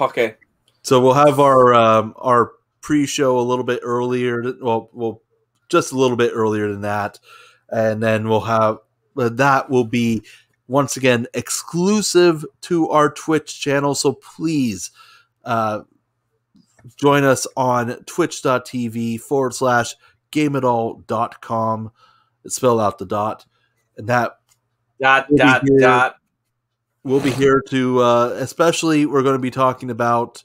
okay. 0.00 0.36
So 0.82 1.00
we'll 1.00 1.14
have 1.14 1.40
our 1.40 1.74
um, 1.74 2.14
our 2.16 2.52
pre-show 2.80 3.38
a 3.38 3.42
little 3.42 3.64
bit 3.64 3.80
earlier. 3.82 4.54
Well, 4.60 4.88
well, 4.92 5.22
just 5.68 5.90
a 5.90 5.96
little 5.96 6.16
bit 6.16 6.30
earlier 6.32 6.70
than 6.70 6.82
that, 6.82 7.18
and 7.70 8.02
then 8.02 8.28
we'll 8.28 8.40
have 8.42 8.78
that 9.14 9.70
will 9.70 9.84
be 9.84 10.22
once 10.68 10.96
again 10.96 11.26
exclusive 11.34 12.44
to 12.62 12.88
our 12.90 13.10
Twitch 13.10 13.60
channel. 13.60 13.94
So 13.94 14.12
please 14.14 14.90
uh, 15.44 15.80
join 16.96 17.24
us 17.24 17.46
on 17.56 18.02
Twitch.tv 18.04 19.20
forward 19.20 19.54
slash 19.54 19.94
GameItAll.com. 20.32 21.92
Spell 22.46 22.78
out 22.80 22.98
the 22.98 23.06
dot, 23.06 23.44
and 23.96 24.08
that 24.08 24.32
Dot 25.00 25.26
We'll 25.28 25.38
dot 25.38 25.62
here. 25.66 25.78
dot. 25.80 26.16
we'll 27.02 27.20
be 27.20 27.30
here 27.30 27.62
to 27.70 28.00
uh, 28.00 28.28
especially 28.38 29.04
we're 29.06 29.22
going 29.22 29.34
to 29.34 29.40
be 29.40 29.50
talking 29.50 29.90
about 29.90 30.42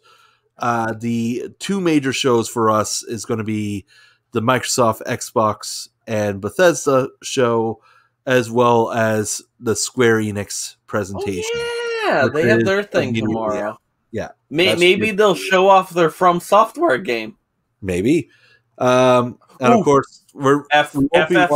uh, 0.57 0.93
the 0.93 1.49
two 1.59 1.79
major 1.79 2.11
shows 2.13 2.49
for 2.49 2.69
us 2.71 3.03
is 3.03 3.25
going 3.25 3.37
to 3.37 3.43
be 3.43 3.85
the 4.31 4.41
microsoft 4.41 5.01
xbox 5.03 5.89
and 6.11 6.41
bethesda 6.41 7.07
show 7.23 7.81
as 8.25 8.51
well 8.51 8.91
as 8.91 9.41
the 9.59 9.75
square 9.75 10.17
enix 10.17 10.75
presentation 10.85 11.49
Oh, 11.55 12.03
yeah, 12.05 12.27
they 12.27 12.47
have 12.49 12.65
their 12.65 12.83
thing 12.83 13.13
tomorrow. 13.13 13.77
Yeah. 14.11 14.29
May- 14.49 14.75
maybe 14.75 15.07
good. 15.07 15.17
they'll 15.17 15.35
show 15.35 15.69
off 15.69 15.91
their 15.91 16.09
From 16.09 16.39
Software 16.41 16.97
game. 16.97 17.37
maybe 17.81 18.29
um, 18.77 19.39
and 19.59 19.73
Ooh. 19.73 19.79
of 19.79 19.85
course 19.85 20.23
we're 20.33 20.63
F 20.71 20.93
we 20.95 21.07
FF 21.15 21.51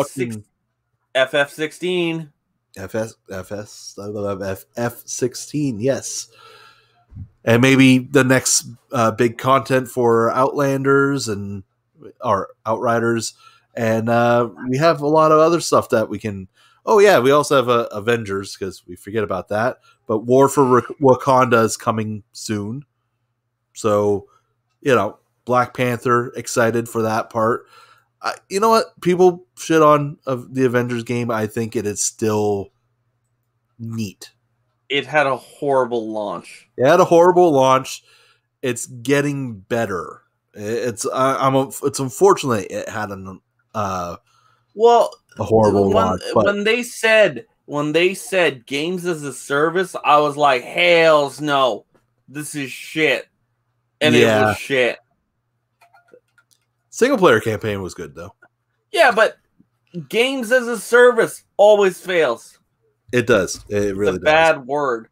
FF 1.15 1.49
sixteen. 1.49 2.31
FS 2.77 3.15
FS 3.31 3.97
F 3.97 4.65
F 4.77 5.01
sixteen, 5.05 5.79
yes. 5.79 6.27
And 7.43 7.61
maybe 7.61 7.99
the 7.99 8.23
next 8.23 8.67
uh, 8.91 9.11
big 9.11 9.37
content 9.37 9.87
for 9.87 10.31
Outlanders 10.31 11.27
and 11.27 11.63
or 12.21 12.49
Outriders, 12.65 13.33
and 13.75 14.09
uh, 14.09 14.49
we 14.69 14.77
have 14.77 15.01
a 15.01 15.07
lot 15.07 15.31
of 15.31 15.39
other 15.39 15.59
stuff 15.59 15.89
that 15.89 16.09
we 16.09 16.19
can. 16.19 16.47
Oh 16.85 16.99
yeah, 16.99 17.19
we 17.19 17.31
also 17.31 17.55
have 17.55 17.69
uh, 17.69 17.87
Avengers 17.91 18.55
because 18.55 18.85
we 18.87 18.95
forget 18.95 19.23
about 19.23 19.49
that. 19.49 19.79
But 20.07 20.19
War 20.19 20.47
for 20.47 20.81
Wakanda 21.01 21.63
is 21.63 21.77
coming 21.77 22.23
soon, 22.31 22.85
so 23.73 24.27
you 24.81 24.93
know 24.93 25.17
Black 25.45 25.75
Panther 25.75 26.31
excited 26.35 26.87
for 26.87 27.01
that 27.03 27.29
part. 27.29 27.65
You 28.49 28.59
know 28.59 28.69
what? 28.69 28.99
People 29.01 29.45
shit 29.57 29.83
on 29.83 30.17
of 30.25 30.55
the 30.55 30.65
Avengers 30.65 31.03
game. 31.03 31.29
I 31.29 31.45
think 31.47 31.75
it 31.75 31.85
is 31.85 32.01
still 32.01 32.71
neat. 33.77 34.31
It 34.89 35.05
had 35.05 35.27
a 35.27 35.37
horrible 35.37 36.11
launch. 36.11 36.69
It 36.77 36.87
had 36.87 36.99
a 36.99 37.05
horrible 37.05 37.51
launch. 37.51 38.03
It's 38.61 38.85
getting 38.85 39.59
better. 39.59 40.21
It's 40.53 41.05
I, 41.07 41.35
I'm 41.35 41.55
a, 41.55 41.69
it's 41.83 41.99
unfortunate 41.99 42.67
it 42.69 42.89
had 42.89 43.09
an 43.09 43.41
uh, 43.75 44.15
Well, 44.73 45.11
a 45.37 45.43
horrible 45.43 45.85
when, 45.85 45.93
launch, 45.93 46.21
but 46.33 46.45
when 46.45 46.63
they 46.63 46.81
said 46.83 47.45
when 47.65 47.91
they 47.91 48.13
said 48.13 48.65
games 48.65 49.05
as 49.05 49.23
a 49.23 49.33
service, 49.33 49.95
I 50.03 50.19
was 50.19 50.37
like, 50.37 50.63
"Hell's 50.63 51.41
no, 51.41 51.85
this 52.27 52.55
is 52.55 52.71
shit," 52.71 53.27
and 54.01 54.15
it 54.15 54.21
Yeah. 54.21 54.47
was 54.47 54.57
shit. 54.57 54.97
single 56.89 57.17
player 57.17 57.39
campaign 57.39 57.81
was 57.81 57.93
good 57.93 58.15
though. 58.15 58.33
Yeah, 58.91 59.11
but 59.11 59.37
games 60.09 60.51
as 60.51 60.67
a 60.67 60.79
service 60.79 61.43
always 61.57 61.99
fails. 61.99 62.57
It 63.11 63.27
does. 63.27 63.63
It 63.69 63.83
It's 63.89 63.97
really 63.97 64.15
a 64.15 64.19
does. 64.19 64.23
bad 64.23 64.65
word. 64.65 65.09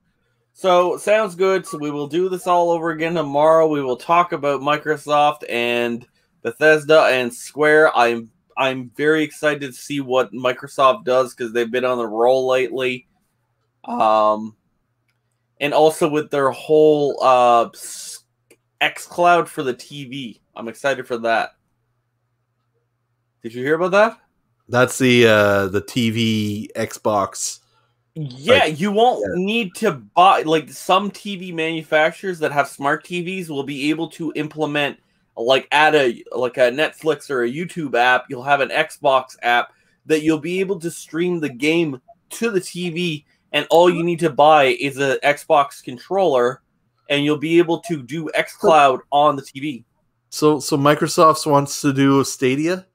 So 0.53 0.97
sounds 0.97 1.35
good. 1.35 1.65
So 1.65 1.77
we 1.77 1.91
will 1.91 2.07
do 2.07 2.29
this 2.29 2.47
all 2.47 2.69
over 2.69 2.91
again 2.91 3.15
tomorrow. 3.15 3.67
We 3.67 3.81
will 3.81 3.97
talk 3.97 4.31
about 4.31 4.61
Microsoft 4.61 5.43
and 5.49 6.07
Bethesda 6.41 7.01
and 7.05 7.33
Square. 7.33 7.95
I'm 7.97 8.29
I'm 8.57 8.91
very 8.95 9.23
excited 9.23 9.61
to 9.61 9.73
see 9.73 10.01
what 10.01 10.31
Microsoft 10.33 11.05
does 11.05 11.33
because 11.33 11.53
they've 11.53 11.71
been 11.71 11.85
on 11.85 11.97
the 11.97 12.07
roll 12.07 12.47
lately. 12.47 13.07
Um, 13.85 14.55
and 15.59 15.73
also 15.73 16.07
with 16.07 16.31
their 16.31 16.51
whole 16.51 17.21
uh 17.21 17.69
X 18.81 19.05
Cloud 19.07 19.49
for 19.49 19.63
the 19.63 19.73
TV. 19.73 20.39
I'm 20.55 20.67
excited 20.67 21.07
for 21.07 21.17
that. 21.19 21.51
Did 23.41 23.53
you 23.53 23.63
hear 23.63 23.75
about 23.75 23.91
that? 23.91 24.17
That's 24.69 24.97
the 24.97 25.27
uh, 25.27 25.67
the 25.67 25.81
TV 25.81 26.67
Xbox. 26.73 27.59
Yeah, 28.15 28.59
Like, 28.59 28.79
you 28.79 28.91
won't 28.91 29.23
yeah. 29.25 29.43
need 29.43 29.75
to 29.75 29.91
buy 29.91 30.43
like 30.43 30.69
some 30.69 31.09
TV 31.09 31.53
manufacturers 31.53 32.39
that 32.39 32.51
have 32.51 32.67
smart 32.67 33.03
TVs 33.03 33.49
will 33.49 33.63
be 33.63 33.89
able 33.89 34.07
to 34.09 34.31
implement 34.35 34.99
like 35.35 35.67
add 35.71 35.95
a 35.95 36.23
like 36.31 36.57
a 36.57 36.71
Netflix 36.71 37.29
or 37.29 37.43
a 37.43 37.51
YouTube 37.51 37.95
app, 37.95 38.25
you'll 38.29 38.43
have 38.43 38.61
an 38.61 38.69
Xbox 38.69 39.35
app 39.41 39.73
that 40.05 40.21
you'll 40.21 40.39
be 40.39 40.59
able 40.59 40.79
to 40.79 40.91
stream 40.91 41.39
the 41.39 41.49
game 41.49 41.99
to 42.31 42.49
the 42.49 42.59
TV 42.59 43.25
and 43.51 43.67
all 43.69 43.89
you 43.89 44.03
need 44.03 44.19
to 44.19 44.29
buy 44.29 44.65
is 44.65 44.97
an 44.97 45.17
Xbox 45.23 45.83
controller 45.83 46.61
and 47.09 47.23
you'll 47.23 47.37
be 47.37 47.59
able 47.59 47.79
to 47.79 48.01
do 48.01 48.29
xCloud 48.35 48.99
on 49.11 49.35
the 49.35 49.41
TV. 49.41 49.83
So 50.29 50.59
so 50.59 50.77
Microsoft 50.77 51.49
wants 51.49 51.81
to 51.81 51.93
do 51.93 52.19
a 52.19 52.25
Stadia. 52.25 52.87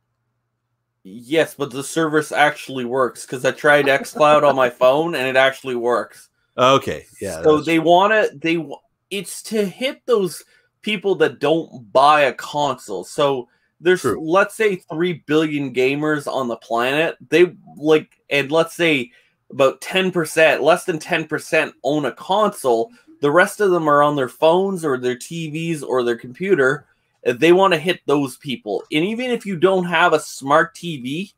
Yes, 1.04 1.54
but 1.54 1.70
the 1.70 1.84
service 1.84 2.32
actually 2.32 2.84
works 2.84 3.24
because 3.24 3.44
I 3.44 3.52
tried 3.52 3.86
xCloud 3.86 4.46
on 4.46 4.56
my 4.56 4.68
phone 4.68 5.14
and 5.14 5.26
it 5.26 5.36
actually 5.36 5.76
works. 5.76 6.28
Okay, 6.58 7.06
yeah. 7.20 7.40
so 7.42 7.60
they 7.60 7.78
want 7.78 8.12
to 8.12 8.36
they 8.36 8.66
it's 9.10 9.42
to 9.44 9.64
hit 9.64 10.02
those 10.06 10.44
people 10.82 11.14
that 11.16 11.38
don't 11.38 11.92
buy 11.92 12.22
a 12.22 12.32
console. 12.32 13.04
So 13.04 13.48
there's 13.80 14.00
True. 14.00 14.20
let's 14.20 14.54
say 14.54 14.76
3 14.76 15.24
billion 15.26 15.72
gamers 15.72 16.26
on 16.32 16.48
the 16.48 16.56
planet. 16.56 17.16
They 17.28 17.54
like 17.76 18.18
and 18.30 18.50
let's 18.50 18.74
say 18.74 19.10
about 19.50 19.80
10% 19.80 20.60
less 20.60 20.84
than 20.84 20.98
10% 20.98 21.72
own 21.84 22.04
a 22.04 22.12
console. 22.12 22.90
The 23.20 23.30
rest 23.30 23.60
of 23.60 23.70
them 23.70 23.88
are 23.88 24.02
on 24.02 24.14
their 24.14 24.28
phones 24.28 24.84
or 24.84 24.98
their 24.98 25.16
TVs 25.16 25.82
or 25.82 26.02
their 26.02 26.16
computer. 26.16 26.86
They 27.24 27.52
want 27.52 27.72
to 27.74 27.80
hit 27.80 28.00
those 28.06 28.36
people. 28.36 28.84
And 28.92 29.04
even 29.04 29.30
if 29.30 29.44
you 29.46 29.56
don't 29.56 29.84
have 29.84 30.12
a 30.12 30.20
smart 30.20 30.74
TV 30.74 31.32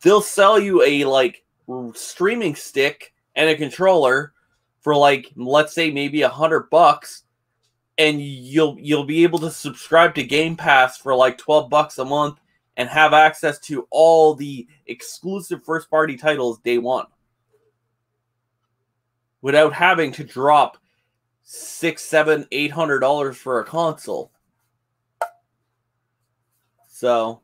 they'll 0.00 0.20
sell 0.20 0.58
you 0.58 0.82
a 0.82 1.04
like 1.04 1.44
streaming 1.94 2.54
stick 2.54 3.12
and 3.34 3.48
a 3.48 3.56
controller 3.56 4.32
for 4.80 4.96
like 4.96 5.32
let's 5.36 5.74
say 5.74 5.90
maybe 5.90 6.22
a 6.22 6.28
hundred 6.28 6.68
bucks 6.70 7.24
and 7.98 8.20
you'll 8.20 8.76
you'll 8.78 9.04
be 9.04 9.22
able 9.22 9.38
to 9.38 9.50
subscribe 9.50 10.14
to 10.14 10.22
game 10.22 10.56
pass 10.56 10.98
for 10.98 11.14
like 11.14 11.38
12 11.38 11.70
bucks 11.70 11.98
a 11.98 12.04
month 12.04 12.38
and 12.76 12.88
have 12.88 13.12
access 13.12 13.58
to 13.58 13.86
all 13.90 14.34
the 14.34 14.66
exclusive 14.86 15.64
first 15.64 15.90
party 15.90 16.16
titles 16.16 16.58
day 16.60 16.78
one. 16.78 17.06
Without 19.40 19.72
having 19.72 20.12
to 20.12 20.24
drop 20.24 20.76
six 21.42 22.02
seven 22.02 22.46
eight 22.52 22.72
hundred 22.72 23.00
dollars 23.00 23.36
for 23.36 23.60
a 23.60 23.64
console. 23.64 24.32
So 26.88 27.40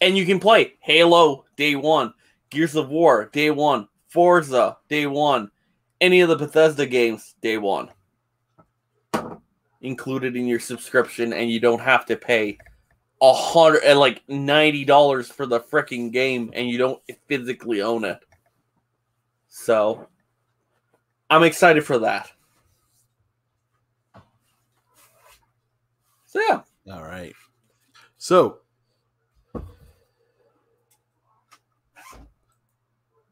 and 0.00 0.16
you 0.16 0.26
can 0.26 0.38
play 0.38 0.74
halo 0.80 1.44
day 1.56 1.74
one 1.76 2.12
gears 2.50 2.76
of 2.76 2.90
war 2.90 3.30
day 3.32 3.50
one 3.50 3.88
forza 4.08 4.76
day 4.88 5.06
one 5.06 5.50
any 6.00 6.20
of 6.20 6.28
the 6.28 6.36
Bethesda 6.36 6.84
games 6.84 7.34
day 7.40 7.56
one 7.56 7.88
included 9.82 10.36
in 10.36 10.46
your 10.46 10.60
subscription, 10.60 11.32
and 11.32 11.50
you 11.50 11.60
don't 11.60 11.80
have 11.80 12.06
to 12.06 12.16
pay 12.16 12.58
a 13.20 13.32
hundred 13.32 13.84
and 13.84 13.98
like 13.98 14.22
ninety 14.28 14.84
dollars 14.84 15.28
for 15.28 15.46
the 15.46 15.60
freaking 15.60 16.10
game, 16.12 16.50
and 16.54 16.68
you 16.68 16.78
don't 16.78 17.00
physically 17.28 17.82
own 17.82 18.04
it. 18.04 18.18
So 19.48 20.08
I'm 21.30 21.42
excited 21.42 21.84
for 21.84 21.98
that. 21.98 22.30
So 26.26 26.40
yeah. 26.48 26.62
All 26.92 27.02
right. 27.02 27.34
So, 28.18 28.58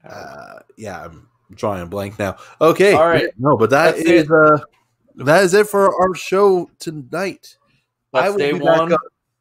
uh, 0.09 0.59
yeah, 0.76 1.05
I'm 1.05 1.28
drawing 1.55 1.82
a 1.82 1.86
blank 1.86 2.18
now. 2.18 2.36
Okay. 2.61 2.92
All 2.94 3.09
right. 3.09 3.28
No, 3.38 3.57
but 3.57 3.70
that 3.70 3.96
That's 3.96 4.07
is 4.07 4.24
it. 4.24 4.30
uh 4.30 4.59
that 5.27 5.45
is 5.45 5.55
it 5.55 5.66
for 5.68 5.95
our 6.03 6.14
show 6.14 6.71
tonight. 6.79 7.57
I 8.12 8.23
That's 8.23 8.33
will 8.33 8.39
day 8.39 8.53
be 8.53 8.59
back 8.59 8.79
one. 8.81 8.93
on- 8.93 8.99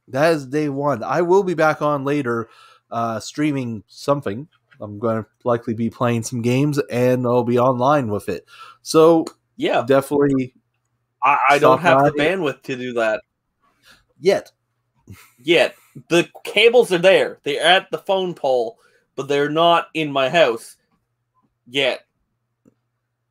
that 0.10 0.34
is 0.34 0.48
day 0.48 0.70
one. 0.70 1.04
I 1.04 1.22
will 1.22 1.44
be 1.44 1.54
back 1.54 1.82
on 1.84 2.04
later, 2.04 2.50
uh, 2.90 3.20
streaming 3.20 3.84
something. 3.88 4.48
I'm 4.82 4.98
going 4.98 5.24
to 5.24 5.30
likely 5.44 5.74
be 5.76 5.90
playing 5.90 6.24
some 6.24 6.42
games, 6.42 6.80
and 6.90 7.26
I'll 7.28 7.44
be 7.44 7.60
online 7.60 8.10
with 8.10 8.28
it. 8.30 8.46
So 8.82 9.26
Yeah. 9.58 9.84
definitely 9.86 10.54
I, 11.24 11.38
I 11.50 11.60
don't 11.60 11.80
have 11.82 12.06
the 12.06 12.12
bandwidth 12.12 12.64
to 12.64 12.76
do 12.78 12.94
that 12.94 13.22
yet. 14.20 14.52
yet. 15.44 15.76
The 16.08 16.30
cables 16.46 16.92
are 16.94 16.98
there. 16.98 17.40
They're 17.44 17.62
at 17.64 17.92
the 17.92 17.98
phone 17.98 18.34
pole, 18.34 18.78
but 19.16 19.28
they're 19.28 19.50
not 19.50 19.90
in 19.94 20.12
my 20.12 20.30
house 20.30 20.78
yet. 21.68 22.06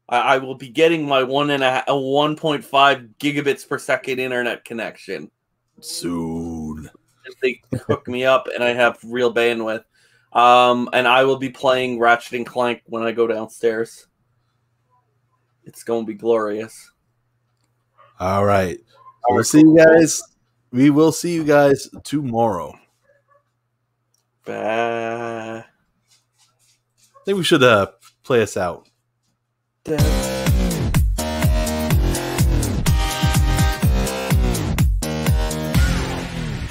I, 0.09 0.19
I 0.19 0.39
will 0.39 0.55
be 0.55 0.69
getting 0.69 1.07
my 1.07 1.23
one 1.23 1.51
and 1.51 1.63
a, 1.63 1.85
a 1.89 1.99
one 1.99 2.37
point 2.37 2.65
five 2.65 3.07
gigabits 3.19 3.69
per 3.69 3.79
second 3.79 4.19
internet 4.19 4.65
connection. 4.65 5.31
Soon. 5.81 6.91
if 7.25 7.39
they 7.41 7.61
hook 7.87 8.09
me 8.09 8.25
up 8.25 8.49
and 8.53 8.65
I 8.65 8.73
have 8.73 8.99
real 9.05 9.33
bandwidth. 9.33 9.85
Um, 10.33 10.89
and 10.93 11.09
I 11.09 11.25
will 11.25 11.39
be 11.39 11.51
playing 11.51 11.99
Ratchet 11.99 12.35
and 12.35 12.47
Clank 12.47 12.83
when 12.87 13.03
I 13.03 13.13
go 13.13 13.27
downstairs. 13.27 14.07
It's 15.65 15.85
going 15.85 16.05
to 16.05 16.13
be 16.13 16.19
glorious. 16.19 16.91
All 18.21 18.45
right. 18.45 18.79
We'll 19.29 19.45
see 19.45 19.61
you 19.61 19.77
guys. 19.77 20.23
We 20.71 20.91
will 20.91 21.13
see 21.13 21.35
you 21.35 21.45
guys 21.45 21.89
tomorrow. 22.05 22.75
Bye. 24.45 25.59
I 25.59 25.65
think 27.25 27.39
we 27.39 27.45
should 27.45 27.63
uh 27.63 27.89
play 28.23 28.43
us 28.43 28.57
out. 28.57 28.89
Da- 29.89 30.38